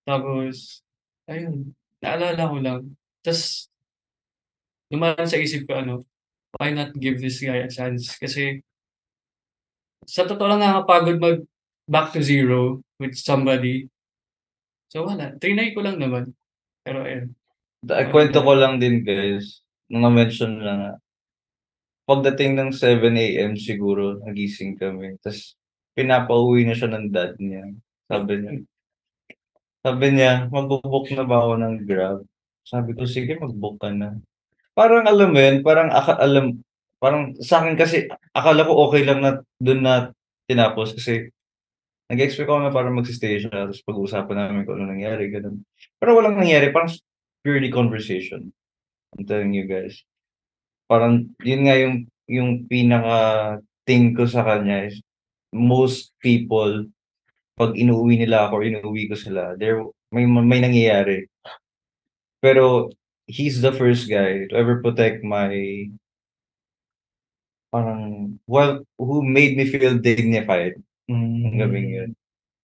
Tapos, 0.03 0.83
ayun, 1.31 1.71
naalala 2.03 2.51
ko 2.51 2.57
lang. 2.59 2.83
Tapos, 3.23 3.71
dumaan 4.91 5.23
sa 5.23 5.39
isip 5.39 5.71
ko, 5.71 5.79
ano, 5.79 6.03
why 6.59 6.75
not 6.75 6.91
give 6.99 7.23
this 7.23 7.39
guy 7.39 7.63
a 7.63 7.71
chance? 7.71 8.19
Kasi, 8.19 8.59
sa 10.07 10.29
totoo 10.29 10.49
lang 10.49 10.61
nakakapagod 10.63 11.19
mag 11.21 11.39
back 11.85 12.17
to 12.17 12.21
zero 12.25 12.81
with 12.97 13.17
somebody. 13.17 13.89
So, 14.89 15.05
wala. 15.05 15.37
Trinay 15.37 15.75
ko 15.77 15.85
lang 15.85 16.01
naman. 16.01 16.33
Pero, 16.81 17.05
ayun. 17.05 17.35
Da- 17.85 18.09
Kwento 18.09 18.41
ko 18.41 18.57
lang 18.57 18.81
din 18.81 19.05
guys, 19.05 19.61
nung 19.93 20.09
na-mention 20.09 20.65
na, 20.65 20.97
pagdating 22.09 22.57
ng 22.57 22.71
7 22.73 23.13
a.m. 23.13 23.53
siguro, 23.57 24.21
nagising 24.25 24.81
kami. 24.81 25.21
Tapos, 25.21 25.57
pinapauwi 25.93 26.65
na 26.65 26.73
siya 26.77 26.89
ng 26.89 27.07
dad 27.13 27.37
niya. 27.37 27.69
Sabi 28.09 28.33
niya, 28.41 28.53
sabi 29.85 30.07
niya, 30.17 30.33
magbubook 30.49 31.13
na 31.13 31.29
ba 31.29 31.45
ako 31.45 31.61
ng 31.61 31.75
Grab? 31.85 32.25
Sabi 32.65 32.97
ko, 32.97 33.05
sige, 33.05 33.37
magbook 33.37 33.77
ka 33.77 33.93
na. 33.93 34.17
Parang 34.73 35.05
alam 35.05 35.29
mo 35.29 35.41
yun, 35.41 35.61
parang 35.61 35.93
aka, 35.93 36.17
alam, 36.17 36.65
parang 37.05 37.37
sa 37.45 37.61
akin 37.61 37.77
kasi, 37.77 38.09
akala 38.33 38.65
ko 38.65 38.89
okay 38.89 39.05
lang 39.05 39.21
na 39.21 39.45
doon 39.61 39.85
na 39.85 39.95
tinapos 40.49 40.97
kasi 40.97 41.29
nag-expect 42.09 42.49
ako 42.49 42.65
na 42.65 42.73
parang 42.73 42.97
magsistay 42.97 43.45
siya 43.45 43.69
tapos 43.69 43.85
pag-uusapan 43.85 44.37
namin 44.41 44.65
kung 44.65 44.81
ano 44.81 44.89
nangyari, 44.89 45.29
ganun. 45.29 45.61
Pero 46.01 46.17
walang 46.17 46.41
nangyari, 46.41 46.73
parang 46.73 46.89
purely 47.45 47.69
conversation. 47.69 48.49
I'm 49.13 49.29
telling 49.29 49.53
you 49.53 49.69
guys. 49.69 50.01
Parang, 50.89 51.29
yun 51.45 51.69
nga 51.69 51.77
yung, 51.77 52.09
yung 52.25 52.51
pinaka-thing 52.65 54.17
ko 54.17 54.25
sa 54.25 54.41
kanya 54.41 54.89
is, 54.89 55.05
most 55.53 56.17
people, 56.25 56.89
pag 57.55 57.77
inuwi 57.77 58.17
nila 58.17 58.49
ako 58.49 58.53
or 58.61 58.65
inuwi 58.65 59.13
ko 59.13 59.17
sila, 59.17 59.55
there, 59.61 59.85
may, 60.09 60.25
may 60.25 60.61
nangyayari. 60.61 61.29
Pero, 62.41 62.93
he's 63.29 63.61
the 63.61 63.73
first 63.73 64.09
guy 64.09 64.45
to 64.49 64.55
ever 64.57 64.85
protect 64.85 65.25
my, 65.25 65.53
parang, 67.75 68.39
well, 68.47 68.87
who 68.95 69.27
made 69.27 69.59
me 69.59 69.67
feel 69.67 69.99
dignified 69.99 70.79
ng 71.11 71.59
gabing 71.59 71.91
yun. 71.91 72.11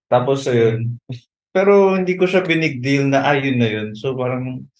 Tapos, 0.06 0.46
ayun, 0.46 1.02
pero 1.54 1.98
hindi 1.98 2.14
ko 2.14 2.30
siya 2.30 2.46
binig 2.46 2.78
deal 2.78 3.10
na 3.10 3.26
ayun 3.26 3.58
na 3.58 3.68
yun. 3.68 3.88
So 3.98 4.14
parang 4.14 4.70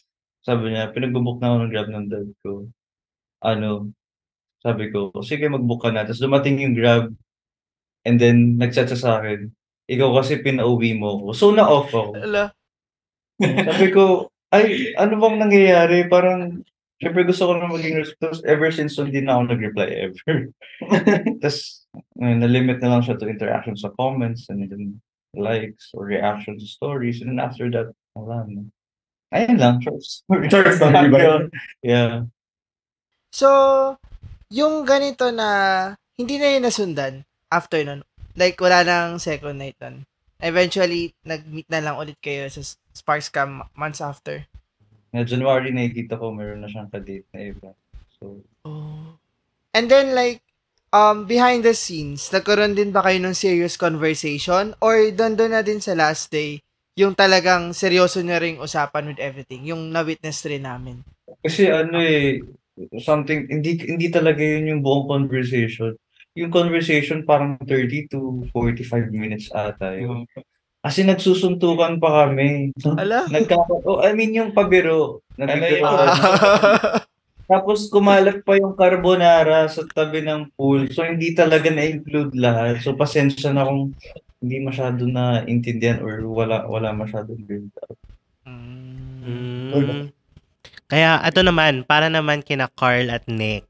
sabi 0.47 0.71
niya, 0.71 0.95
pinagbubook 0.95 1.43
na 1.43 1.51
ako 1.51 1.57
ng 1.59 1.73
grab 1.75 1.89
ng 1.91 2.07
dad 2.07 2.29
ko. 2.47 2.71
Ano, 3.43 3.91
sabi 4.63 4.95
ko, 4.95 5.11
sige 5.27 5.51
mag-book 5.51 5.83
ka 5.83 5.91
na. 5.91 6.07
Tapos 6.07 6.23
dumating 6.23 6.63
yung 6.63 6.77
grab 6.79 7.11
and 8.07 8.17
then 8.23 8.55
nag-chat 8.55 8.89
sa 8.95 9.19
akin. 9.19 9.51
Ikaw 9.91 10.09
kasi 10.23 10.39
pinauwi 10.39 10.95
mo 10.95 11.19
ko. 11.19 11.27
So 11.35 11.51
na-off 11.51 11.91
ako. 11.91 12.15
Ala. 12.23 12.55
Sabi 13.43 13.91
ko, 13.91 14.31
ay, 14.55 14.95
ano 14.95 15.19
bang 15.19 15.37
nangyayari? 15.43 16.07
Parang, 16.07 16.63
syempre 17.01 17.25
gusto 17.25 17.49
ko 17.49 17.53
na 17.57 17.67
maging 17.67 17.97
response. 17.97 18.45
Ever 18.45 18.69
since, 18.71 18.95
so, 18.95 19.09
hindi 19.09 19.25
na 19.25 19.41
ako 19.41 19.43
nag-reply 19.51 19.89
ever. 19.89 20.37
Tapos, 21.43 21.89
uh, 21.97 22.37
na-limit 22.37 22.79
na 22.85 22.97
lang 22.97 23.03
siya 23.03 23.17
to 23.17 23.27
interaction 23.27 23.75
sa 23.75 23.91
comments 23.97 24.47
and 24.53 24.69
then 24.69 25.01
likes 25.35 25.91
or 25.97 26.05
reaction 26.05 26.61
to 26.61 26.67
stories. 26.69 27.25
And 27.25 27.33
then 27.33 27.41
after 27.41 27.73
that, 27.73 27.97
wala 28.13 28.45
na. 28.47 28.69
Ayun 29.33 29.57
lang, 29.57 29.75
short 29.81 30.03
story. 30.03 30.47
Short 30.51 30.75
story 30.75 31.09
ba? 31.09 31.47
Yeah. 31.87 32.27
So, 33.31 33.49
yung 34.51 34.83
ganito 34.83 35.31
na 35.31 35.49
hindi 36.19 36.37
na 36.37 36.59
yun 36.59 36.67
nasundan 36.67 37.25
after 37.49 37.81
nun. 37.87 38.03
Like, 38.35 38.59
wala 38.59 38.83
nang 38.83 39.23
second 39.23 39.63
night 39.63 39.79
nun. 39.79 40.05
Eventually, 40.43 41.15
nag-meet 41.23 41.71
na 41.71 41.79
lang 41.85 41.97
ulit 42.01 42.19
kayo 42.19 42.51
sa 42.51 42.65
Sparks 42.91 43.31
Cam 43.31 43.63
months 43.79 44.03
after. 44.03 44.50
Na 45.11 45.27
January 45.27 45.75
nakikita 45.75 46.19
ko 46.19 46.31
meron 46.31 46.63
na 46.63 46.71
siyang 46.71 46.91
kadate 46.91 47.27
na 47.35 47.41
iba. 47.43 47.71
So, 48.19 48.43
Oh. 48.63 49.17
And 49.73 49.87
then, 49.89 50.13
like, 50.15 50.43
um, 50.93 51.25
behind 51.25 51.63
the 51.65 51.73
scenes, 51.73 52.29
nagkaroon 52.29 52.75
din 52.75 52.91
ba 52.91 53.03
kayo 53.07 53.19
ng 53.23 53.35
serious 53.35 53.79
conversation? 53.79 54.75
Or 54.83 54.99
doon 55.15 55.39
doon 55.39 55.55
na 55.55 55.63
din 55.63 55.81
sa 55.81 55.95
last 55.95 56.29
day, 56.29 56.61
yung 56.99 57.15
talagang 57.15 57.73
seryoso 57.73 58.21
na 58.21 58.37
ring 58.37 58.59
usapan 58.61 59.09
with 59.09 59.21
everything, 59.23 59.65
yung 59.65 59.89
na-witness 59.89 60.45
rin 60.45 60.67
namin. 60.67 61.01
Kasi 61.41 61.71
ano 61.71 62.03
eh, 62.03 62.43
something, 63.01 63.49
hindi 63.49 63.79
hindi 63.87 64.11
talaga 64.11 64.43
yun 64.43 64.77
yung 64.77 64.83
buong 64.85 65.09
conversation. 65.09 65.95
Yung 66.37 66.53
conversation 66.53 67.27
parang 67.27 67.59
30 67.65 68.11
to 68.11 68.45
45 68.53 69.11
minutes 69.11 69.51
ata 69.51 69.97
yun. 69.97 70.27
Kasi 70.81 71.05
nagsusuntukan 71.05 72.01
pa 72.01 72.25
kami. 72.25 72.73
Ala. 72.81 73.29
Nagkaka- 73.35 73.85
oh, 73.85 74.01
I 74.01 74.17
mean 74.17 74.33
yung 74.33 74.57
pabiro. 74.57 75.21
Ano 75.37 75.53
yun? 75.53 75.85
ako. 75.85 76.05
Tapos 77.51 77.91
kumalat 77.91 78.47
pa 78.47 78.57
yung 78.57 78.79
carbonara 78.79 79.67
sa 79.67 79.83
tabi 79.91 80.23
ng 80.23 80.55
pool. 80.55 80.87
So 80.95 81.03
hindi 81.03 81.35
talaga 81.35 81.67
na-include 81.69 82.33
lahat. 82.39 82.81
So 82.81 82.95
pasensya 82.95 83.51
na 83.51 83.67
kung 83.67 83.93
hindi 84.41 84.57
masyado 84.63 85.05
na 85.05 85.43
intindihan 85.45 86.01
or 86.01 86.23
wala 86.25 86.65
wala 86.71 86.95
masyadong 86.95 87.43
build 87.45 87.69
up. 87.85 87.99
Mm. 88.47 90.15
Kaya 90.87 91.23
ito 91.27 91.41
naman, 91.43 91.83
para 91.87 92.07
naman 92.07 92.41
kina 92.47 92.71
Carl 92.71 93.11
at 93.11 93.27
Nick. 93.27 93.67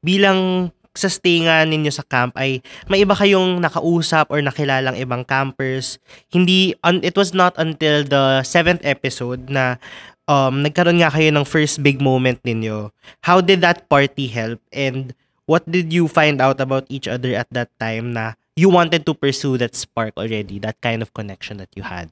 Bilang 0.00 0.72
sa 0.98 1.06
stingan 1.06 1.70
ninyo 1.70 1.92
sa 1.94 2.02
camp 2.02 2.34
ay 2.34 2.58
may 2.90 3.06
iba 3.06 3.14
kayong 3.14 3.62
nakausap 3.62 4.26
or 4.30 4.42
nakilalang 4.42 4.98
ibang 4.98 5.22
campers. 5.22 6.02
Hindi, 6.34 6.74
un- 6.82 7.04
it 7.06 7.14
was 7.14 7.30
not 7.30 7.54
until 7.58 8.02
the 8.02 8.42
seventh 8.42 8.82
episode 8.82 9.46
na 9.46 9.78
um, 10.26 10.66
nagkaroon 10.66 10.98
nga 10.98 11.14
kayo 11.14 11.30
ng 11.30 11.46
first 11.46 11.82
big 11.82 12.02
moment 12.02 12.42
ninyo. 12.42 12.90
How 13.22 13.38
did 13.38 13.62
that 13.62 13.86
party 13.86 14.26
help? 14.26 14.58
And 14.74 15.14
what 15.46 15.66
did 15.66 15.94
you 15.94 16.10
find 16.10 16.42
out 16.42 16.58
about 16.58 16.86
each 16.90 17.06
other 17.06 17.34
at 17.34 17.50
that 17.54 17.70
time 17.78 18.14
na 18.14 18.34
you 18.58 18.70
wanted 18.70 19.06
to 19.06 19.14
pursue 19.14 19.58
that 19.58 19.78
spark 19.78 20.14
already, 20.18 20.58
that 20.58 20.78
kind 20.82 21.02
of 21.02 21.14
connection 21.14 21.58
that 21.58 21.70
you 21.74 21.82
had? 21.86 22.10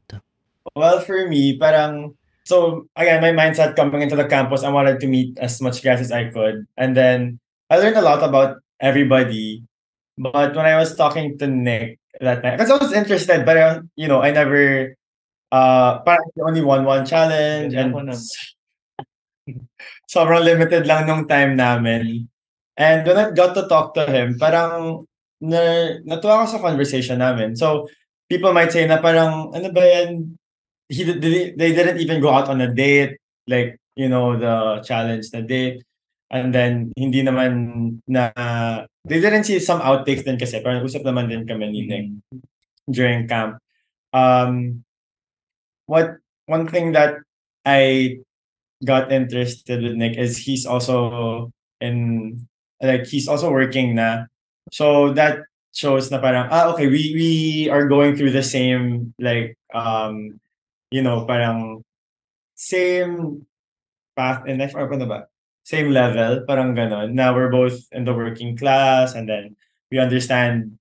Well, 0.75 1.01
for 1.03 1.27
me, 1.27 1.59
parang, 1.59 2.15
so 2.47 2.87
again, 2.95 3.23
my 3.23 3.35
mindset 3.35 3.75
coming 3.75 4.03
into 4.03 4.17
the 4.17 4.27
campus, 4.27 4.63
I 4.63 4.71
wanted 4.71 5.01
to 5.01 5.07
meet 5.07 5.39
as 5.39 5.59
much 5.61 5.83
guys 5.83 6.01
as 6.01 6.13
I 6.13 6.31
could. 6.31 6.67
And 6.79 6.95
then 6.95 7.39
I 7.71 7.79
learned 7.79 7.97
a 7.97 8.07
lot 8.07 8.23
about 8.23 8.63
everybody. 8.81 9.63
But 10.19 10.57
when 10.57 10.67
I 10.67 10.77
was 10.77 10.97
talking 10.97 11.39
to 11.39 11.47
Nick 11.47 11.99
that 12.21 12.43
night, 12.43 12.59
because 12.59 12.71
I 12.71 12.79
was 12.83 12.93
interested, 12.93 13.47
but 13.47 13.57
uh, 13.57 13.81
you 13.95 14.09
know, 14.09 14.23
I 14.23 14.31
never, 14.33 14.95
uh, 15.53 16.01
parang 16.01 16.27
only 16.43 16.63
one 16.63 16.85
one 16.85 17.07
challenge 17.07 17.75
and 17.75 17.95
sobrang 20.11 20.45
limited 20.45 20.87
lang 20.87 21.07
nung 21.07 21.29
time 21.29 21.57
namin. 21.57 22.29
And 22.79 23.07
when 23.07 23.19
I 23.19 23.31
got 23.31 23.55
to 23.55 23.67
talk 23.67 23.95
to 23.95 24.07
him, 24.07 24.39
parang 24.39 25.07
na, 25.43 25.99
natuwa 26.07 26.43
ako 26.43 26.47
sa 26.59 26.63
conversation 26.63 27.19
namin. 27.19 27.55
So, 27.55 27.87
people 28.31 28.53
might 28.53 28.71
say 28.71 28.87
na 28.87 29.03
parang, 29.03 29.55
ano 29.55 29.69
ba 29.75 29.83
yan? 29.83 30.39
He, 30.89 31.05
they, 31.05 31.53
they 31.53 31.71
didn't 31.75 31.99
even 31.99 32.21
go 32.21 32.31
out 32.31 32.49
on 32.49 32.61
a 32.61 32.71
date. 32.73 33.19
Like, 33.47 33.79
you 33.97 34.09
know, 34.09 34.39
the 34.39 34.83
challenge 34.87 35.31
na 35.35 35.43
date. 35.43 35.83
And 36.29 36.53
then, 36.53 36.93
hindi 36.97 37.25
naman 37.25 38.05
na, 38.05 38.33
they 39.05 39.21
didn't 39.21 39.45
see 39.45 39.59
some 39.61 39.81
outtakes 39.81 40.25
din 40.25 40.37
kasi. 40.37 40.61
Parang 40.61 40.85
usap 40.85 41.05
naman 41.05 41.29
din 41.33 41.49
kami 41.49 41.73
ni 41.73 41.81
Nick 41.89 42.07
during 42.89 43.25
camp. 43.25 43.57
Um, 44.13 44.85
what, 45.89 46.21
one 46.45 46.69
thing 46.69 46.93
that 46.93 47.25
I 47.65 48.21
got 48.85 49.11
interested 49.11 49.83
with 49.83 49.97
Nick 49.97 50.17
is 50.17 50.39
he's 50.39 50.67
also 50.67 51.51
in 51.81 52.47
like 52.81 53.07
he's 53.07 53.29
also 53.29 53.51
working 53.51 53.95
na. 53.95 54.27
So 54.73 55.13
that 55.15 55.43
shows 55.75 56.11
na 56.11 56.19
parang 56.19 56.49
ah 56.51 56.73
okay 56.75 56.87
we 56.87 57.13
we 57.15 57.31
are 57.71 57.87
going 57.87 58.17
through 58.17 58.33
the 58.33 58.43
same 58.43 59.15
like 59.21 59.55
um 59.77 60.41
you 60.91 61.05
know 61.05 61.23
parang 61.29 61.85
same 62.57 63.47
path 64.17 64.43
in 64.47 64.59
life 64.59 64.75
or 64.75 64.91
ano 64.91 65.07
ba? 65.07 65.21
Same 65.69 65.93
level, 65.93 66.49
parang 66.49 66.73
ganon. 66.73 67.13
Now 67.13 67.37
we're 67.37 67.53
both 67.53 67.77
in 67.93 68.09
the 68.09 68.17
working 68.17 68.57
class 68.57 69.13
and 69.13 69.29
then 69.29 69.53
we 69.93 70.01
understand 70.01 70.81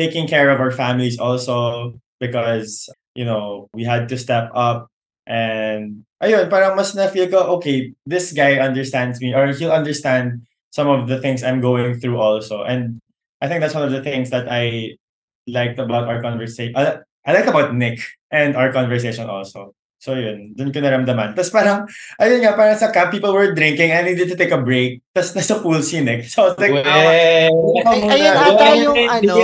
taking 0.00 0.24
care 0.24 0.48
of 0.48 0.56
our 0.56 0.72
families 0.72 1.20
also 1.20 1.92
because 2.16 2.88
you 3.12 3.28
know 3.28 3.68
we 3.76 3.84
had 3.84 4.08
to 4.08 4.16
step 4.16 4.48
up 4.56 4.88
and 5.28 6.08
ayun, 6.24 6.48
parang 6.48 6.80
mas 6.80 6.96
na-feel 6.96 7.28
ko, 7.28 7.60
okay, 7.60 7.92
this 8.08 8.32
guy 8.32 8.56
understands 8.56 9.20
me 9.20 9.36
or 9.36 9.52
he'll 9.52 9.68
understand 9.74 10.48
some 10.72 10.88
of 10.88 11.12
the 11.12 11.20
things 11.20 11.44
I'm 11.44 11.60
going 11.60 12.00
through 12.00 12.16
also. 12.16 12.64
And 12.64 13.04
I 13.44 13.52
think 13.52 13.60
that's 13.60 13.76
one 13.76 13.84
of 13.84 13.92
the 13.92 14.00
things 14.00 14.32
that 14.32 14.48
I 14.48 14.96
liked 15.44 15.76
about 15.76 16.08
our 16.08 16.24
conversation. 16.24 16.72
Uh, 16.72 17.04
I 17.26 17.36
like 17.36 17.46
about 17.46 17.74
Nick 17.76 18.00
and 18.32 18.56
our 18.56 18.72
conversation 18.72 19.28
also. 19.28 19.76
So 20.02 20.18
yun, 20.18 20.50
dun 20.58 20.74
ko 20.74 20.82
naramdaman. 20.82 21.38
Tapos 21.38 21.54
parang, 21.54 21.86
ayun 22.18 22.42
nga, 22.42 22.58
parang 22.58 22.74
sa 22.74 22.90
camp, 22.90 23.14
people 23.14 23.30
were 23.30 23.54
drinking, 23.54 23.94
I 23.94 24.02
needed 24.02 24.26
to 24.26 24.34
take 24.34 24.50
a 24.50 24.58
break. 24.58 24.98
Tapos 25.14 25.30
nasa 25.30 25.62
pool 25.62 25.78
si 25.78 26.02
Nick. 26.02 26.26
So 26.26 26.42
I 26.42 26.46
was 26.50 26.58
like, 26.58 26.74
ah, 26.74 26.82
Well, 26.82 27.86
Ay, 27.86 28.00
ayun 28.10 28.34
ata 28.34 28.66
yung 28.74 28.98
ano, 29.14 29.34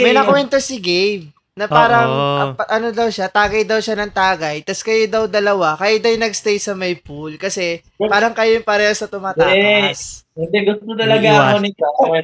may 0.00 0.16
nakwento 0.16 0.56
si 0.56 0.80
Gabe 0.80 1.28
na 1.52 1.68
parang 1.68 2.08
ah, 2.08 2.46
pa- 2.56 2.70
ano 2.70 2.96
daw 2.96 3.12
siya, 3.12 3.28
tagay 3.28 3.68
daw 3.68 3.76
siya 3.76 3.98
ng 3.98 4.08
tagay, 4.08 4.64
tas 4.64 4.80
kayo 4.80 5.04
daw 5.04 5.28
dalawa, 5.28 5.76
kayo 5.76 6.00
daw 6.00 6.16
yung 6.16 6.24
nagstay 6.24 6.56
sa 6.56 6.72
may 6.72 6.96
pool 6.96 7.36
kasi 7.36 7.84
parang 8.00 8.32
kayo 8.32 8.56
yung 8.56 8.64
pareho 8.64 8.94
sa 8.94 9.04
tumatakas. 9.04 10.24
Hindi, 10.32 10.58
gusto 10.64 10.96
talaga 10.96 11.28
ako 11.50 11.56
ni 11.60 11.70
Carl. 11.74 12.14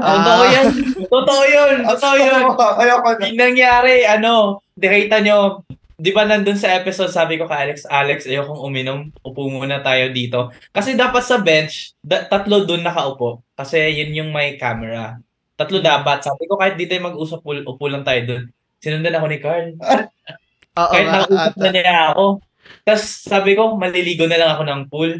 Totoo 0.00 0.44
yan. 0.48 0.66
Totoo 1.04 1.42
yun. 1.46 1.74
Totoo 1.84 2.16
yun. 2.26 2.42
Ayoko 2.80 3.08
na. 3.12 3.24
Yung 3.28 3.38
nangyari, 3.38 4.02
ano, 4.02 4.64
dekita 4.72 5.20
nyo, 5.20 5.62
di 5.98 6.14
ba 6.14 6.22
nandun 6.22 6.54
sa 6.54 6.78
episode, 6.78 7.10
sabi 7.10 7.42
ko 7.42 7.50
kay 7.50 7.68
Alex, 7.68 7.82
Alex, 7.90 8.30
ayokong 8.30 8.62
uminom, 8.62 9.10
upo 9.26 9.50
muna 9.50 9.82
tayo 9.82 10.14
dito. 10.14 10.54
Kasi 10.70 10.94
dapat 10.94 11.26
sa 11.26 11.42
bench, 11.42 11.98
da- 11.98 12.22
tatlo 12.30 12.62
dun 12.62 12.86
nakaupo. 12.86 13.42
Kasi 13.58 13.98
yun 13.98 14.14
yung 14.14 14.30
may 14.30 14.54
camera. 14.54 15.18
Tatlo 15.58 15.82
dapat. 15.82 16.22
Sabi 16.22 16.46
ko, 16.46 16.54
kahit 16.54 16.78
di 16.78 16.86
tayo 16.86 17.10
mag-usap, 17.10 17.42
upo, 17.42 17.84
lang 17.90 18.06
tayo 18.06 18.20
dun. 18.22 18.42
Sinundan 18.78 19.18
ako 19.18 19.26
ni 19.26 19.38
Carl. 19.42 19.68
Oo 20.78 20.92
kahit 20.94 21.06
nga, 21.10 21.14
nag-usap 21.26 21.54
na 21.58 21.68
niya 21.74 22.14
ako. 22.14 22.24
Tapos 22.86 23.04
sabi 23.26 23.50
ko, 23.58 23.74
maliligo 23.74 24.30
na 24.30 24.38
lang 24.38 24.50
ako 24.54 24.62
ng 24.62 24.82
pool. 24.86 25.12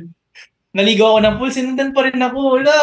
Naligo 0.79 1.11
ako 1.11 1.19
ng 1.27 1.37
pool, 1.43 1.51
sinundan 1.51 1.91
pa 1.91 2.07
rin 2.07 2.23
ako. 2.23 2.39
Wala! 2.55 2.77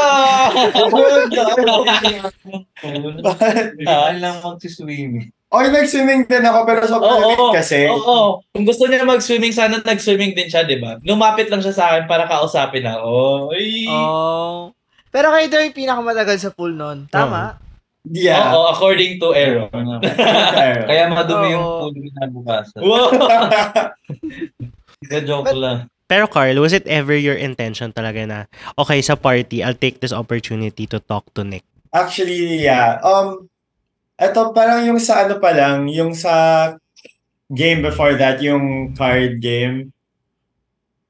Hindi 3.71 4.19
lang 4.19 4.43
mag-swimming. 4.43 5.31
Okay, 5.45 5.69
nag-swimming 5.71 6.25
din 6.25 6.43
ako 6.43 6.59
pero 6.65 6.81
sobrang 6.89 7.15
Oo, 7.15 7.21
limit 7.21 7.49
kasi. 7.61 7.85
Oo. 7.87 8.41
Kung 8.49 8.65
gusto 8.65 8.89
niya 8.89 9.05
mag-swimming, 9.05 9.53
sana 9.53 9.79
nag-swimming 9.79 10.33
din 10.33 10.49
siya, 10.49 10.65
di 10.65 10.81
ba? 10.81 10.97
Lumapit 11.05 11.47
lang 11.53 11.61
siya 11.61 11.71
sa 11.71 11.83
akin 11.93 12.09
para 12.09 12.25
kausapin 12.25 12.83
ako. 12.83 13.53
Ay. 13.53 13.85
Oh. 13.87 14.73
Pero 15.13 15.31
kayo 15.31 15.47
daw 15.47 15.61
yung 15.63 15.77
pinakamatagal 15.77 16.37
sa 16.41 16.51
pool 16.51 16.75
noon. 16.75 17.07
Tama? 17.07 17.61
Yeah. 18.09 18.51
Oo, 18.51 18.73
according 18.73 19.17
to 19.21 19.31
Aaron. 19.31 19.69
Kaya, 20.57 20.85
Kaya 20.85 21.03
madumi 21.13 21.55
yung 21.55 21.63
Oo. 21.63 21.79
pool 21.87 21.93
kinabukasan. 21.93 22.81
Wow! 22.83 23.09
Hindi, 25.05 25.17
joke 25.23 25.53
lang. 25.55 25.87
Pero 26.05 26.29
Carl, 26.29 26.57
was 26.61 26.73
it 26.73 26.85
ever 26.85 27.17
your 27.17 27.33
intention 27.33 27.89
talaga 27.89 28.27
na, 28.29 28.39
okay, 28.77 29.01
sa 29.01 29.17
party, 29.17 29.65
I'll 29.65 29.77
take 29.77 30.05
this 30.05 30.13
opportunity 30.13 30.85
to 30.85 31.01
talk 31.01 31.25
to 31.33 31.41
Nick? 31.41 31.65
Actually, 31.95 32.61
yeah. 32.61 33.01
Um, 33.01 33.49
ito 34.15 34.39
parang 34.55 34.87
yung 34.87 34.99
sa 34.99 35.27
ano 35.27 35.39
pa 35.39 35.51
lang, 35.51 35.91
yung 35.91 36.15
sa 36.15 36.75
game 37.51 37.83
before 37.83 38.15
that, 38.15 38.41
yung 38.41 38.95
card 38.95 39.43
game. 39.43 39.91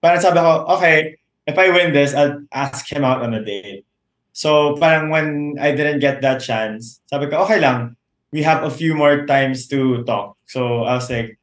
Parang 0.02 0.22
sabi 0.22 0.42
ko, 0.42 0.66
okay, 0.78 1.18
if 1.46 1.56
I 1.58 1.70
win 1.70 1.94
this, 1.94 2.14
I'll 2.14 2.42
ask 2.52 2.86
him 2.90 3.06
out 3.06 3.22
on 3.22 3.34
a 3.34 3.42
date. 3.42 3.86
So 4.36 4.76
parang 4.76 5.10
when 5.10 5.56
I 5.62 5.72
didn't 5.72 6.04
get 6.04 6.20
that 6.22 6.44
chance, 6.44 7.00
sabi 7.08 7.32
ko, 7.32 7.46
okay 7.48 7.62
lang. 7.62 7.96
We 8.36 8.44
have 8.44 8.68
a 8.68 8.74
few 8.74 8.92
more 8.98 9.24
times 9.24 9.70
to 9.72 10.04
talk. 10.04 10.36
So 10.44 10.84
I 10.84 11.00
was 11.00 11.08
like, 11.08 11.40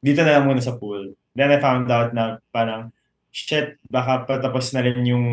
dito 0.00 0.24
na 0.24 0.40
lang 0.40 0.48
muna 0.48 0.64
sa 0.64 0.78
pool. 0.78 1.12
Then 1.36 1.52
I 1.52 1.60
found 1.60 1.90
out 1.92 2.16
na 2.16 2.40
parang, 2.48 2.96
shit, 3.28 3.76
baka 3.92 4.24
patapos 4.24 4.72
na 4.72 4.80
rin 4.80 5.04
yung 5.04 5.26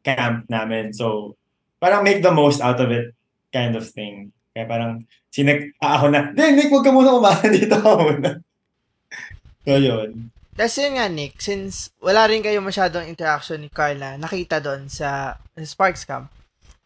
camp 0.00 0.48
namin. 0.48 0.96
So 0.96 1.36
parang 1.76 2.02
make 2.02 2.24
the 2.24 2.32
most 2.32 2.64
out 2.64 2.80
of 2.80 2.88
it 2.88 3.12
kind 3.52 3.76
of 3.76 3.84
thing. 3.84 4.32
Kaya 4.56 4.64
parang, 4.64 5.04
sinek, 5.28 5.76
ah, 5.84 6.00
ako 6.00 6.06
na, 6.08 6.32
Hindi, 6.32 6.64
Nick, 6.64 6.72
huwag 6.72 6.88
ka 6.88 6.96
muna 6.96 7.12
kumain 7.12 7.52
dito 7.52 7.76
ka 7.76 7.92
muna. 7.92 8.40
So, 9.68 9.76
yun. 9.76 10.32
Tapos 10.56 10.80
yun 10.80 10.96
nga, 10.96 11.06
Nick, 11.12 11.36
since 11.36 11.92
wala 12.00 12.24
rin 12.24 12.40
kayo 12.40 12.64
masyadong 12.64 13.04
interaction 13.04 13.60
ni 13.60 13.68
Carla, 13.68 14.16
nakita 14.16 14.56
doon 14.64 14.88
sa, 14.88 15.36
sa 15.36 15.60
Sparks 15.60 16.08
Camp, 16.08 16.32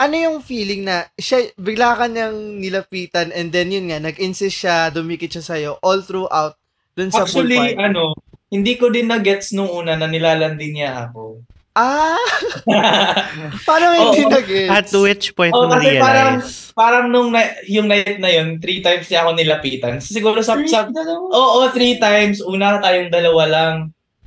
ano 0.00 0.14
yung 0.18 0.42
feeling 0.42 0.82
na 0.82 1.06
siya, 1.14 1.54
bigla 1.54 1.94
ka 1.94 2.10
niyang 2.10 2.58
nilapitan 2.58 3.30
and 3.30 3.54
then 3.54 3.70
yun 3.70 3.86
nga, 3.86 4.02
nag-insist 4.02 4.66
siya, 4.66 4.90
dumikit 4.90 5.30
siya 5.30 5.44
sa'yo 5.46 5.70
all 5.86 6.02
throughout 6.02 6.58
dun 6.98 7.14
sa 7.14 7.22
pool 7.22 7.46
Actually, 7.46 7.78
party. 7.78 7.78
ano, 7.78 8.18
hindi 8.50 8.74
ko 8.74 8.90
din 8.90 9.06
na-gets 9.06 9.54
nung 9.54 9.70
una 9.70 9.94
na 9.94 10.10
nilalandi 10.10 10.74
niya 10.74 11.06
ako. 11.06 11.46
Ah! 11.70 12.18
Paano 13.66 13.84
mo 13.94 13.94
hindi 14.10 14.26
Oo. 14.26 14.32
nag-gets? 14.34 14.70
At 14.74 14.90
which 14.90 15.26
point 15.38 15.54
Oo, 15.54 15.70
mo 15.70 15.78
kasi 15.78 16.02
parang, 16.02 16.42
realize? 16.42 16.74
parang 16.74 17.04
nung 17.06 17.30
na, 17.30 17.46
yung 17.70 17.86
night 17.86 18.18
na 18.18 18.30
yun, 18.30 18.58
three 18.58 18.82
times 18.82 19.06
niya 19.06 19.22
ako 19.22 19.38
nilapitan. 19.38 20.02
Siguro 20.02 20.42
sa, 20.42 20.58
sa 20.66 20.90
Oo, 21.30 21.70
three 21.70 22.02
times. 22.02 22.42
Una 22.42 22.82
tayong 22.82 23.14
dalawa 23.14 23.44
lang. 23.46 23.74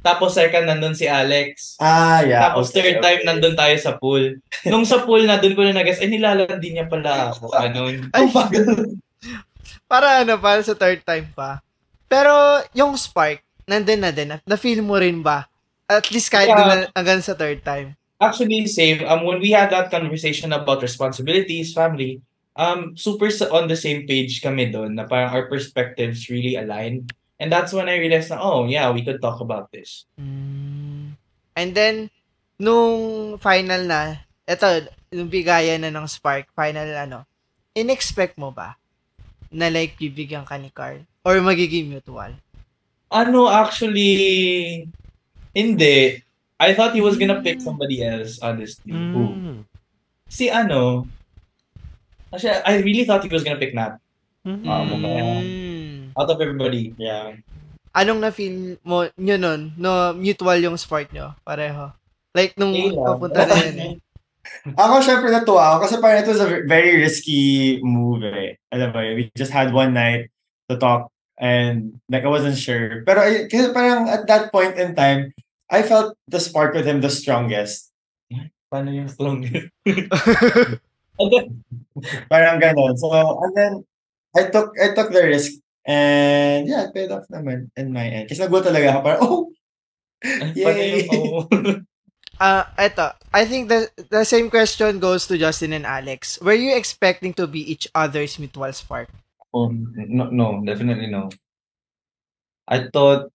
Tapos 0.04 0.36
second, 0.36 0.68
nandun 0.68 0.96
si 0.96 1.08
Alex. 1.08 1.80
Ah, 1.80 2.24
yeah. 2.24 2.52
Tapos 2.52 2.72
okay, 2.72 2.80
third 2.80 3.00
time, 3.00 3.24
okay. 3.24 3.28
nandun 3.28 3.56
tayo 3.56 3.76
sa 3.80 3.96
pool. 3.96 4.40
Nung 4.68 4.84
sa 4.84 5.04
pool 5.04 5.24
na, 5.24 5.40
dun 5.40 5.56
ko 5.56 5.64
na 5.64 5.76
nag-guess, 5.76 6.04
eh, 6.04 6.12
nilalandi 6.12 6.76
niya 6.76 6.92
pala 6.92 7.32
ako. 7.32 7.52
Ganun. 7.52 8.08
Ay, 8.16 8.28
para 9.88 10.28
ano, 10.28 10.36
para 10.40 10.60
sa 10.60 10.76
third 10.76 11.04
time 11.08 11.28
pa. 11.32 11.64
Pero 12.12 12.36
yung 12.76 13.00
spark, 13.00 13.40
nandun 13.64 14.04
na 14.04 14.12
din. 14.12 14.36
Na-feel 14.44 14.84
mo 14.84 15.00
rin 15.00 15.24
ba? 15.24 15.48
At 15.90 16.10
least 16.12 16.32
kahit 16.32 16.50
Yeah. 16.50 16.58
dun 16.58 16.70
na, 16.70 16.88
hanggang 16.96 17.22
sa 17.22 17.36
third 17.36 17.64
time. 17.64 17.96
Actually, 18.24 18.64
same. 18.72 19.04
Um, 19.04 19.28
when 19.28 19.44
we 19.44 19.52
had 19.52 19.68
that 19.76 19.92
conversation 19.92 20.56
about 20.56 20.80
responsibilities, 20.80 21.76
family, 21.76 22.24
um, 22.56 22.96
super 22.96 23.28
on 23.52 23.68
the 23.68 23.76
same 23.76 24.08
page 24.08 24.40
kami 24.40 24.72
doon 24.72 24.96
na 24.96 25.04
parang 25.04 25.34
our 25.34 25.52
perspectives 25.52 26.32
really 26.32 26.56
align. 26.56 27.04
And 27.42 27.52
that's 27.52 27.76
when 27.76 27.92
I 27.92 28.00
realized 28.00 28.32
na, 28.32 28.40
oh, 28.40 28.64
yeah, 28.70 28.88
we 28.96 29.04
could 29.04 29.20
talk 29.20 29.44
about 29.44 29.68
this. 29.76 30.08
Mm. 30.16 31.20
And 31.60 31.70
then, 31.76 32.08
nung 32.56 33.36
final 33.44 33.84
na, 33.84 34.24
eto, 34.48 34.88
yung 35.12 35.28
bigayan 35.28 35.84
na 35.84 35.92
ng 35.92 36.08
spark, 36.08 36.48
final 36.56 36.88
ano, 36.96 37.28
in-expect 37.76 38.40
mo 38.40 38.56
ba 38.56 38.80
na 39.52 39.68
like 39.68 40.00
bibigyan 40.00 40.48
ka 40.48 40.56
ni 40.56 40.72
Carl? 40.72 41.04
Or 41.28 41.36
magiging 41.44 41.92
mutual? 41.92 42.32
Ano, 43.12 43.52
actually, 43.52 44.88
hindi. 45.56 46.20
I 46.60 46.74
thought 46.74 46.94
he 46.94 47.02
was 47.02 47.18
gonna 47.18 47.42
pick 47.42 47.62
somebody 47.62 48.02
else, 48.02 48.40
honestly. 48.42 48.94
Who? 48.94 49.24
Mm. 49.34 49.58
Si 50.28 50.50
ano, 50.50 51.06
actually, 52.32 52.58
I 52.66 52.82
really 52.82 53.06
thought 53.06 53.24
he 53.24 53.32
was 53.32 53.44
gonna 53.44 53.60
pick 53.60 53.74
Nat. 53.74 54.00
Mm. 54.44 54.66
Ah, 54.66 54.84
mukhang- 54.84 55.44
Mm. 55.44 56.00
Out 56.14 56.30
of 56.30 56.42
everybody, 56.42 56.94
yeah. 56.98 57.34
Anong 57.94 58.22
na-feel 58.22 58.78
mo 58.82 59.06
nyo 59.18 59.38
nun? 59.38 59.74
No, 59.78 60.14
mutual 60.14 60.58
yung 60.58 60.78
spark 60.78 61.14
nyo? 61.14 61.34
Pareho. 61.46 61.94
Like, 62.34 62.58
nung 62.58 62.74
lang. 62.74 62.98
papunta 62.98 63.46
na 63.46 63.56
yun 63.62 63.78
eh. 63.78 63.94
Ako, 64.82 65.00
syempre, 65.00 65.30
natuwa 65.32 65.72
ako 65.72 65.78
kasi 65.88 65.96
parang 66.04 66.20
it 66.20 66.28
was 66.28 66.42
a 66.44 66.50
very 66.68 67.00
risky 67.00 67.78
move 67.80 68.26
eh. 68.28 68.60
Alam 68.74 68.92
mo 68.92 69.00
yun, 69.00 69.16
we 69.16 69.24
just 69.38 69.54
had 69.54 69.72
one 69.72 69.94
night 69.94 70.28
to 70.68 70.76
talk 70.76 71.13
and 71.40 72.00
like 72.10 72.24
I 72.24 72.32
wasn't 72.32 72.58
sure. 72.58 73.04
Pero 73.06 73.22
ay- 73.22 73.48
kasi 73.50 73.72
parang 73.74 74.10
at 74.10 74.28
that 74.28 74.52
point 74.52 74.78
in 74.78 74.96
time, 74.96 75.34
I 75.70 75.82
felt 75.82 76.16
the 76.30 76.40
spark 76.40 76.74
with 76.74 76.86
him 76.86 77.02
the 77.02 77.10
strongest. 77.14 77.90
Paano 78.74 78.90
yung 78.94 79.10
strongest? 79.10 79.70
And 81.20 81.30
then, 81.30 81.46
Parang 82.26 82.58
ganon. 82.58 82.98
So, 82.98 83.14
and 83.14 83.54
then, 83.54 83.74
I 84.34 84.50
took 84.50 84.74
I 84.82 84.98
took 84.98 85.14
the 85.14 85.22
risk 85.30 85.62
and 85.86 86.66
yeah, 86.66 86.90
it 86.90 86.94
paid 86.98 87.14
off 87.14 87.30
naman 87.30 87.70
in 87.78 87.94
my 87.94 88.10
end. 88.10 88.34
Kasi 88.34 88.42
nagulat 88.42 88.66
talaga 88.66 88.98
ako 88.98 89.00
parang, 89.06 89.22
oh! 89.22 89.42
Yay! 90.58 91.06
Ah, 92.42 92.74
eto. 92.82 93.14
I 93.32 93.46
think 93.46 93.70
the 93.70 93.88
the 94.10 94.26
same 94.26 94.50
question 94.50 94.98
goes 94.98 95.30
to 95.30 95.38
Justin 95.38 95.72
and 95.72 95.86
Alex. 95.86 96.42
Were 96.42 96.58
you 96.58 96.74
expecting 96.74 97.32
to 97.38 97.46
be 97.46 97.62
each 97.62 97.86
other's 97.94 98.42
mutual 98.42 98.74
spark? 98.74 99.08
Oh, 99.54 99.70
no, 99.70 100.30
no, 100.32 100.64
definitely 100.66 101.08
no. 101.08 101.30
I 102.68 102.88
thought 102.94 103.30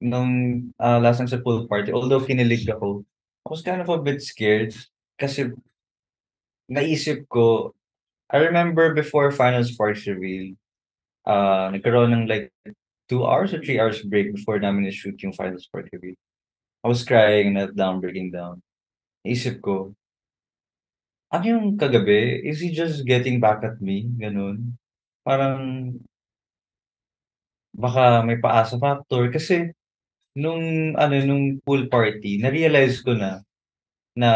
nung 0.00 0.72
uh, 0.80 1.00
last 1.00 1.18
time 1.18 1.28
sa 1.30 1.40
pool 1.42 1.66
party, 1.68 1.92
although 1.92 2.20
kinilig 2.22 2.68
ako, 2.70 3.04
I 3.46 3.48
was 3.50 3.62
kind 3.62 3.80
of 3.82 3.90
a 3.90 3.98
bit 4.02 4.22
scared 4.22 4.74
kasi 5.18 5.52
naisip 6.70 7.28
ko, 7.28 7.74
I 8.30 8.38
remember 8.38 8.94
before 8.94 9.30
Final 9.32 9.64
Sparks 9.64 10.06
reveal, 10.06 10.54
uh, 11.26 11.70
nagkaroon 11.72 12.12
ng 12.14 12.26
like 12.28 12.52
two 13.08 13.26
hours 13.26 13.54
or 13.54 13.60
three 13.62 13.80
hours 13.80 14.02
break 14.02 14.34
before 14.34 14.58
namin 14.60 14.86
i-shoot 14.88 15.18
yung 15.22 15.34
Final 15.34 15.60
Spark 15.60 15.88
reveal. 15.92 16.16
I 16.84 16.88
was 16.88 17.04
crying, 17.04 17.54
knelt 17.54 17.76
down, 17.76 18.00
breaking 18.00 18.32
down. 18.32 18.62
Naisip 19.26 19.60
ko, 19.62 19.94
ano 21.34 21.44
yung 21.52 21.66
kagabi? 21.76 22.40
Is 22.50 22.60
he 22.60 22.70
just 22.72 23.04
getting 23.04 23.36
back 23.40 23.60
at 23.64 23.80
me? 23.80 24.08
Ganun. 24.22 24.76
Parang 25.24 25.56
baka 27.74 28.22
may 28.22 28.38
paasa 28.38 28.78
factor 28.78 29.26
kasi 29.34 29.74
nung 30.38 30.94
ano 30.98 31.14
nung 31.26 31.58
pool 31.66 31.90
party 31.90 32.38
na-realize 32.42 33.02
ko 33.02 33.14
na 33.18 33.42
na 34.18 34.30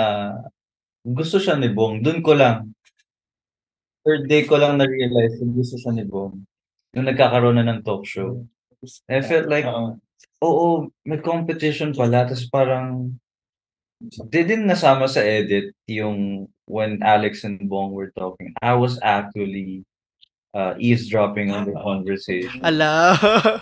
gusto 1.06 1.38
siya 1.42 1.56
ni 1.58 1.70
Bong. 1.72 2.02
Doon 2.04 2.20
ko 2.22 2.32
lang 2.36 2.74
third 4.06 4.30
day 4.30 4.46
ko 4.46 4.58
lang 4.60 4.78
na-realize 4.78 5.38
na 5.42 5.48
gusto 5.54 5.74
siya 5.78 5.92
ni 5.94 6.04
Bong 6.06 6.42
nung 6.94 7.06
nagkakaroon 7.08 7.58
na 7.58 7.66
ng 7.66 7.82
talk 7.82 8.06
show. 8.06 8.42
I 9.10 9.22
felt 9.26 9.50
like 9.50 9.66
Oo. 9.66 9.98
oo 10.42 10.66
may 11.02 11.18
competition 11.18 11.90
pala 11.96 12.26
tapos 12.28 12.46
parang 12.50 13.14
di 14.30 14.40
din 14.46 14.70
nasama 14.70 15.10
sa 15.10 15.26
edit 15.26 15.74
yung 15.90 16.46
when 16.70 17.02
Alex 17.02 17.42
and 17.42 17.66
Bong 17.66 17.90
were 17.90 18.14
talking. 18.14 18.54
I 18.62 18.78
was 18.78 19.00
actually 19.02 19.82
uh, 20.58 20.74
eavesdropping 20.82 21.54
on 21.54 21.62
the 21.70 21.74
conversation 21.78 22.58
Ala. 22.66 23.14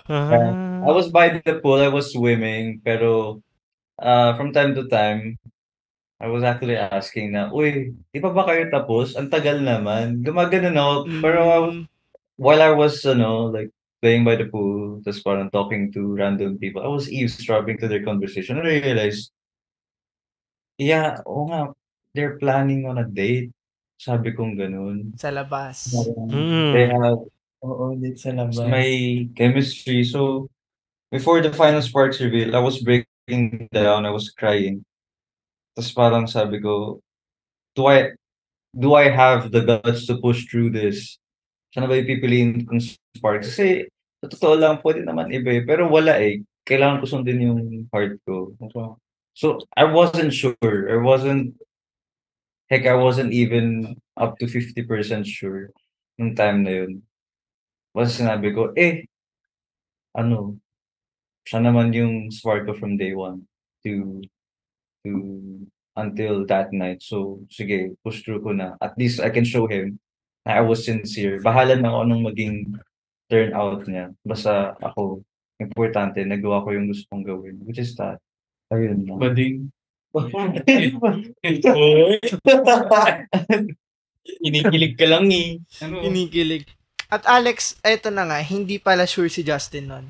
Ah. 0.08 0.88
I 0.88 0.90
was 0.96 1.12
by 1.12 1.36
the 1.36 1.60
pool, 1.60 1.84
I 1.84 1.92
was 1.92 2.16
swimming, 2.16 2.80
pero 2.80 3.42
uh, 4.00 4.32
from 4.40 4.56
time 4.56 4.72
to 4.72 4.88
time, 4.88 5.36
I 6.16 6.32
was 6.32 6.40
actually 6.40 6.80
asking 6.80 7.36
na, 7.36 7.52
Uy, 7.52 7.92
di 8.08 8.18
pa 8.24 8.32
ba 8.32 8.48
kayo 8.48 8.72
tapos? 8.72 9.12
Ang 9.20 9.28
tagal 9.28 9.60
naman. 9.60 10.24
Gumagano 10.24 10.72
ako. 10.72 11.00
Pero 11.20 11.38
I 11.44 11.58
was- 11.60 11.76
Mm. 11.76 11.84
while 12.40 12.60
I 12.60 12.72
was, 12.72 13.00
ano, 13.04 13.48
like, 13.52 13.72
playing 14.04 14.24
by 14.24 14.36
the 14.36 14.44
pool, 14.48 15.00
tapos 15.04 15.24
parang 15.24 15.48
talking 15.48 15.88
to 15.92 16.12
random 16.16 16.60
people, 16.60 16.84
I 16.84 16.88
was 16.92 17.08
eavesdropping 17.08 17.80
to 17.80 17.88
their 17.88 18.04
conversation. 18.04 18.60
And 18.60 18.68
I 18.68 18.80
realized, 18.84 19.32
yeah, 20.76 21.20
oo 21.24 21.48
nga, 21.48 21.72
they're 22.12 22.36
planning 22.36 22.84
on 22.84 23.00
a 23.00 23.08
date. 23.08 23.55
Sabi 23.96 24.36
kong 24.36 24.60
ganun. 24.60 25.16
sa 25.16 25.32
labas. 25.32 25.92
Mm. 26.30 26.72
They 26.76 26.86
have 26.92 27.20
Oo, 27.64 27.96
dito 27.96 28.18
sa 28.20 28.30
labas. 28.36 28.60
my 28.68 28.90
chemistry. 29.34 30.04
So 30.04 30.52
before 31.10 31.40
the 31.40 31.50
final 31.52 31.80
sparks 31.80 32.20
reveal, 32.20 32.52
I 32.54 32.60
was 32.60 32.78
breaking 32.84 33.68
down, 33.72 34.04
I 34.04 34.12
was 34.12 34.28
crying. 34.30 34.84
Tapos 35.74 35.92
parang 35.96 36.24
sabi 36.28 36.60
ko, 36.60 37.00
do 37.74 37.88
I 37.88 38.12
do 38.76 38.92
I 38.92 39.08
have 39.08 39.48
the 39.50 39.64
guts 39.64 40.04
to 40.12 40.20
push 40.20 40.44
through 40.48 40.76
this? 40.76 41.16
Sana 41.72 41.88
ba 41.88 41.96
ipipiliin 41.96 42.68
kong 42.68 42.80
sparks? 43.16 43.56
Kasi 43.56 43.88
sa 44.20 44.28
totoo 44.28 44.56
lang, 44.56 44.80
pwede 44.84 45.04
naman 45.04 45.32
iba 45.32 45.52
eh. 45.56 45.64
Pero 45.64 45.88
wala 45.88 46.20
eh. 46.20 46.44
Kailangan 46.68 47.00
ko 47.00 47.04
sundin 47.08 47.40
yung 47.40 47.60
heart 47.92 48.20
ko. 48.28 48.52
So 49.36 49.60
I 49.76 49.84
wasn't 49.88 50.32
sure. 50.32 50.56
I 50.88 50.96
wasn't 51.00 51.56
heck, 52.70 52.86
I 52.86 52.94
wasn't 52.94 53.32
even 53.32 53.96
up 54.16 54.38
to 54.38 54.46
50% 54.46 55.26
sure 55.26 55.70
nung 56.18 56.34
time 56.34 56.64
na 56.64 56.72
yun. 56.84 57.02
Basta 57.92 58.24
sinabi 58.24 58.52
ko, 58.52 58.72
eh, 58.76 59.08
ano, 60.16 60.56
siya 61.46 61.62
naman 61.62 61.94
yung 61.94 62.32
spark 62.32 62.66
ko 62.66 62.74
from 62.74 62.98
day 62.98 63.14
one 63.14 63.46
to 63.86 64.20
to 65.06 65.10
until 65.96 66.44
that 66.44 66.74
night. 66.74 67.00
So, 67.00 67.46
sige, 67.48 67.96
push 68.04 68.20
through 68.26 68.42
ko 68.44 68.52
na. 68.52 68.76
At 68.82 68.98
least 69.00 69.22
I 69.22 69.30
can 69.30 69.46
show 69.46 69.64
him 69.70 69.96
na 70.44 70.60
I 70.60 70.62
was 70.66 70.84
sincere. 70.84 71.40
Bahala 71.40 71.78
na 71.78 71.88
ako 71.94 71.98
anong 72.04 72.22
maging 72.32 72.56
turnout 73.30 73.86
niya. 73.88 74.12
Basta 74.26 74.76
ako, 74.82 75.24
importante, 75.56 76.20
nagawa 76.26 76.62
ko 76.66 76.76
yung 76.76 76.92
gusto 76.92 77.08
kong 77.08 77.24
gawin. 77.24 77.56
Which 77.64 77.80
is 77.80 77.96
that. 77.96 78.20
Ayun 78.68 79.08
lang. 79.08 79.18
Bading. 79.22 79.72
Kinikilig 84.26 84.98
ka 84.98 85.06
lang 85.06 85.30
eh. 85.30 85.62
Ano? 85.86 86.02
Kinikilig. 86.02 86.66
At 87.06 87.22
Alex, 87.30 87.78
eto 87.86 88.10
na 88.10 88.26
nga, 88.26 88.42
hindi 88.42 88.82
pala 88.82 89.06
sure 89.06 89.30
si 89.30 89.46
Justin 89.46 89.86
nun. 89.86 90.06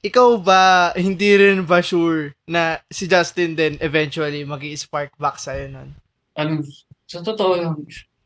Ikaw 0.00 0.28
ba, 0.40 0.94
hindi 0.96 1.36
rin 1.36 1.66
ba 1.66 1.84
sure 1.84 2.32
na 2.48 2.80
si 2.88 3.04
Justin 3.10 3.58
din 3.58 3.76
eventually 3.82 4.46
mag 4.46 4.62
spark 4.78 5.12
back 5.20 5.36
sa'yo 5.36 5.68
nun? 5.68 5.92
Ano, 6.38 6.62
sa 7.04 7.20
totoo 7.20 7.52
lang, 7.58 7.76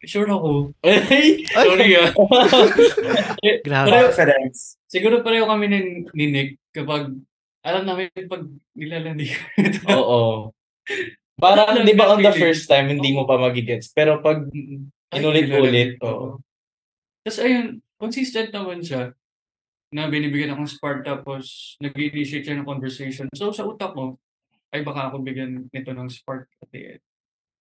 sure 0.06 0.30
ako. 0.30 0.70
Ay! 0.86 1.42
Sorry 1.48 1.96
ah. 1.98 2.12
Grabe. 3.66 3.88
Confidence. 3.90 4.78
Siguro 4.86 5.24
pareho 5.24 5.48
kami 5.48 5.66
ni, 5.66 5.78
ni 6.12 6.24
Nick 6.30 6.50
kapag 6.70 7.10
alam 7.62 7.82
namin 7.86 8.10
pag 8.28 8.44
nilalandi 8.76 9.26
ko 9.32 9.38
ito. 9.58 9.80
Oo. 9.90 10.22
Parang, 11.42 11.82
di 11.82 11.94
ba 11.96 12.12
on 12.12 12.22
the 12.22 12.34
first 12.34 12.70
time, 12.70 12.92
hindi 12.92 13.10
mo 13.10 13.26
pa 13.26 13.34
magigets. 13.40 13.90
Pero 13.90 14.22
pag 14.22 14.46
inulit-ulit, 15.12 15.98
oo. 16.04 16.38
Tapos 17.22 17.38
ayun, 17.42 17.78
consistent 17.98 18.50
naman 18.50 18.82
siya 18.82 19.14
na 19.92 20.08
binibigyan 20.08 20.56
akong 20.56 20.70
spark 20.70 21.04
tapos 21.04 21.76
nag-initiate 21.78 22.42
siya 22.42 22.56
ng 22.58 22.66
conversation. 22.66 23.28
So 23.36 23.52
sa 23.52 23.68
utak 23.68 23.92
ko, 23.92 24.16
ay 24.72 24.80
baka 24.80 25.12
ako 25.12 25.20
bigyan 25.20 25.68
nito 25.68 25.92
ng 25.92 26.08
spark 26.08 26.48
at 26.64 26.68
the 26.72 26.96
end. 26.96 27.02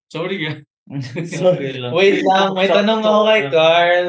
Sorry 0.07 0.37
ah. 0.47 0.57
Sorry 1.27 1.75
lang. 1.77 1.91
Wait 1.91 2.23
lang, 2.23 2.55
may 2.55 2.71
tanong 2.71 3.03
ako 3.03 3.21
kay 3.27 3.43
Carl. 3.51 4.07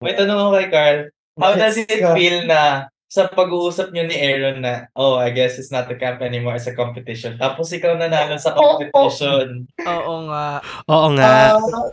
May 0.00 0.14
tanong 0.14 0.38
ako 0.38 0.50
kay 0.56 0.68
Carl. 0.70 0.98
How 1.36 1.52
does 1.58 1.76
it 1.76 1.90
feel 1.90 2.38
na 2.46 2.92
sa 3.12 3.28
pag-uusap 3.28 3.92
niyo 3.92 4.08
ni 4.08 4.16
Aaron 4.16 4.64
na, 4.64 4.88
oh, 4.96 5.20
I 5.20 5.36
guess 5.36 5.60
it's 5.60 5.68
not 5.68 5.92
a 5.92 6.00
camp 6.00 6.24
anymore, 6.24 6.56
it's 6.56 6.64
a 6.64 6.72
competition. 6.72 7.36
Tapos 7.36 7.68
ikaw 7.68 7.92
nanalo 8.00 8.40
sa 8.40 8.56
competition. 8.56 9.68
Oo 9.84 10.14
nga. 10.32 10.64
Oo 10.88 11.08
nga. 11.12 11.52
Ah, 11.52 11.92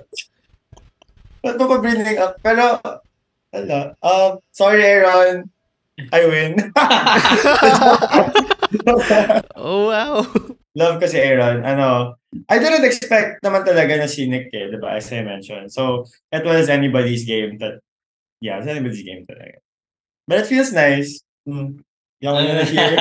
Ba't 1.43 1.59
mo 1.59 1.67
pa 1.67 1.77
bringing 1.83 2.15
up? 2.23 2.39
Pero, 2.39 2.79
ala, 3.51 3.99
um, 3.99 4.39
sorry 4.55 4.79
Aaron. 4.79 5.51
I 6.15 6.23
win. 6.23 6.51
Oh, 9.57 9.89
wow. 9.89 10.21
Love 10.77 11.01
ko 11.01 11.05
si 11.09 11.17
Aaron. 11.17 11.65
Ano, 11.65 12.15
I 12.47 12.61
didn't 12.61 12.85
expect 12.85 13.41
naman 13.41 13.65
talaga 13.65 13.97
na 13.97 14.05
si 14.05 14.29
Nick 14.29 14.53
eh, 14.53 14.69
di 14.69 14.77
ba? 14.77 14.93
As 14.95 15.09
I 15.09 15.25
mentioned. 15.25 15.73
So, 15.73 16.05
it 16.29 16.45
was 16.45 16.69
anybody's 16.69 17.25
game 17.25 17.57
that, 17.59 17.81
yeah, 18.39 18.61
it's 18.61 18.69
anybody's 18.69 19.01
game 19.01 19.25
talaga. 19.25 19.57
But 20.29 20.45
it 20.45 20.47
feels 20.47 20.69
nice. 20.69 21.25
Mm. 21.49 21.81
Yung 22.21 22.37
na 22.45 22.61
here. 22.61 22.93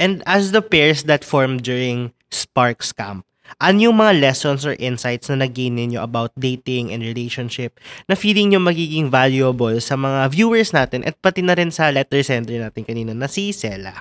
And 0.00 0.24
as 0.24 0.56
the 0.56 0.64
pairs 0.64 1.04
that 1.04 1.20
formed 1.20 1.60
during 1.60 2.16
Sparks 2.32 2.96
Camp, 2.96 3.28
ano 3.60 3.92
yung 3.92 4.00
mga 4.00 4.24
lessons 4.24 4.64
or 4.64 4.72
insights 4.80 5.28
na 5.28 5.44
nag-gain 5.44 5.76
ninyo 5.76 6.00
about 6.00 6.32
dating 6.40 6.96
and 6.96 7.04
relationship 7.04 7.76
na 8.08 8.16
feeling 8.16 8.48
nyo 8.48 8.60
magiging 8.64 9.12
valuable 9.12 9.76
sa 9.84 10.00
mga 10.00 10.32
viewers 10.32 10.72
natin 10.72 11.04
at 11.04 11.20
pati 11.20 11.44
na 11.44 11.52
rin 11.52 11.68
sa 11.68 11.92
letter 11.92 12.24
sender 12.24 12.56
natin 12.56 12.88
kanina 12.88 13.12
na 13.12 13.28
si 13.28 13.52
Sela? 13.52 14.00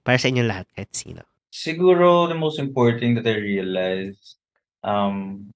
Para 0.00 0.16
sa 0.16 0.32
inyong 0.32 0.48
lahat, 0.48 0.66
kahit 0.72 0.96
sino. 0.96 1.20
Siguro 1.52 2.32
the 2.32 2.38
most 2.38 2.56
important 2.56 3.20
that 3.20 3.28
I 3.28 3.36
realized 3.36 4.40
um 4.80 5.50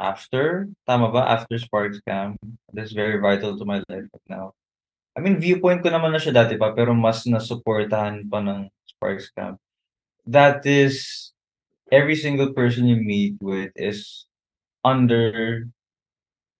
after 0.00 0.66
tama 0.88 1.12
ba 1.14 1.22
after 1.30 1.60
Sparks 1.60 2.00
Camp 2.02 2.40
that's 2.72 2.96
very 2.96 3.20
vital 3.20 3.54
to 3.54 3.62
my 3.62 3.84
life 3.86 4.08
right 4.10 4.30
now. 4.30 4.57
I 5.18 5.20
mean 5.20 5.42
viewpoint 5.42 5.82
ko 5.82 5.90
naman 5.90 6.14
na 6.14 6.22
siya 6.22 6.30
dati 6.46 6.54
pa 6.54 6.70
pero 6.70 6.94
mas 6.94 7.26
nasuportahan 7.26 8.30
pa 8.30 8.38
ng 8.38 8.70
Sparks 8.86 9.34
Camp. 9.34 9.58
That 10.28 10.62
is 10.66 11.30
every 11.90 12.14
single 12.14 12.54
person 12.54 12.86
you 12.86 13.00
meet 13.02 13.40
with 13.42 13.74
is 13.74 14.26
under 14.84 15.66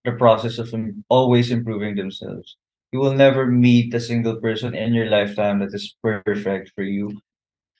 the 0.05 0.13
process 0.13 0.59
of 0.59 0.73
always 1.09 1.51
improving 1.51 1.95
themselves. 1.95 2.57
You 2.91 2.99
will 2.99 3.15
never 3.15 3.45
meet 3.47 3.93
a 3.93 4.01
single 4.01 4.41
person 4.41 4.75
in 4.75 4.93
your 4.93 5.07
lifetime 5.07 5.59
that 5.63 5.73
is 5.73 5.95
perfect 6.03 6.73
for 6.75 6.83
you 6.83 7.21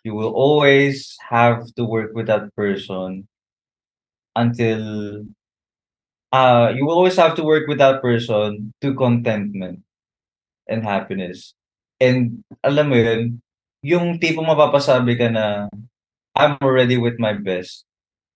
you 0.03 0.13
will 0.15 0.32
always 0.34 1.17
have 1.30 1.65
to 1.75 1.86
work 1.86 2.11
with 2.15 2.27
that 2.27 2.53
person 2.55 3.27
until 4.36 5.25
uh 6.32 6.71
you 6.75 6.86
will 6.86 6.93
always 6.93 7.15
have 7.15 7.36
to 7.36 7.43
work 7.43 7.67
with 7.67 7.77
that 7.80 8.01
person 8.01 8.73
to 8.82 8.93
contentment 8.93 9.82
and 10.70 10.86
happiness. 10.86 11.57
And 11.99 12.45
alam 12.63 12.93
mo 12.93 12.95
yun, 12.95 13.41
yung 13.84 14.22
tipong 14.22 14.47
mapapasabi 14.47 15.17
ka 15.20 15.28
na 15.28 15.67
I'm 16.38 16.55
already 16.63 16.95
with 16.95 17.20
my 17.20 17.36
best. 17.36 17.84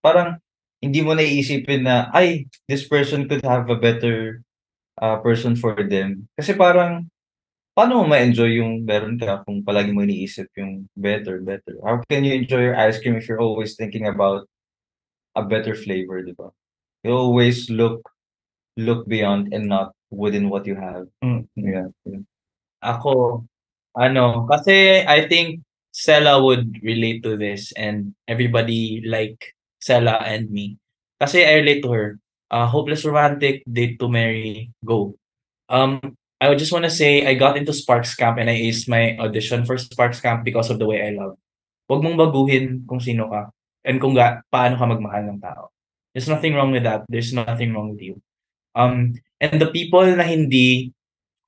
Parang 0.04 0.42
hindi 0.84 1.00
mo 1.00 1.16
naiisipin 1.16 1.88
na 1.88 2.12
ay 2.12 2.50
this 2.68 2.84
person 2.84 3.30
could 3.32 3.46
have 3.48 3.72
a 3.72 3.80
better 3.80 4.44
uh, 5.00 5.22
person 5.24 5.56
for 5.56 5.80
them. 5.80 6.28
Kasi 6.36 6.58
parang 6.60 7.08
paano 7.72 8.04
mo 8.04 8.12
ma-enjoy 8.12 8.60
yung 8.60 8.84
meron 8.84 9.16
ka 9.16 9.42
kung 9.48 9.64
palagi 9.64 9.96
mo 9.96 10.04
iniisip 10.04 10.52
yung 10.60 10.92
better, 11.00 11.40
better? 11.40 11.80
How 11.82 12.04
can 12.12 12.28
you 12.28 12.36
enjoy 12.36 12.74
your 12.74 12.78
ice 12.78 13.00
cream 13.00 13.16
if 13.16 13.32
you're 13.32 13.42
always 13.42 13.80
thinking 13.80 14.06
about 14.12 14.46
a 15.40 15.42
better 15.42 15.74
flavor, 15.74 16.20
di 16.20 16.36
ba? 16.36 16.52
You 17.08 17.16
always 17.16 17.72
look 17.72 18.04
look 18.76 19.06
beyond 19.06 19.54
and 19.54 19.70
not 19.70 19.94
within 20.14 20.49
what 20.49 20.66
you 20.70 20.76
have. 20.78 21.09
Mm. 21.24 21.49
Yeah. 21.57 21.89
yeah. 22.05 22.24
Ako, 22.84 23.43
ano, 23.97 24.45
kasi 24.45 25.01
I 25.01 25.28
think 25.28 25.66
Sela 25.93 26.41
would 26.41 26.82
relate 26.82 27.22
to 27.24 27.38
this 27.38 27.74
and 27.74 28.14
everybody 28.28 29.01
like 29.05 29.53
Sela 29.82 30.22
and 30.22 30.49
me. 30.49 30.78
Kasi 31.22 31.45
I 31.45 31.61
relate 31.61 31.82
to 31.84 31.91
her. 31.91 32.07
Uh, 32.53 32.70
hopeless 32.70 33.05
romantic, 33.05 33.66
date 33.66 33.97
to 33.97 34.05
marry, 34.05 34.70
go. 34.86 35.18
Um, 35.70 35.97
I 36.38 36.49
would 36.49 36.59
just 36.59 36.72
want 36.72 36.86
to 36.86 36.93
say 36.93 37.26
I 37.26 37.34
got 37.34 37.57
into 37.57 37.74
Sparks 37.74 38.14
Camp 38.14 38.38
and 38.38 38.49
I 38.49 38.59
aced 38.68 38.86
my 38.86 39.18
audition 39.18 39.66
for 39.66 39.78
Sparks 39.78 40.20
Camp 40.22 40.43
because 40.43 40.70
of 40.70 40.78
the 40.78 40.86
way 40.86 41.01
I 41.01 41.16
love. 41.16 41.39
Huwag 41.89 42.03
mong 42.03 42.20
baguhin 42.20 42.86
kung 42.86 42.99
sino 42.99 43.32
ka 43.32 43.49
and 43.88 43.97
kung 43.97 44.14
ga, 44.14 44.43
paano 44.53 44.78
ka 44.78 44.86
magmahal 44.86 45.34
ng 45.34 45.41
tao. 45.41 45.72
There's 46.14 46.30
nothing 46.30 46.53
wrong 46.53 46.70
with 46.70 46.84
that. 46.84 47.07
There's 47.09 47.34
nothing 47.34 47.74
wrong 47.74 47.97
with 47.97 48.03
you. 48.03 48.22
Um, 48.76 49.18
and 49.44 49.60
the 49.60 49.68
people 49.68 50.08
na 50.08 50.24
hindi 50.24 50.96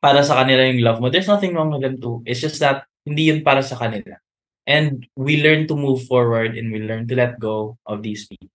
para 0.04 0.20
sa 0.28 0.44
kanila 0.44 0.68
yung 0.68 0.84
love 0.84 1.00
mo, 1.00 1.08
there's 1.08 1.32
nothing 1.32 1.56
wrong 1.56 1.72
with 1.72 1.80
them 1.80 1.96
too. 1.96 2.20
It's 2.28 2.44
just 2.44 2.60
that 2.60 2.84
hindi 3.08 3.32
yun 3.32 3.40
para 3.40 3.64
sa 3.64 3.80
kanila. 3.80 4.20
And 4.68 5.08
we 5.16 5.40
learn 5.40 5.72
to 5.72 5.80
move 5.80 6.04
forward 6.04 6.60
and 6.60 6.76
we 6.76 6.84
learn 6.84 7.08
to 7.08 7.16
let 7.16 7.40
go 7.40 7.80
of 7.88 8.04
these 8.04 8.28
people. 8.28 8.52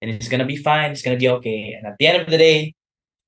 And 0.00 0.08
it's 0.08 0.30
gonna 0.32 0.48
be 0.48 0.56
fine. 0.56 0.96
It's 0.96 1.04
gonna 1.04 1.20
be 1.20 1.28
okay. 1.42 1.76
And 1.76 1.92
at 1.92 2.00
the 2.00 2.06
end 2.08 2.24
of 2.24 2.30
the 2.30 2.38
day, 2.38 2.72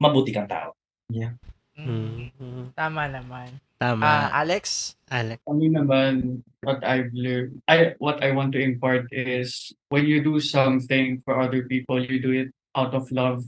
mabuti 0.01 0.33
kang 0.33 0.49
tao. 0.49 0.73
Mm. 1.11 2.31
Mm. 2.39 2.65
Tama 2.73 3.11
naman. 3.11 3.51
Tama. 3.81 4.05
Ah, 4.05 4.45
Alex? 4.45 4.95
Alex. 5.11 5.41
Kami 5.49 5.73
naman, 5.73 6.45
what 6.61 6.85
I've 6.85 7.11
learned, 7.17 7.65
I, 7.67 7.97
what 7.99 8.23
I 8.23 8.31
want 8.31 8.53
to 8.53 8.61
impart 8.61 9.09
is 9.11 9.73
when 9.89 10.07
you 10.07 10.23
do 10.23 10.39
something 10.39 11.25
for 11.25 11.41
other 11.41 11.65
people, 11.65 11.99
you 11.99 12.21
do 12.21 12.33
it 12.33 12.51
out 12.77 12.95
of 12.95 13.11
love. 13.11 13.43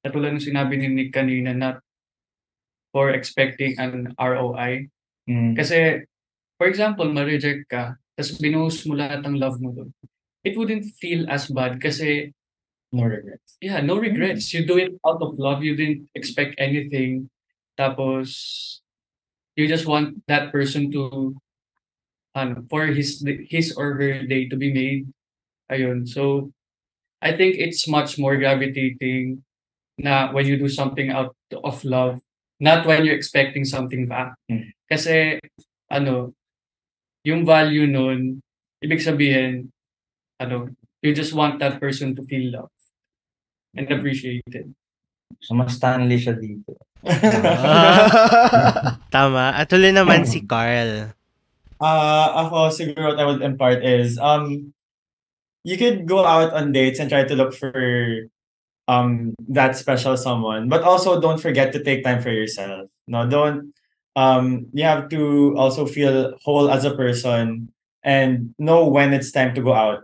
Katulad 0.00 0.36
ng 0.36 0.44
sinabi 0.44 0.80
ni 0.80 0.88
Nick 0.88 1.12
kanina, 1.12 1.52
not 1.52 1.84
for 2.92 3.10
expecting 3.12 3.76
an 3.78 4.14
ROI. 4.18 4.88
Mm. 5.28 5.54
Kasi, 5.54 6.04
for 6.58 6.66
example, 6.66 7.06
ma-reject 7.12 7.68
ka, 7.70 7.94
tapos 8.16 8.40
binuhos 8.40 8.82
mo 8.88 8.96
lahat 8.98 9.22
ng 9.24 9.36
love 9.38 9.60
mo 9.60 9.70
doon. 9.72 9.90
It 10.42 10.56
wouldn't 10.56 10.88
feel 10.96 11.28
as 11.28 11.48
bad 11.52 11.78
kasi, 11.80 12.32
No 12.90 13.06
regrets. 13.06 13.54
yeah, 13.62 13.78
no 13.80 14.02
regrets. 14.02 14.50
You 14.50 14.66
do 14.66 14.74
it 14.78 14.98
out 15.06 15.22
of 15.22 15.38
love. 15.38 15.62
You 15.62 15.76
didn't 15.78 16.10
expect 16.16 16.58
anything. 16.58 17.30
Tapos, 17.78 18.80
you 19.54 19.68
just 19.70 19.86
want 19.86 20.26
that 20.26 20.50
person 20.50 20.90
to, 20.90 21.36
ano, 22.34 22.66
for 22.66 22.90
his, 22.90 23.22
his 23.46 23.76
or 23.78 23.94
her 23.94 24.26
day 24.26 24.48
to 24.48 24.56
be 24.56 24.74
made. 24.74 25.06
Ayun. 25.70 26.08
So, 26.08 26.50
I 27.22 27.36
think 27.36 27.62
it's 27.62 27.86
much 27.86 28.18
more 28.18 28.34
gravitating 28.36 29.44
na 30.00 30.32
when 30.32 30.48
you 30.48 30.56
do 30.56 30.68
something 30.68 31.12
out 31.12 31.36
of 31.52 31.84
love, 31.84 32.20
not 32.60 32.88
when 32.88 33.04
you're 33.04 33.16
expecting 33.16 33.64
something 33.64 34.08
back. 34.08 34.34
Mm. 34.48 34.72
Kasi, 34.88 35.38
ano, 35.92 36.32
yung 37.24 37.44
value 37.44 37.84
nun, 37.84 38.40
ibig 38.80 39.04
sabihin, 39.04 39.68
ano, 40.40 40.72
you 41.04 41.12
just 41.12 41.36
want 41.36 41.60
that 41.60 41.80
person 41.80 42.16
to 42.16 42.24
feel 42.24 42.52
loved 42.52 42.80
and 43.76 43.88
appreciated. 43.92 44.72
So, 45.40 45.54
mas 45.54 45.76
Stanley 45.76 46.20
siya 46.20 46.36
dito. 46.36 46.76
Ah, 47.04 49.00
tama. 49.14 49.56
At 49.56 49.72
tuloy 49.72 49.92
naman 49.92 50.28
si 50.28 50.44
Carl. 50.44 51.16
Uh, 51.80 52.28
ako 52.44 52.68
siguro 52.68 53.16
what 53.16 53.20
I 53.20 53.24
would 53.24 53.40
impart 53.40 53.80
is 53.80 54.20
um 54.20 54.76
you 55.64 55.80
could 55.80 56.04
go 56.04 56.28
out 56.28 56.52
on 56.52 56.76
dates 56.76 57.00
and 57.00 57.08
try 57.08 57.24
to 57.24 57.32
look 57.32 57.56
for 57.56 57.72
um 58.90 59.34
that 59.48 59.76
special 59.78 60.16
someone, 60.18 60.68
but 60.68 60.82
also 60.82 61.20
don't 61.22 61.38
forget 61.40 61.72
to 61.74 61.80
take 61.84 62.02
time 62.02 62.22
for 62.22 62.30
yourself. 62.34 62.90
No, 63.06 63.28
don't 63.28 63.72
um 64.16 64.66
you 64.74 64.84
have 64.84 65.08
to 65.14 65.54
also 65.56 65.86
feel 65.86 66.34
whole 66.42 66.70
as 66.70 66.84
a 66.84 66.94
person 66.98 67.70
and 68.02 68.54
know 68.58 68.88
when 68.88 69.12
it's 69.14 69.30
time 69.30 69.54
to 69.54 69.62
go 69.62 69.74
out 69.74 70.02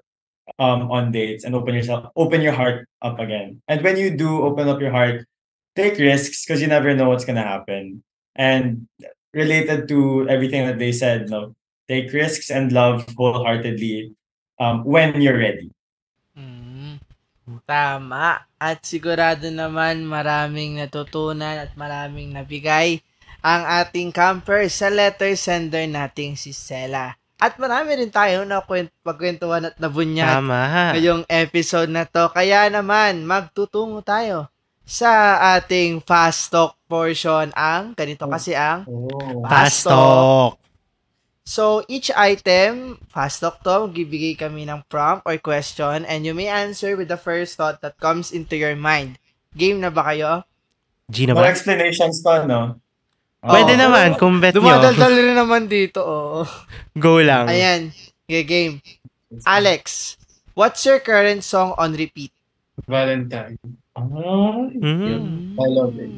um 0.59 0.91
on 0.91 1.11
dates 1.11 1.45
and 1.45 1.55
open 1.55 1.75
yourself 1.75 2.07
open 2.17 2.41
your 2.41 2.53
heart 2.55 2.87
up 3.03 3.19
again. 3.19 3.61
And 3.69 3.83
when 3.83 3.97
you 3.97 4.15
do 4.17 4.43
open 4.43 4.69
up 4.69 4.81
your 4.81 4.93
heart, 4.93 5.27
take 5.75 5.99
risks 5.99 6.45
because 6.45 6.61
you 6.63 6.69
never 6.69 6.95
know 6.95 7.09
what's 7.11 7.25
gonna 7.25 7.43
happen. 7.43 8.03
And 8.37 8.87
related 9.35 9.89
to 9.89 10.29
everything 10.29 10.67
that 10.67 10.79
they 10.79 10.93
said, 10.93 11.29
no, 11.31 11.55
take 11.89 12.13
risks 12.13 12.51
and 12.51 12.73
love 12.73 13.07
wholeheartedly 13.17 14.15
um, 14.61 14.85
when 14.85 15.21
you're 15.21 15.39
ready. 15.39 15.71
Tama. 17.65 18.43
At 18.59 18.83
sigurado 18.83 19.47
naman 19.49 20.03
maraming 20.03 20.83
natutunan 20.83 21.63
at 21.63 21.73
maraming 21.79 22.35
nabigay 22.35 22.99
ang 23.41 23.63
ating 23.63 24.11
camper 24.11 24.67
sa 24.67 24.91
letter 24.91 25.39
sender 25.39 25.87
nating 25.87 26.35
si 26.35 26.51
Sela. 26.51 27.15
At 27.37 27.61
marami 27.61 27.95
rin 28.01 28.11
tayo 28.11 28.43
na 28.43 28.65
kwent- 28.65 28.91
pagkwentuhan 29.05 29.71
at 29.71 29.77
nabunyag 29.77 30.41
Tama. 30.41 30.97
ngayong 30.97 31.23
episode 31.29 31.93
na 31.93 32.09
to. 32.09 32.33
Kaya 32.33 32.67
naman, 32.67 33.29
magtutungo 33.29 34.01
tayo 34.01 34.49
sa 34.83 35.37
ating 35.55 36.01
fast 36.01 36.49
talk 36.49 36.79
portion 36.87 37.51
ang 37.53 37.93
ganito 37.93 38.25
kasi 38.25 38.55
ang 38.57 38.87
Oh. 38.89 39.43
Fast 39.45 39.85
talk. 39.85 40.59
So, 41.47 41.87
each 41.87 42.11
item, 42.11 42.99
fast 43.07 43.39
talk 43.39 43.63
to, 43.63 43.87
gibigay 43.87 44.35
kami 44.35 44.67
ng 44.67 44.83
prompt 44.91 45.23
or 45.23 45.39
question 45.39 46.03
and 46.03 46.27
you 46.27 46.35
may 46.35 46.51
answer 46.51 46.99
with 46.99 47.07
the 47.07 47.15
first 47.17 47.55
thought 47.55 47.79
that 47.87 47.95
comes 48.03 48.35
into 48.35 48.59
your 48.59 48.75
mind. 48.75 49.23
Game 49.55 49.79
na 49.79 49.89
ba 49.89 50.11
kayo? 50.11 50.43
Gino 51.07 51.39
No 51.39 51.41
ba? 51.41 51.47
explanations 51.47 52.19
to, 52.21 52.51
no? 52.51 52.83
Pwede 53.39 53.79
Oo. 53.79 53.81
naman, 53.81 54.19
kung 54.19 54.43
bet 54.43 54.59
nyo. 54.59 54.67
Dumadaldal 54.67 55.15
rin 55.15 55.39
naman 55.39 55.71
dito, 55.71 56.03
oo. 56.03 56.43
Go 56.99 57.23
lang. 57.23 57.47
Ayan, 57.47 57.95
okay, 58.27 58.43
game. 58.43 58.83
Alex, 59.47 60.19
what's 60.59 60.83
your 60.83 60.99
current 60.99 61.47
song 61.47 61.79
on 61.79 61.95
repeat? 61.95 62.35
Valentine. 62.91 63.55
Ah, 63.95 64.03
Mm. 64.77 65.55
I 65.57 65.67
love 65.71 65.95
it. 65.95 66.11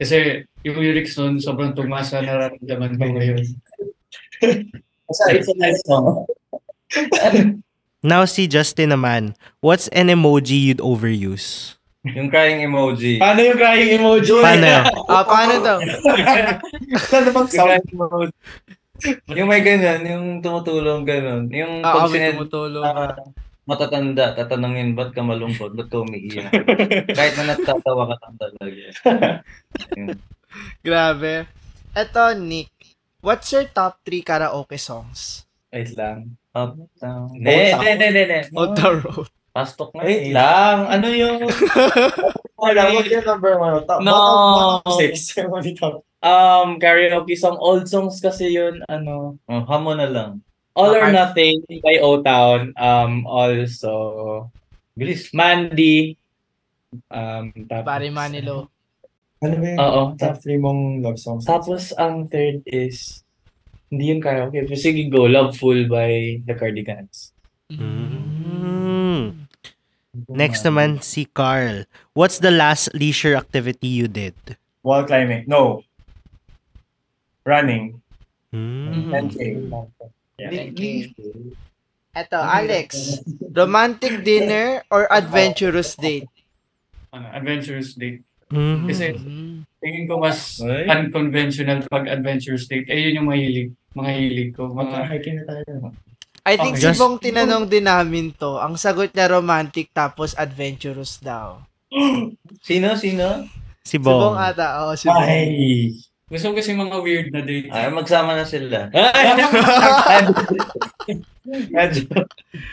Kasi 0.00 0.42
yung 0.64 0.80
lyrics 0.80 1.12
nun, 1.14 1.36
sobrang 1.38 1.76
tumaas 1.76 2.08
na 2.10 2.24
nararamdaman 2.24 2.96
ko 2.96 3.04
ngayon. 3.04 3.44
It's 4.40 5.48
a 5.48 5.54
nice 5.56 5.82
song. 5.84 6.26
Now 8.00 8.24
si 8.24 8.46
Justin 8.46 8.90
naman, 8.90 9.36
what's 9.60 9.86
an 9.88 10.08
emoji 10.08 10.56
you'd 10.58 10.80
overuse? 10.80 11.76
Yung 12.02 12.32
crying 12.32 12.64
emoji. 12.64 13.20
Paano 13.20 13.44
yung 13.44 13.58
crying 13.58 13.92
emoji? 13.94 14.32
Paano 14.34 14.64
yun? 14.64 14.84
Ah, 15.04 15.20
paano 15.22 15.54
daw? 15.60 15.78
Ano 17.12 17.28
bang 17.28 17.44
Yung 17.44 17.52
sound? 17.52 17.68
crying 17.68 17.90
emoji. 17.92 18.32
yung 19.30 19.48
may 19.48 19.60
ganun, 19.60 20.00
yung 20.02 20.24
tumutulong 20.40 21.04
ganun. 21.04 21.48
Yung 21.50 21.80
Ah, 21.80 22.00
pag 22.00 22.08
may 22.08 22.16
sinet- 22.16 22.40
tumutulong. 22.40 22.84
ah, 22.84 23.12
matatanda, 23.64 24.32
tatanungin, 24.32 24.96
ba't 24.96 25.12
ka 25.12 25.20
malungkot? 25.20 25.76
Ba't 25.76 25.88
ka 25.88 26.00
umiiyak? 26.00 26.48
Kahit 27.16 27.36
na 27.36 27.52
natatawa 27.52 28.08
ka 28.08 28.16
lang 28.18 28.34
talaga. 28.38 28.84
Grabe. 30.80 31.44
Eto, 31.92 32.32
Nick. 32.34 32.72
What's 33.20 33.52
your 33.52 33.68
top 33.68 34.00
3 34.08 34.24
karaoke 34.24 34.80
songs? 34.80 35.44
Wait 35.68 35.92
lang. 35.92 36.40
Up, 36.56 36.74
down. 36.96 37.30
Ne, 37.36 37.76
ne, 37.76 37.92
ne, 37.94 38.08
ne, 38.10 38.24
ne. 38.24 38.40
On 38.56 38.72
the 38.72 38.90
road. 39.04 39.28
Pastok 39.52 39.92
na 39.92 40.08
Wait 40.08 40.32
lang. 40.32 40.88
Ano 40.88 41.06
yung... 41.12 41.44
Wala, 42.60 42.80
wag 42.96 43.06
yung 43.12 43.26
number 43.28 43.54
one. 43.60 43.84
Top, 43.84 44.00
No. 44.00 44.16
bottom, 44.82 44.98
six. 44.98 45.36
Um, 46.20 46.76
karaoke 46.76 47.32
song. 47.32 47.56
Old 47.56 47.88
songs 47.88 48.20
kasi 48.20 48.52
yun. 48.52 48.84
Ano... 48.88 49.40
Oh, 49.48 49.64
hamo 49.64 49.96
na 49.96 50.04
lang. 50.04 50.44
All 50.76 50.92
or. 50.92 51.08
Nothing 51.12 51.64
by 51.80 52.00
O-Town. 52.00 52.72
Um, 52.76 53.24
also... 53.28 54.48
Bilis. 54.96 55.32
Mandy. 55.32 56.16
Um, 57.08 57.52
tapos, 57.68 57.86
Pare 57.88 58.08
Manilo. 58.12 58.68
Ano 59.40 59.54
ba 59.56 59.66
yung 59.72 59.80
Oo. 59.80 60.02
top 60.20 60.36
three 60.44 60.60
mong 60.60 61.00
love 61.00 61.16
songs? 61.16 61.48
Tapos, 61.48 61.96
ang 61.96 62.28
third 62.28 62.60
is... 62.68 63.24
Hindi 63.90 64.14
yun 64.14 64.20
karaoke. 64.22 64.62
Sige, 64.78 65.10
go. 65.10 65.26
Loveful 65.26 65.90
by 65.90 66.38
The 66.46 66.54
Cardigans. 66.54 67.34
Mm. 67.72 69.50
Next 70.30 70.62
naman 70.62 71.02
si 71.02 71.26
Carl. 71.26 71.90
What's 72.14 72.38
the 72.38 72.54
last 72.54 72.94
leisure 72.94 73.34
activity 73.34 73.90
you 73.90 74.06
did? 74.06 74.36
Wall 74.86 75.02
climbing. 75.02 75.50
No. 75.50 75.82
Running. 77.42 77.98
Mm. 78.54 79.10
10K. 79.10 79.40
Yeah. 80.38 80.70
Okay. 80.70 81.10
Eto, 82.14 82.38
Alex. 82.38 83.18
Romantic 83.54 84.22
dinner 84.22 84.82
or 84.90 85.10
adventurous 85.10 85.94
date? 85.98 86.30
Ano, 87.10 87.26
adventurous 87.34 87.94
date. 87.94 88.22
Mhm. 88.50 88.86
Kasi 88.86 89.06
Mm. 89.14 89.62
tingin 89.78 90.04
ko 90.04 90.18
mas 90.18 90.58
Ay. 90.60 90.84
unconventional 90.86 91.86
pag 91.86 92.04
adventurous 92.04 92.66
date. 92.66 92.86
Eh, 92.86 92.98
yun 93.00 93.22
yung 93.22 93.28
mahilig. 93.30 93.70
Mga 93.92 94.10
hilig 94.12 94.50
ko. 94.52 94.68
Mga, 94.68 94.96
Hiking 95.08 95.36
na 95.38 95.44
tayo. 95.46 95.90
I 96.40 96.54
think 96.56 96.74
Okay. 96.74 96.90
si 96.90 96.96
Bong 96.96 97.16
tinanong 97.16 97.66
din 97.66 97.84
namin 97.84 98.32
to. 98.32 98.56
Ang 98.56 98.74
sagot 98.74 99.10
niya 99.10 99.30
romantic 99.30 99.90
tapos 99.90 100.34
adventurous 100.34 101.18
daw. 101.18 101.62
Sino? 102.66 102.94
Sino? 102.94 103.44
Si 103.82 103.96
Si 103.96 103.96
Bong 103.98 104.34
Bong. 104.34 104.36
ata, 104.36 104.84
oo, 104.84 104.92
si 104.94 105.06
Bong. 105.06 105.20
Ay. 105.20 105.94
gusto 106.26 106.54
ko 106.54 106.62
kasi 106.62 106.70
mga 106.72 106.96
weird 107.02 107.28
na 107.30 107.42
date. 107.42 107.66
Ay, 107.68 107.90
magsama 107.90 108.38
na 108.38 108.46
sila. 108.46 108.86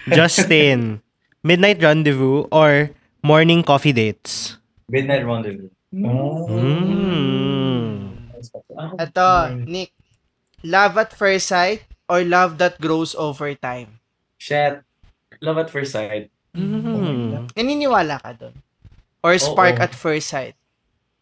Justin. 0.09 1.01
Midnight 1.43 1.81
rendezvous 1.81 2.45
or 2.51 2.91
morning 3.21 3.63
coffee 3.63 3.93
dates? 3.93 4.56
Midnight 4.87 5.25
Rendezvous. 5.27 5.69
Oh. 6.07 6.47
Mm. 6.47 8.31
Eto, 8.99 9.27
Nick. 9.67 9.91
Love 10.63 10.97
at 10.97 11.11
first 11.13 11.47
sight 11.47 11.83
or 12.09 12.23
love 12.23 12.57
that 12.57 12.79
grows 12.79 13.13
over 13.15 13.53
time? 13.55 13.99
Shit. 14.39 14.81
Love 15.41 15.57
at 15.59 15.69
first 15.69 15.91
sight. 15.91 16.31
Mm. 16.55 17.51
Naniniwala 17.53 18.17
ka 18.23 18.31
doon? 18.33 18.55
Or 19.21 19.35
spark 19.37 19.77
Oo. 19.77 19.83
at 19.85 19.93
first 19.93 20.31
sight? 20.31 20.55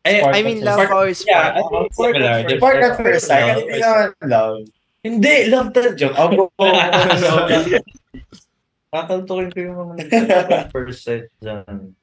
Eh, 0.05 0.21
Spark 0.21 0.35
I 0.37 0.39
at 0.39 0.45
mean, 0.45 0.61
love 0.61 0.77
Spark- 0.77 0.93
or 0.93 1.07
yeah, 1.09 1.13
spark? 1.17 1.49
I 1.57 1.61
think 1.65 1.81
it's 1.89 1.97
similar. 1.97 2.37
Spark 2.61 2.77
at 2.77 2.93
first 3.01 3.25
sight. 3.25 3.41
Love 3.49 3.65
Kasi 3.65 3.73
at 3.73 3.81
sight. 3.81 4.13
naman 4.21 4.29
love. 4.29 4.57
Hindi, 5.01 5.35
love 5.49 5.69
that 5.73 5.91
joke. 5.97 6.13
Oh, 6.17 6.49
Kakaltukin 8.95 9.49
ko 9.51 9.59
yung 9.59 9.77
mga 9.97 10.69
first 10.71 11.01
set 11.03 11.27
dyan. 11.41 11.97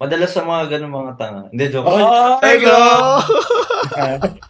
Madalas 0.00 0.32
sa 0.32 0.40
mga 0.48 0.62
ganun 0.76 0.96
mga 0.96 1.12
tanga. 1.20 1.42
Hindi, 1.52 1.64
joke. 1.68 1.84
Oh, 1.84 2.40
There 2.40 2.56
you 2.56 2.64
go! 2.64 2.80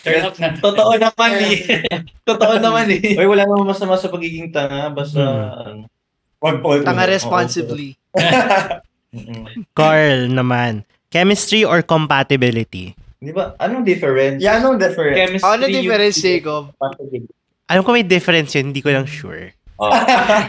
Turn 0.00 0.22
up 0.24 0.36
na. 0.40 0.48
Totoo 0.56 0.92
naman 0.96 1.30
eh. 1.44 1.56
Totoo 2.24 2.54
naman 2.56 2.88
eh. 2.88 3.20
Uy, 3.20 3.28
wala 3.28 3.44
namang 3.44 3.68
masama 3.68 4.00
sa 4.00 4.08
pagiging 4.08 4.48
tanga. 4.48 4.88
Basta, 4.88 5.20
ano. 5.60 5.84
Wag 6.40 6.64
po. 6.64 6.80
Tanga 6.80 7.04
responsibly. 7.04 8.00
Carl 9.78 10.32
naman. 10.32 10.88
Chemistry 11.12 11.60
or 11.60 11.84
compatibility? 11.84 12.96
Di 13.20 13.32
ba? 13.36 13.52
Anong 13.60 13.84
difference? 13.84 14.40
Yeah, 14.40 14.56
anong 14.56 14.80
different? 14.80 15.16
Chemistry. 15.20 15.48
Ano 15.52 15.64
difference, 15.68 16.16
Jacob? 16.16 16.72
Alam 17.66 17.82
ko 17.82 17.90
may 17.92 18.06
difference 18.06 18.56
yun, 18.56 18.72
hindi 18.72 18.80
ko 18.80 18.88
lang 18.88 19.04
sure. 19.04 19.52
Oh. 19.76 19.92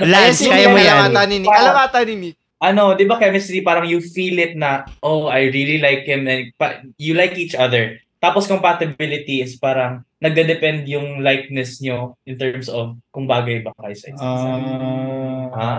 Lance, 0.06 0.48
kaya 0.48 0.72
mo 0.72 0.80
alam 0.80 1.12
yan. 1.12 1.12
ata 1.12 1.22
ni 1.28 1.38
Nick. 1.44 1.52
Alam 1.52 1.76
ata 1.76 2.00
ni 2.08 2.16
Nick. 2.16 2.37
Ano, 2.58 2.98
di 2.98 3.06
ba 3.06 3.18
chemistry, 3.18 3.62
parang 3.62 3.86
you 3.86 4.02
feel 4.02 4.38
it 4.40 4.58
na, 4.58 4.90
oh, 5.00 5.30
I 5.30 5.48
really 5.48 5.78
like 5.78 6.04
him 6.04 6.26
and 6.26 6.50
pa- 6.58 6.82
you 6.98 7.14
like 7.14 7.38
each 7.38 7.54
other. 7.54 8.02
Tapos 8.18 8.50
compatibility 8.50 9.46
is 9.46 9.54
parang 9.56 10.02
nagde-depend 10.18 10.90
yung 10.90 11.22
likeness 11.22 11.78
nyo 11.78 12.18
in 12.26 12.34
terms 12.34 12.66
of 12.66 12.98
kung 13.14 13.30
bagay 13.30 13.62
ba 13.62 13.70
kayo 13.78 13.94
sa 13.94 14.10
isa't 14.10 14.18
isa. 14.18 14.50
Ah, 14.50 15.46
Ha? 15.54 15.72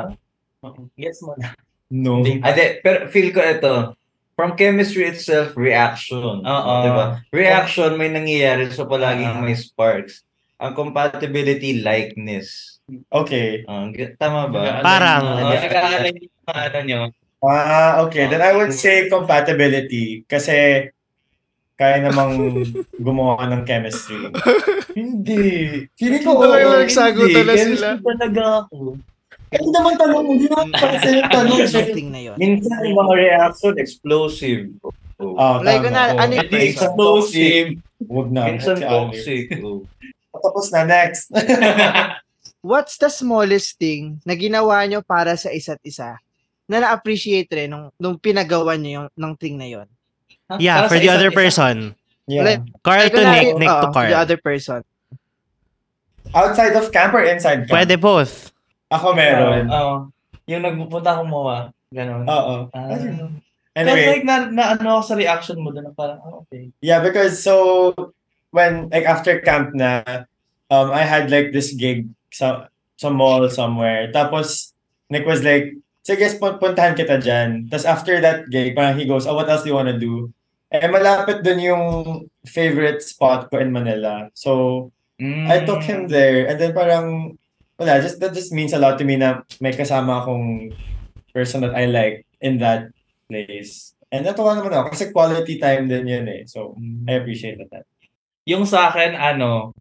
Gets 0.94 1.22
mo 1.22 1.34
na. 1.34 1.50
no. 1.90 2.22
Ade, 2.22 2.78
pero 2.78 3.10
feel 3.10 3.34
ko 3.34 3.42
ito. 3.42 3.94
From 4.38 4.54
chemistry 4.54 5.02
itself, 5.02 5.58
reaction. 5.58 6.46
Oo. 6.46 6.74
Di 6.78 6.90
ba? 6.94 7.04
Reaction, 7.34 7.98
may 7.98 8.06
nangyayari 8.06 8.70
so 8.70 8.86
palaging 8.86 9.42
may 9.42 9.58
sparks. 9.58 10.22
Ang 10.58 10.72
compatibility, 10.74 11.78
likeness. 11.78 12.78
Okay. 13.06 13.62
Ah, 13.64 13.86
g- 13.88 14.14
tama 14.16 14.50
ba? 14.50 14.82
Parang, 14.82 15.22
Oh, 15.22 15.54
yung 15.54 15.70
mga 16.42 16.62
ano 16.66 16.78
nyo. 16.82 17.00
Ah, 17.38 18.02
okay. 18.02 18.26
Then 18.26 18.42
I 18.42 18.50
would 18.52 18.74
say 18.74 19.06
compatibility. 19.06 20.26
Kasi 20.26 20.90
kaya 21.78 22.02
namang 22.02 22.34
gumawa 23.06 23.46
ng 23.46 23.62
chemistry. 23.62 24.18
Hindi. 24.92 25.46
Feeling 25.94 26.26
ko, 26.26 26.42
oo. 26.42 26.50
nagsagutan 26.50 27.46
na 27.46 27.54
Chemistry 27.54 27.78
sila. 27.78 27.90
talaga 28.02 28.42
ako. 28.66 28.98
Hindi 29.48 29.68
naman 29.70 29.94
tanong, 29.94 30.24
hindi 30.26 30.46
naman 30.50 30.68
kasi 30.74 31.08
yung 31.14 31.30
tanong. 31.30 31.58
Na 32.12 32.20
yun. 32.20 32.36
Minsan 32.36 32.82
yung 32.82 32.98
mga 32.98 33.12
reaction, 33.14 33.74
explosive. 33.78 34.74
Oh. 35.16 35.38
Ah, 35.38 35.62
Like, 35.62 35.86
tama. 35.86 35.94
na, 35.94 36.02
Oo. 36.04 36.18
ano 36.18 36.32
yung? 36.34 36.50
Explosive. 36.50 37.68
Huwag 38.02 38.28
na. 38.28 38.42
Minsan 38.44 38.76
toxic. 38.76 39.46
Oh. 40.38 40.42
Tapos 40.50 40.70
na, 40.70 40.86
next. 40.86 41.34
What's 42.68 42.98
the 42.98 43.10
smallest 43.10 43.78
thing 43.78 44.22
na 44.22 44.34
ginawa 44.34 44.82
nyo 44.86 45.02
para 45.02 45.34
sa 45.34 45.50
isa't 45.50 45.82
isa 45.82 46.18
na 46.68 46.84
na-appreciate 46.84 47.48
rin 47.50 47.70
nung, 47.70 47.90
nung 47.96 48.16
pinagawa 48.18 48.78
nyo 48.78 48.90
yung, 49.02 49.08
ng 49.14 49.34
thing 49.38 49.58
na 49.58 49.66
yon? 49.66 49.88
Yeah, 50.58 50.84
Para 50.84 50.88
for 50.90 50.98
the 50.98 51.10
other 51.10 51.32
isa. 51.32 51.38
person. 51.38 51.74
Yeah. 52.28 52.44
Like, 52.44 52.62
Carl 52.84 53.08
to 53.08 53.22
Nick, 53.24 53.48
Nick 53.56 53.68
to 53.72 53.88
oo, 53.88 53.94
Carl. 53.94 54.10
The 54.10 54.18
other 54.20 54.38
person. 54.38 54.80
Outside 56.34 56.76
of 56.76 56.92
camp 56.92 57.16
or 57.16 57.24
inside 57.24 57.64
camp? 57.64 57.72
Pwede 57.72 57.96
both. 57.96 58.52
Ako 58.92 59.16
meron. 59.16 59.68
Oo. 59.68 59.94
yung 60.48 60.64
nagpupunta 60.64 61.12
akong 61.12 61.28
mawa. 61.28 61.70
Ganon. 61.92 62.24
Oo. 62.24 62.72
Ah. 62.72 62.88
Kasi 62.96 63.06
Anyway, 63.78 64.18
like, 64.18 64.26
na, 64.26 64.50
na 64.50 64.74
ano 64.74 64.98
ako 64.98 65.14
sa 65.14 65.14
reaction 65.14 65.62
mo 65.62 65.70
doon, 65.70 65.86
na 65.86 65.94
parang, 65.94 66.18
oh, 66.26 66.42
okay. 66.42 66.74
yeah, 66.82 66.98
because 66.98 67.38
so 67.38 67.94
when 68.50 68.88
like 68.90 69.04
after 69.04 69.40
camp 69.40 69.74
na, 69.74 70.04
um, 70.70 70.90
I 70.90 71.02
had 71.02 71.30
like 71.30 71.52
this 71.52 71.72
gig 71.72 72.08
sa 72.32 72.68
sa 72.98 73.08
mall 73.10 73.48
somewhere. 73.48 74.10
Tapos 74.12 74.72
Nick 75.08 75.24
was 75.24 75.44
like, 75.44 75.76
sige, 76.04 76.24
pun- 76.40 76.58
puntahan 76.58 76.96
kita 76.96 77.20
dyan. 77.20 77.68
Tapos 77.68 77.86
after 77.86 78.20
that 78.20 78.48
gig, 78.48 78.74
parang 78.76 78.96
he 78.98 79.04
goes, 79.04 79.26
oh, 79.26 79.36
what 79.36 79.48
else 79.48 79.62
do 79.64 79.72
you 79.72 79.78
wanna 79.78 79.96
do? 79.96 80.32
Eh, 80.68 80.84
malapit 80.84 81.40
dun 81.40 81.64
yung 81.64 81.84
favorite 82.44 83.00
spot 83.00 83.48
ko 83.48 83.56
in 83.56 83.72
Manila. 83.72 84.28
So, 84.36 84.92
I 85.48 85.64
took 85.64 85.80
him 85.80 86.12
there. 86.12 86.44
And 86.44 86.60
then 86.60 86.76
parang, 86.76 87.38
wala, 87.80 88.04
just, 88.04 88.20
that 88.20 88.36
just 88.36 88.52
means 88.52 88.76
a 88.76 88.78
lot 88.78 89.00
to 89.00 89.04
me 89.08 89.16
na 89.16 89.42
may 89.64 89.72
kasama 89.72 90.20
akong 90.20 90.76
person 91.32 91.64
that 91.64 91.72
I 91.72 91.88
like 91.88 92.28
in 92.44 92.60
that 92.60 92.92
place. 93.32 93.96
And 94.12 94.28
natuwa 94.28 94.60
naman 94.60 94.76
ako 94.76 94.92
kasi 94.92 95.08
quality 95.08 95.56
time 95.56 95.88
din 95.88 96.04
yun 96.04 96.28
eh. 96.28 96.44
So, 96.44 96.76
I 97.08 97.16
appreciate 97.16 97.56
that. 97.72 97.88
Yung 98.48 98.64
sa 98.64 98.88
akin, 98.88 99.12
ano, 99.12 99.76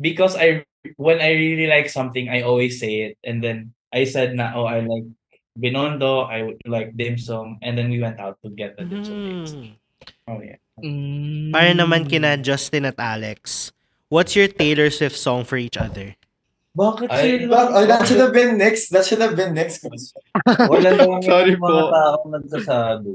because 0.00 0.32
I, 0.40 0.64
when 0.96 1.20
I 1.20 1.36
really 1.36 1.68
like 1.68 1.92
something, 1.92 2.32
I 2.32 2.40
always 2.48 2.80
say 2.80 3.12
it. 3.12 3.20
And 3.20 3.44
then, 3.44 3.76
I 3.92 4.08
said 4.08 4.34
na, 4.34 4.56
oh, 4.56 4.64
I 4.64 4.80
like 4.80 5.04
Binondo, 5.56 6.28
I 6.28 6.44
would 6.44 6.60
like 6.68 6.96
dim 6.96 7.16
sum, 7.16 7.58
and 7.64 7.76
then 7.76 7.88
we 7.88 8.00
went 8.00 8.20
out 8.20 8.36
to 8.44 8.52
get 8.52 8.76
the 8.76 8.84
dim 8.84 9.04
sum. 9.04 9.16
Mm. 9.16 9.72
Oh 10.28 10.40
yeah. 10.44 10.60
Mm. 10.76 11.50
Para 11.50 11.72
naman 11.72 12.04
kina 12.04 12.36
Justin 12.36 12.84
at 12.84 13.00
Alex, 13.00 13.72
what's 14.12 14.36
your 14.36 14.52
Taylor 14.52 14.92
Swift 14.92 15.16
song 15.16 15.48
for 15.48 15.56
each 15.56 15.80
other? 15.80 16.12
Bakit 16.76 17.08
Ay, 17.08 17.48
sila? 17.48 17.72
Oh, 17.72 17.88
that 17.88 18.04
should 18.04 18.20
have 18.20 18.36
been 18.36 18.60
next. 18.60 18.92
That 18.92 19.08
should 19.08 19.24
have 19.24 19.32
been 19.32 19.56
next 19.56 19.80
question. 19.80 20.20
Wala 20.44 20.92
naman 20.92 21.24
Sorry 21.32 21.56
yung 21.56 21.64
mga 21.64 21.72
po. 21.72 21.88
tao 21.88 22.16
nagsasabi. 22.28 23.14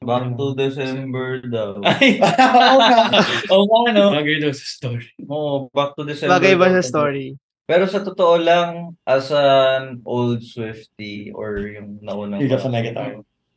Back 0.00 0.32
to 0.40 0.56
December 0.56 1.44
daw. 1.44 1.76
Ay, 1.84 2.16
Oo 2.24 2.80
nga. 2.80 3.04
oo 3.52 3.64
nga, 3.68 3.80
no? 3.92 4.16
Bagay 4.16 4.40
daw 4.40 4.48
sa 4.56 4.64
story. 4.64 5.04
Oo, 5.28 5.68
back 5.76 5.92
to 5.92 6.08
December. 6.08 6.40
Bagay 6.40 6.56
ba 6.56 6.72
sa 6.72 6.80
story? 6.80 7.36
Pero 7.68 7.84
sa 7.84 8.00
totoo 8.00 8.40
lang, 8.40 8.96
as 9.04 9.28
an 9.28 10.00
old 10.08 10.40
Swifty 10.40 11.28
or 11.36 11.60
yung 11.68 12.00
naunang... 12.00 12.40
Teardrops 12.40 12.64
on 12.64 12.72
My 12.72 12.80
Guitar. 12.80 13.10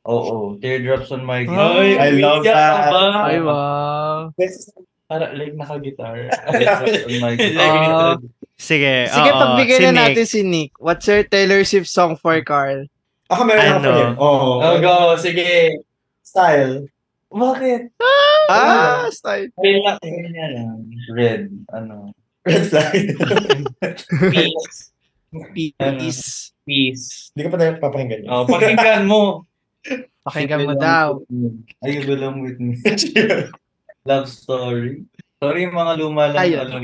Oo, 0.04 0.60
Teardrops 0.60 1.10
on 1.16 1.24
My 1.24 1.42
Ay, 1.42 1.48
Guitar. 1.48 1.80
I 1.80 2.10
love 2.20 2.44
that. 2.44 2.92
ba? 2.92 3.04
Ay, 3.24 3.38
wow. 3.40 4.20
Para 5.08 5.32
like 5.40 5.56
naka-guitar. 5.56 6.28
Teardrops 6.28 7.08
on 7.08 7.16
My 7.24 7.34
Like, 7.34 7.40
Guitar. 7.40 7.72
Ah. 7.72 8.16
Sige, 8.60 9.08
Sige, 9.08 9.30
oo, 9.32 9.40
pagbigyan 9.40 9.80
si 9.80 9.84
na 9.88 9.92
Nick. 9.96 10.04
natin 10.04 10.26
si 10.28 10.42
Nick. 10.44 10.72
What's 10.76 11.08
your 11.08 11.24
Taylor 11.24 11.64
Swift 11.64 11.88
song 11.88 12.20
for 12.20 12.36
Carl? 12.44 12.84
Ako 13.32 13.48
meron 13.48 13.80
ako 13.80 13.90
yun. 13.96 14.14
Oo. 14.20 14.50
oh, 14.60 14.76
go, 14.84 15.16
sige. 15.16 15.80
Style. 16.34 16.90
Bakit? 17.30 17.94
Ah, 18.50 19.06
style. 19.14 19.54
Kailan 19.54 20.02
kanya 20.02 20.46
lang. 20.50 20.78
Red, 21.14 21.54
ano. 21.70 22.10
Red 22.42 22.66
flag. 22.74 23.14
Peace. 24.34 24.90
Peace. 25.54 26.26
Peace. 26.66 27.06
Hindi 27.32 27.42
ko 27.46 27.50
pa 27.54 27.58
na 27.62 27.78
papakinggan 27.78 28.26
yun. 28.26 28.30
Oh, 28.34 28.50
pakinggan 28.50 29.06
mo. 29.06 29.46
Pakinggan 30.26 30.66
mo 30.66 30.74
daw. 30.74 31.22
Ay, 31.86 32.02
you 32.02 32.10
belong 32.10 32.42
with 32.42 32.58
me. 32.58 32.82
Love 34.10 34.26
story. 34.26 35.06
Sorry, 35.38 35.70
mga 35.70 35.94
luma 36.02 36.34
lang. 36.34 36.50
Ayun. 36.50 36.66
Ano, 36.66 36.82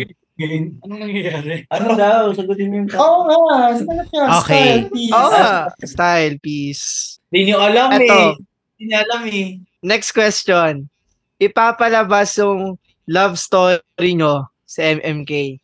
Anong 0.86 1.00
nangyayari? 1.04 1.66
ano 1.68 1.88
daw? 1.98 2.22
Sagutin 2.32 2.70
mo 2.70 2.86
yung 2.86 2.90
Oo 2.96 3.22
nga. 3.50 3.76
Sagot 3.76 4.08
niya. 4.14 4.24
Okay. 4.40 4.46
Style, 4.46 4.84
peace. 4.94 5.12
Oo 5.12 5.30
nga. 5.34 5.50
Style, 5.84 6.36
peace. 6.38 6.86
Hindi 7.34 7.40
nyo 7.50 7.58
alam 7.60 7.90
Eto. 7.98 8.14
eh. 8.14 8.32
Hindi 8.80 8.96
niya 8.96 9.04
alam 9.04 9.28
eh. 9.28 9.60
Next 9.84 10.16
question. 10.16 10.88
Ipapalabas 11.36 12.32
yung 12.40 12.80
love 13.12 13.36
story 13.36 14.16
nyo 14.16 14.48
sa 14.64 14.88
MMK. 14.88 15.60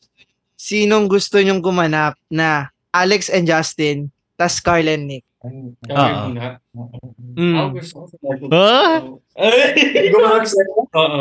Sinong 0.59 1.07
gusto 1.07 1.39
nyong 1.39 1.63
gumanap 1.63 2.19
na 2.27 2.75
Alex 2.91 3.31
and 3.31 3.47
Justin, 3.47 4.11
tas 4.35 4.59
Carl 4.59 4.91
and 4.91 5.07
Nick? 5.07 5.23
Muna. 5.47 6.59
Mm. 7.39 7.55
Ako 7.55 7.69
gusto 7.71 7.95
ko. 8.03 8.27
Huh? 8.51 9.15
Gumawa 10.11 10.43
siya. 10.43 10.63
Oo. 10.91 11.19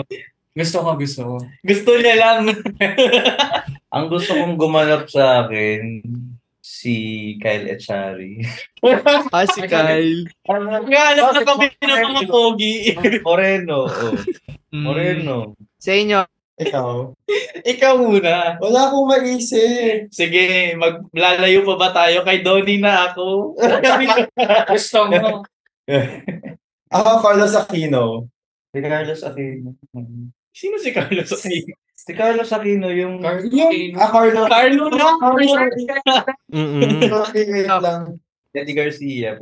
Gusto 0.55 0.77
ko, 0.83 0.91
gusto 0.99 1.21
ko. 1.23 1.37
Gusto 1.63 1.91
niya 1.99 2.15
lang. 2.19 2.39
Ang 3.95 4.07
gusto 4.11 4.35
kong 4.35 4.59
gumanap 4.59 5.07
sa 5.07 5.47
akin, 5.47 6.03
si 6.85 6.95
Kyle 7.41 7.73
Echari. 7.73 8.45
Ah, 9.33 9.49
si 9.49 9.65
Kyle. 9.65 10.29
Nga, 10.45 11.03
alam 11.17 11.33
na 11.33 11.41
kami 11.41 11.73
ng 11.73 12.05
mga 12.05 12.23
pogi. 12.29 12.93
Moreno, 13.25 13.89
oh. 13.89 14.13
Mm. 14.69 14.85
Moreno. 14.85 15.37
Sa 15.81 15.97
inyo, 15.97 16.21
Ikaw. 16.55 17.11
Ikaw 17.73 17.95
muna. 17.99 18.61
Wala 18.63 18.93
akong 18.93 19.09
maisip. 19.11 20.13
Sige, 20.13 20.77
maglalayo 20.79 21.67
pa 21.67 21.75
ba 21.81 21.89
tayo? 21.91 22.23
Kay 22.23 22.47
Donnie 22.47 22.79
na 22.79 23.11
ako. 23.11 23.57
Gusto 24.71 24.99
mo. 25.11 25.43
Ako, 26.95 27.11
Carlos 27.25 27.57
Aquino. 27.59 28.31
Si 28.71 28.79
Carlos 28.79 29.23
Aquino. 29.25 29.75
Sino 30.55 30.77
si 30.79 30.95
Carlos 30.95 31.33
Aquino? 31.33 31.75
Si 32.05 32.13
Carlos 32.13 32.53
Aquino 32.53 32.93
yung... 32.93 33.17
Carl 33.25 33.49
Yung, 33.49 33.97
ah, 33.97 34.13
Carlos. 34.13 34.45
Carlo 34.45 34.93
na. 34.93 35.17
Mm-mm. 36.53 37.01
Okay, 37.25 37.49
wait 37.49 37.65
lang. 37.65 38.21
Eddie 38.53 38.77
Garcia. 38.77 39.41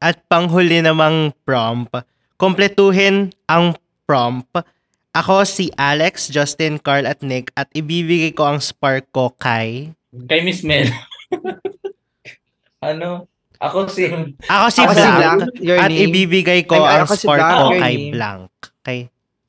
At 0.00 0.24
panghuli 0.24 0.80
namang 0.80 1.36
prompt, 1.44 1.92
kompletuhin 2.40 3.36
ang 3.44 3.76
prompt. 4.08 4.64
Ako 5.12 5.44
si 5.44 5.68
Alex, 5.76 6.32
Justin, 6.32 6.80
Carl 6.80 7.04
at 7.04 7.20
Nick 7.20 7.52
at 7.54 7.68
ibibigay 7.76 8.32
ko 8.32 8.48
ang 8.48 8.58
spark 8.64 9.12
ko 9.12 9.30
kay... 9.36 9.92
Kay 10.26 10.40
Miss 10.42 10.64
Mel. 10.64 10.88
Ano? 12.84 13.32
Ako 13.64 13.88
si... 13.88 14.04
Ako 14.44 14.66
si 14.68 14.80
ako 14.84 14.92
si 14.92 15.08
Blanc. 15.08 15.40
Blanc, 15.40 15.40
your 15.64 15.80
At 15.80 15.88
ibibigay 15.88 16.68
ko 16.68 16.84
Ay, 16.84 17.00
ang 17.00 17.08
si 17.08 17.24
spark 17.24 17.40
Blanc, 17.40 17.56
ko 17.56 17.66
kay. 17.80 17.94
Blank. 18.12 18.52
Kay 18.84 18.98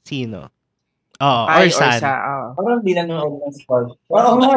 sino? 0.08 0.55
Oo, 1.26 1.44
Kyle 1.48 1.66
or 1.66 1.74
San. 1.74 1.98
Sa, 1.98 2.12
oh. 2.14 2.46
Parang 2.54 2.80
di 2.80 2.94
nanonood 2.94 3.42
ng 3.42 3.54
sport. 3.56 3.98
Oo 4.06 4.32
nga. 4.38 4.56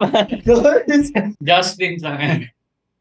Justin 1.40 1.92
sa 2.00 2.16
akin. 2.16 2.48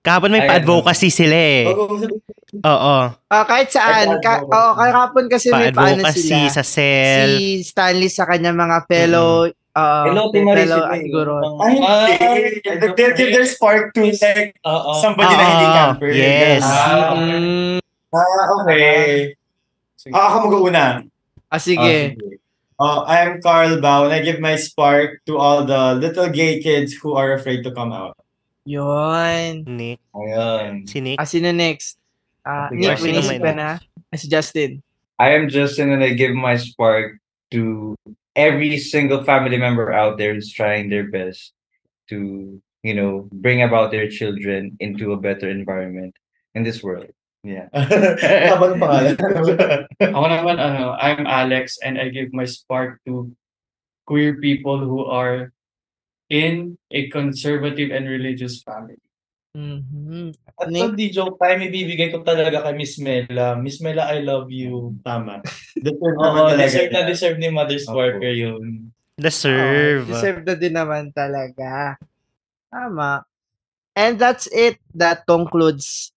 Kahapon 0.04 0.32
may 0.32 0.44
pa-advocacy 0.44 1.12
sila 1.12 1.36
eh. 1.36 1.68
Oo. 1.68 2.96
Ah, 3.28 3.44
kahit 3.44 3.68
saan. 3.70 4.08
Ka, 4.20 4.40
oh, 4.42 4.72
kahapon 4.74 5.28
kasi 5.28 5.52
may 5.52 5.68
paano 5.70 6.00
Pa-advocacy 6.00 6.32
sila. 6.32 6.48
sa 6.50 6.64
cell. 6.64 7.32
Si 7.36 7.64
Stanley 7.66 8.08
sa 8.08 8.24
kanya 8.24 8.52
mga 8.52 8.88
fellow 8.88 9.52
uh, 9.76 10.04
Hello, 10.08 10.32
Timari 10.32 10.64
siguro. 11.04 11.60
Ay, 11.60 11.76
Ah, 11.84 12.08
give 12.96 13.30
their 13.30 13.44
spark 13.44 13.92
to 13.92 14.08
like 14.08 14.56
Oo. 14.64 14.96
somebody 14.98 15.30
na 15.30 15.44
hindi 15.46 15.66
Oo, 15.66 15.76
camper. 15.76 16.10
yes. 16.10 16.64
Ah, 16.64 17.12
Mm, 17.14 17.78
Ah, 18.08 18.48
okay. 18.56 19.36
Ah, 20.10 20.32
ako 20.32 20.36
mag-uuna. 20.48 21.04
Ah, 21.52 21.60
sige. 21.60 22.18
Uh, 22.78 23.02
I'm 23.10 23.42
Carl 23.42 23.82
Bao 23.82 24.06
and 24.06 24.14
I 24.14 24.22
give 24.22 24.40
my 24.40 24.56
spark 24.56 25.26
to 25.26 25.38
all 25.38 25.66
the 25.66 25.98
little 25.98 26.30
gay 26.30 26.62
kids 26.62 26.94
who 26.94 27.18
are 27.18 27.34
afraid 27.34 27.64
to 27.66 27.74
come 27.74 27.92
out. 27.92 28.14
Yun. 28.70 29.64
Nick. 29.66 29.98
Ayan. 30.14 30.86
Si 30.86 31.02
Nick. 31.02 31.18
Ah, 31.18 31.26
sino 31.26 31.50
next? 31.50 31.98
Ah, 32.46 32.70
Sige, 32.70 32.86
Nick, 32.86 33.00
sino 33.02 33.18
may 33.26 33.40
isip 33.40 33.42
ka 33.42 33.52
next? 33.56 33.58
na? 33.58 33.72
Ah, 34.14 34.18
si 34.20 34.28
Justin. 34.30 34.72
I 35.18 35.34
am 35.34 35.50
Justin 35.50 35.90
and 35.90 36.04
I 36.04 36.14
give 36.14 36.38
my 36.38 36.54
spark 36.54 37.18
to 37.50 37.96
every 38.38 38.78
single 38.78 39.24
family 39.26 39.58
member 39.58 39.90
out 39.90 40.22
there 40.22 40.38
who's 40.38 40.54
trying 40.54 40.94
their 40.94 41.10
best 41.10 41.58
to, 42.14 42.62
you 42.86 42.94
know, 42.94 43.26
bring 43.34 43.66
about 43.66 43.90
their 43.90 44.06
children 44.06 44.78
into 44.78 45.12
a 45.14 45.18
better 45.18 45.50
environment 45.50 46.14
in 46.54 46.62
this 46.62 46.86
world. 46.86 47.10
Yeah. 47.46 47.70
Habang 48.52 48.82
pangalan. 48.82 49.16
Ako 50.16 50.26
naman, 50.26 50.58
ano, 50.58 50.98
I'm 50.98 51.26
Alex 51.30 51.78
and 51.84 52.02
I 52.02 52.10
give 52.10 52.34
my 52.34 52.46
spark 52.46 53.00
to 53.06 53.30
queer 54.08 54.42
people 54.42 54.80
who 54.80 55.06
are 55.06 55.54
in 56.28 56.78
a 56.92 57.08
conservative 57.14 57.92
and 57.92 58.08
religious 58.08 58.64
family. 58.64 59.00
Mhm. 59.58 60.38
At 60.58 60.70
Nick? 60.70 60.82
pag 60.86 60.94
di 60.98 61.08
joke 61.10 61.42
time, 61.42 61.66
ibibigay 61.66 62.14
ko 62.14 62.22
talaga 62.22 62.62
kay 62.62 62.78
Miss 62.78 63.02
Mela. 63.02 63.58
Miss 63.58 63.82
Mela, 63.82 64.06
I 64.06 64.22
love 64.22 64.54
you. 64.54 64.94
Tama. 65.02 65.42
Deserve 65.86 66.18
naman 66.18 66.42
talaga 66.54 66.62
deserve 66.62 66.92
na 66.94 67.02
deserve 67.10 67.38
ni 67.42 67.50
Mother 67.50 67.80
Sparker 67.82 68.34
yun. 68.38 68.94
Deserve. 69.18 70.06
Oh, 70.06 70.14
deserve 70.14 70.46
na 70.46 70.54
din 70.54 70.78
naman 70.78 71.10
talaga. 71.10 71.98
Tama. 72.70 73.26
And 73.98 74.22
that's 74.22 74.46
it. 74.54 74.78
That 74.94 75.26
concludes 75.26 76.14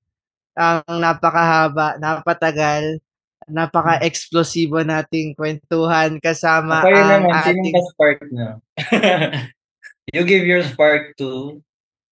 ang 0.60 1.00
napakahaba, 1.00 1.96
napatagal, 1.96 3.00
napaka-explosibo 3.48 4.84
nating 4.84 5.32
kwentuhan 5.32 6.20
kasama 6.20 6.84
Kayo 6.84 7.00
ang 7.00 7.24
naman, 7.24 7.32
sino 7.40 7.60
ating 7.64 7.74
ba 7.74 7.82
spark 7.88 8.20
na? 8.30 8.46
you 10.14 10.22
give 10.28 10.44
your 10.44 10.62
spark 10.62 11.16
to... 11.16 11.58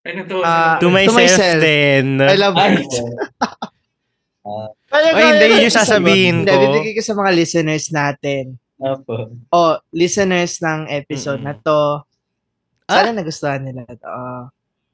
Ano 0.09 0.21
to? 0.25 0.41
Ah, 0.41 0.81
to 0.81 0.89
to 0.89 0.95
myself, 0.95 1.21
myself. 1.21 1.61
din. 1.61 2.07
I 2.25 2.37
love 2.41 2.57
Ay, 2.57 2.81
it. 2.81 2.93
Ay, 4.89 5.25
hindi, 5.37 5.45
yun 5.53 5.67
yung 5.69 5.77
sasabihin 5.77 6.37
Hindi, 6.43 6.55
ko. 6.55 6.63
bibigay 6.65 6.93
ko 6.97 7.03
sa 7.05 7.15
mga 7.15 7.31
listeners 7.37 7.87
natin. 7.93 8.57
Apo. 8.79 9.35
O, 9.53 9.59
listeners 9.93 10.63
ng 10.65 10.89
episode 10.89 11.43
Mm-mm. 11.45 11.53
na 11.53 11.61
to. 11.61 11.83
Ah? 12.89 13.05
Sana 13.05 13.11
nagustuhan 13.21 13.61
nila 13.61 13.85
to. 13.85 14.09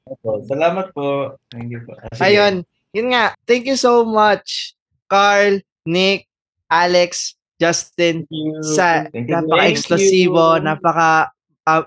Apo. 0.09 0.43
Salamat 0.43 0.91
po. 0.91 1.39
Thank 1.53 1.69
you 1.71 1.81
po. 1.85 1.95
Ah. 1.95 2.25
Ayun, 2.27 2.67
yun 2.95 3.11
nga. 3.11 3.35
Thank 3.43 3.67
you 3.67 3.75
so 3.75 4.07
much, 4.07 4.71
Carl, 5.11 5.59
Nick, 5.83 6.31
Alex, 6.71 7.35
Justin, 7.59 8.23
sa 8.63 9.11
you. 9.11 10.63
napaka 10.63 11.35
uh, 11.67 11.83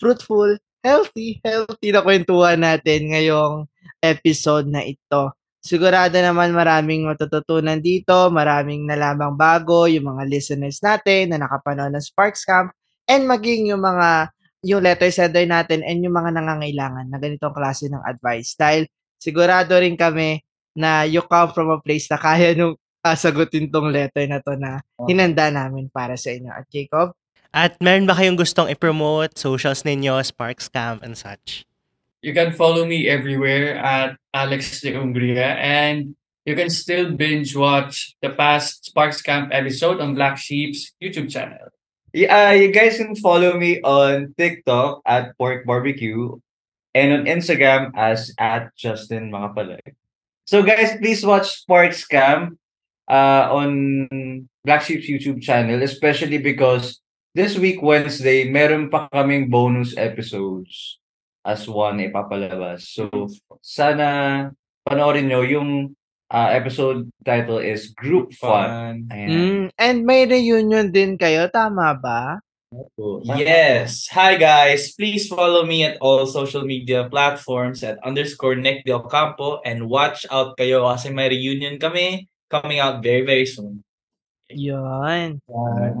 fruitful, 0.00 0.56
healthy, 0.80 1.44
healthy 1.44 1.92
na 1.92 2.00
kwentuhan 2.00 2.64
natin 2.64 3.12
ngayong 3.12 3.68
episode 4.00 4.72
na 4.72 4.80
ito. 4.80 5.36
Sigurado 5.60 6.14
naman 6.22 6.54
maraming 6.54 7.10
matututunan 7.10 7.82
dito, 7.82 8.30
maraming 8.30 8.86
nalamang 8.86 9.34
bago, 9.34 9.90
yung 9.90 10.14
mga 10.14 10.22
listeners 10.30 10.78
natin 10.78 11.34
na 11.34 11.42
nakapanood 11.42 11.90
ng 11.90 12.04
Sparks 12.04 12.46
Camp, 12.46 12.70
and 13.10 13.26
maging 13.26 13.68
yung 13.68 13.82
mga 13.82 14.30
yung 14.66 14.82
letter 14.82 15.10
sender 15.10 15.46
natin 15.46 15.82
and 15.86 16.02
yung 16.02 16.14
mga 16.14 16.38
nangangailangan 16.38 17.06
na 17.06 17.18
ganitong 17.18 17.54
klase 17.54 17.86
ng 17.86 18.02
advice. 18.02 18.54
Dahil 18.58 18.86
sigurado 19.18 19.74
rin 19.78 19.98
kami 19.98 20.42
na 20.76 21.08
you 21.08 21.24
come 21.24 21.50
from 21.56 21.72
a 21.72 21.80
place 21.80 22.06
na 22.12 22.20
kaya 22.20 22.52
nung 22.52 22.76
sagutin 23.02 23.70
tong 23.72 23.88
letter 23.88 24.26
na 24.28 24.38
to 24.44 24.54
na 24.58 24.84
hinanda 25.08 25.48
namin 25.48 25.88
para 25.88 26.14
sa 26.20 26.30
inyo. 26.30 26.52
At 26.52 26.68
Jacob, 26.68 27.16
At 27.56 27.80
meron 27.80 28.04
ba 28.04 28.12
kayong 28.12 28.36
gustong 28.36 28.68
i-promote 28.68 29.40
socials 29.40 29.80
ninyo, 29.80 30.20
Sparks 30.20 30.68
Camp 30.68 31.00
and 31.00 31.16
such? 31.16 31.64
You 32.20 32.36
can 32.36 32.52
follow 32.52 32.84
me 32.84 33.08
everywhere 33.08 33.80
at 33.80 34.20
Alex 34.36 34.84
de 34.84 34.92
Umbria 34.92 35.56
and 35.56 36.12
you 36.44 36.52
can 36.52 36.68
still 36.68 37.16
binge 37.16 37.56
watch 37.56 38.12
the 38.20 38.28
past 38.28 38.92
Sparks 38.92 39.24
Camp 39.24 39.56
episode 39.56 40.04
on 40.04 40.12
Black 40.12 40.36
Sheep's 40.36 40.92
YouTube 41.00 41.32
channel. 41.32 41.72
Yeah, 42.12 42.52
you 42.52 42.72
guys 42.72 43.00
can 43.00 43.16
follow 43.16 43.56
me 43.56 43.80
on 43.80 44.36
TikTok 44.36 45.00
at 45.08 45.32
Pork 45.40 45.64
Barbecue 45.64 46.36
and 46.92 47.08
on 47.12 47.22
Instagram 47.24 47.92
as 47.96 48.36
at 48.36 48.72
Justin 48.76 49.32
Makapalay. 49.32 49.96
So 50.46 50.62
guys, 50.62 50.94
please 51.02 51.26
watch 51.26 51.50
Sports 51.66 52.06
Camp 52.06 52.54
uh, 53.10 53.50
on 53.50 54.46
Black 54.62 54.86
Sheep's 54.86 55.10
YouTube 55.10 55.42
channel, 55.42 55.82
especially 55.82 56.38
because 56.38 57.02
this 57.34 57.58
week 57.58 57.82
Wednesday, 57.82 58.46
meron 58.46 58.86
pa 58.86 59.10
kaming 59.10 59.50
bonus 59.50 59.98
episodes 59.98 61.02
as 61.42 61.66
one 61.66 61.98
ipapalabas. 61.98 62.86
So 62.94 63.10
sana 63.58 64.54
panoorin 64.86 65.34
nyo 65.34 65.42
yung 65.42 65.98
uh, 66.30 66.48
episode 66.54 67.10
title 67.26 67.58
is 67.58 67.90
Group 67.90 68.30
Fun. 68.30 69.10
Ayan. 69.10 69.26
mm, 69.26 69.62
and 69.74 70.06
may 70.06 70.30
reunion 70.30 70.94
din 70.94 71.18
kayo, 71.18 71.50
tama 71.50 71.98
ba? 71.98 72.38
Yes. 73.24 74.08
Hi 74.10 74.36
guys. 74.36 74.92
Please 74.92 75.28
follow 75.28 75.64
me 75.64 75.84
at 75.84 75.98
all 76.00 76.26
social 76.26 76.66
media 76.66 77.08
platforms 77.08 77.82
at 77.82 78.02
underscore 78.02 78.56
Nick 78.56 78.84
Del 78.84 79.06
Campo 79.06 79.62
and 79.64 79.86
watch 79.86 80.26
out 80.30 80.58
kayo 80.58 80.82
kasi 80.82 81.14
may 81.14 81.30
reunion 81.30 81.78
kami 81.78 82.26
coming 82.50 82.82
out 82.82 83.02
very 83.02 83.22
very 83.22 83.46
soon. 83.46 83.86
Yun. 84.50 85.42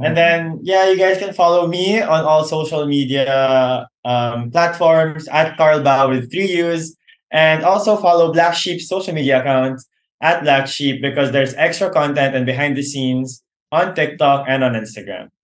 And 0.02 0.16
then, 0.16 0.60
yeah, 0.62 0.90
you 0.90 0.96
guys 0.96 1.18
can 1.18 1.34
follow 1.34 1.66
me 1.66 2.00
on 2.00 2.22
all 2.24 2.44
social 2.44 2.86
media 2.86 3.88
um, 4.04 4.50
platforms 4.50 5.26
at 5.28 5.56
Carl 5.56 5.80
Bao 5.82 6.08
with 6.10 6.30
three 6.30 6.50
U's. 6.62 6.96
And 7.32 7.64
also 7.64 7.96
follow 7.96 8.32
Black 8.32 8.54
Sheep's 8.54 8.88
social 8.88 9.12
media 9.12 9.40
accounts 9.40 9.90
at 10.22 10.42
Black 10.42 10.68
Sheep 10.68 11.02
because 11.02 11.32
there's 11.32 11.54
extra 11.54 11.90
content 11.90 12.36
and 12.36 12.46
behind 12.46 12.76
the 12.76 12.82
scenes 12.82 13.42
on 13.72 13.96
TikTok 13.96 14.46
and 14.46 14.62
on 14.62 14.74
Instagram. 14.74 15.34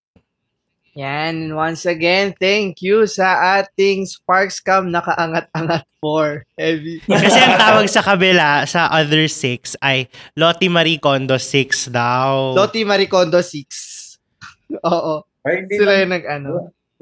Yan. 0.93 1.33
And 1.33 1.57
once 1.57 1.89
again, 1.89 2.37
thank 2.37 2.85
you 2.85 3.09
sa 3.09 3.59
ating 3.61 4.05
Sparks 4.05 4.61
Cam 4.61 4.93
nakaangat-angat 4.93 5.89
for 5.97 6.45
heavy. 6.61 7.01
Kasi 7.09 7.39
ang 7.41 7.57
tawag 7.57 7.89
sa 7.89 8.05
kabila, 8.05 8.69
sa 8.69 8.93
other 8.93 9.25
six, 9.27 9.73
ay 9.81 10.13
Lottie 10.37 10.69
Marie 10.69 11.01
Kondo 11.01 11.41
6 11.41 11.89
daw. 11.89 12.53
Loti 12.53 12.85
Maricondo 12.85 13.41
6. 13.41 14.77
Oo. 14.93 15.25
Ay, 15.43 15.65
hindi 15.65 15.75
Sila 15.81 15.97
yung 15.99 16.13
nag-ano. 16.13 16.49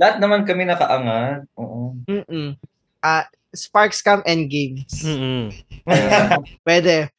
lahat 0.00 0.16
naman 0.16 0.48
kami 0.48 0.64
nakaangat. 0.64 1.44
Oo. 1.60 1.92
Mm-mm. 2.08 2.56
Ah, 3.02 3.26
Sparks 3.52 4.00
Cam 4.00 4.22
and 4.24 4.46
Games. 4.48 5.02
Mm-mm. 5.02 5.50
Pwede. 6.66 7.10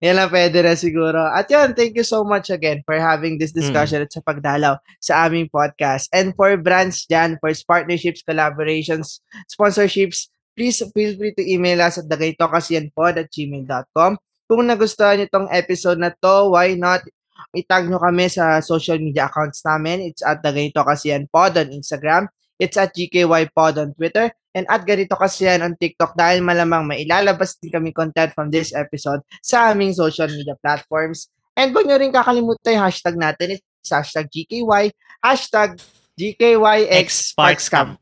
Yan 0.00 0.16
lang 0.16 0.32
pwede 0.32 0.64
na 0.64 0.72
siguro. 0.72 1.20
At 1.28 1.52
yun, 1.52 1.76
thank 1.76 1.92
you 1.92 2.06
so 2.08 2.24
much 2.24 2.48
again 2.48 2.80
for 2.88 2.96
having 2.96 3.36
this 3.36 3.52
discussion 3.52 4.00
at 4.00 4.08
sa 4.08 4.24
pagdalaw 4.24 4.80
sa 4.96 5.28
aming 5.28 5.52
podcast. 5.52 6.08
And 6.08 6.32
for 6.32 6.56
brands 6.56 7.04
dyan, 7.04 7.36
for 7.36 7.52
partnerships, 7.68 8.24
collaborations, 8.24 9.20
sponsorships, 9.44 10.32
please 10.56 10.80
feel 10.96 11.12
free 11.20 11.36
to 11.36 11.44
email 11.44 11.84
us 11.84 12.00
at 12.00 12.08
dagaytokasianpod 12.08 13.20
at 13.20 13.28
gmail.com. 13.28 14.16
Kung 14.48 14.62
nagustuhan 14.64 15.20
nyo 15.20 15.28
tong 15.28 15.48
episode 15.52 16.00
na 16.00 16.16
to, 16.16 16.48
why 16.48 16.72
not 16.80 17.04
itag 17.52 17.84
nyo 17.84 18.00
kami 18.00 18.32
sa 18.32 18.64
social 18.64 18.96
media 18.96 19.28
accounts 19.28 19.60
namin. 19.68 20.00
It's 20.00 20.24
at 20.24 20.40
dagaytokasianpod 20.40 21.60
on 21.60 21.76
Instagram. 21.76 22.32
It's 22.56 22.80
at 22.80 22.96
GKYpod 22.96 23.76
on 23.76 23.92
Twitter 23.92 24.32
and 24.50 24.66
at 24.66 24.82
ganito 24.82 25.14
kasi 25.14 25.46
yan 25.46 25.62
on 25.62 25.78
TikTok 25.78 26.18
dahil 26.18 26.42
malamang 26.42 26.82
mailalabas 26.82 27.54
din 27.62 27.70
kami 27.70 27.94
content 27.94 28.34
from 28.34 28.50
this 28.50 28.74
episode 28.74 29.22
sa 29.42 29.70
aming 29.70 29.94
social 29.94 30.26
media 30.26 30.58
platforms. 30.58 31.30
And 31.54 31.70
huwag 31.70 31.86
nyo 31.86 31.98
rin 31.98 32.10
kakalimutan 32.10 32.78
yung 32.78 32.84
hashtag 32.86 33.14
natin. 33.14 33.58
It's 33.58 33.90
hashtag 33.90 34.26
GKY, 34.30 34.90
hashtag 35.22 35.78
GKYXSparksCam. 36.18 37.94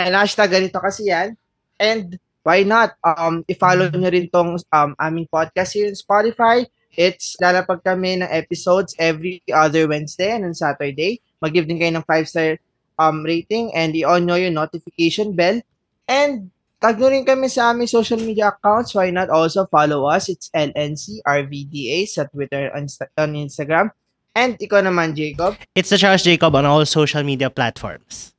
And 0.00 0.12
hashtag 0.16 0.48
ganito 0.48 0.80
kasi 0.80 1.12
yan. 1.12 1.36
And 1.76 2.16
why 2.42 2.64
not? 2.64 2.96
Um, 3.04 3.44
i-follow 3.46 3.92
nyo 3.92 4.08
rin 4.08 4.32
tong 4.32 4.56
um, 4.72 4.96
aming 4.96 5.28
podcast 5.28 5.76
here 5.76 5.88
in 5.88 5.96
Spotify. 5.98 6.64
It's 6.92 7.36
lalapag 7.40 7.84
kami 7.84 8.20
ng 8.20 8.28
episodes 8.28 8.92
every 9.00 9.40
other 9.48 9.88
Wednesday 9.88 10.36
and 10.36 10.44
on 10.44 10.56
Saturday. 10.56 11.24
Mag-give 11.40 11.64
din 11.64 11.80
kayo 11.80 11.92
ng 11.96 12.04
5-star 12.04 12.60
um, 13.00 13.24
rating 13.24 13.72
and 13.72 13.96
i-on 13.96 14.28
nyo 14.28 14.36
yung 14.36 14.56
notification 14.56 15.32
bell 15.32 15.60
And 16.08 16.50
tag 16.82 16.98
nyo 16.98 17.08
rin 17.10 17.26
kami 17.26 17.46
sa 17.46 17.70
aming 17.70 17.90
social 17.90 18.18
media 18.18 18.50
accounts. 18.50 18.94
Why 18.94 19.14
not 19.14 19.30
also 19.30 19.66
follow 19.70 20.10
us? 20.10 20.28
It's 20.28 20.50
LNC 20.50 21.22
RVDA 21.22 22.10
sa 22.10 22.26
Twitter 22.26 22.70
and 22.74 22.90
on 23.18 23.38
Instagram. 23.38 23.94
And 24.32 24.56
ikaw 24.56 24.80
naman, 24.80 25.12
Jacob. 25.12 25.60
It's 25.76 25.92
the 25.92 26.00
Charles 26.00 26.24
Jacob 26.24 26.56
on 26.56 26.64
all 26.64 26.82
social 26.88 27.22
media 27.22 27.52
platforms. 27.52 28.32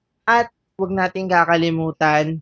Huwag 0.74 0.90
nating 0.90 1.30
kakalimutan 1.30 2.42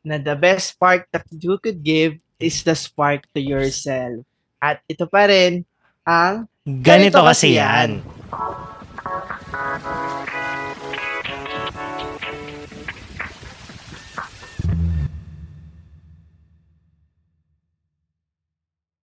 na 0.00 0.16
the 0.16 0.32
best 0.32 0.72
spark 0.72 1.04
that 1.12 1.28
you 1.28 1.60
could 1.60 1.84
give 1.84 2.16
is 2.40 2.64
the 2.64 2.72
spark 2.72 3.28
to 3.36 3.40
yourself. 3.40 4.24
At 4.64 4.80
ito 4.88 5.04
pa 5.04 5.28
rin 5.28 5.68
ang 6.08 6.48
Ganito 6.66 7.20
Ganito 7.20 7.22
kasi 7.22 7.60
yan. 7.60 8.02
yan. 8.02 10.05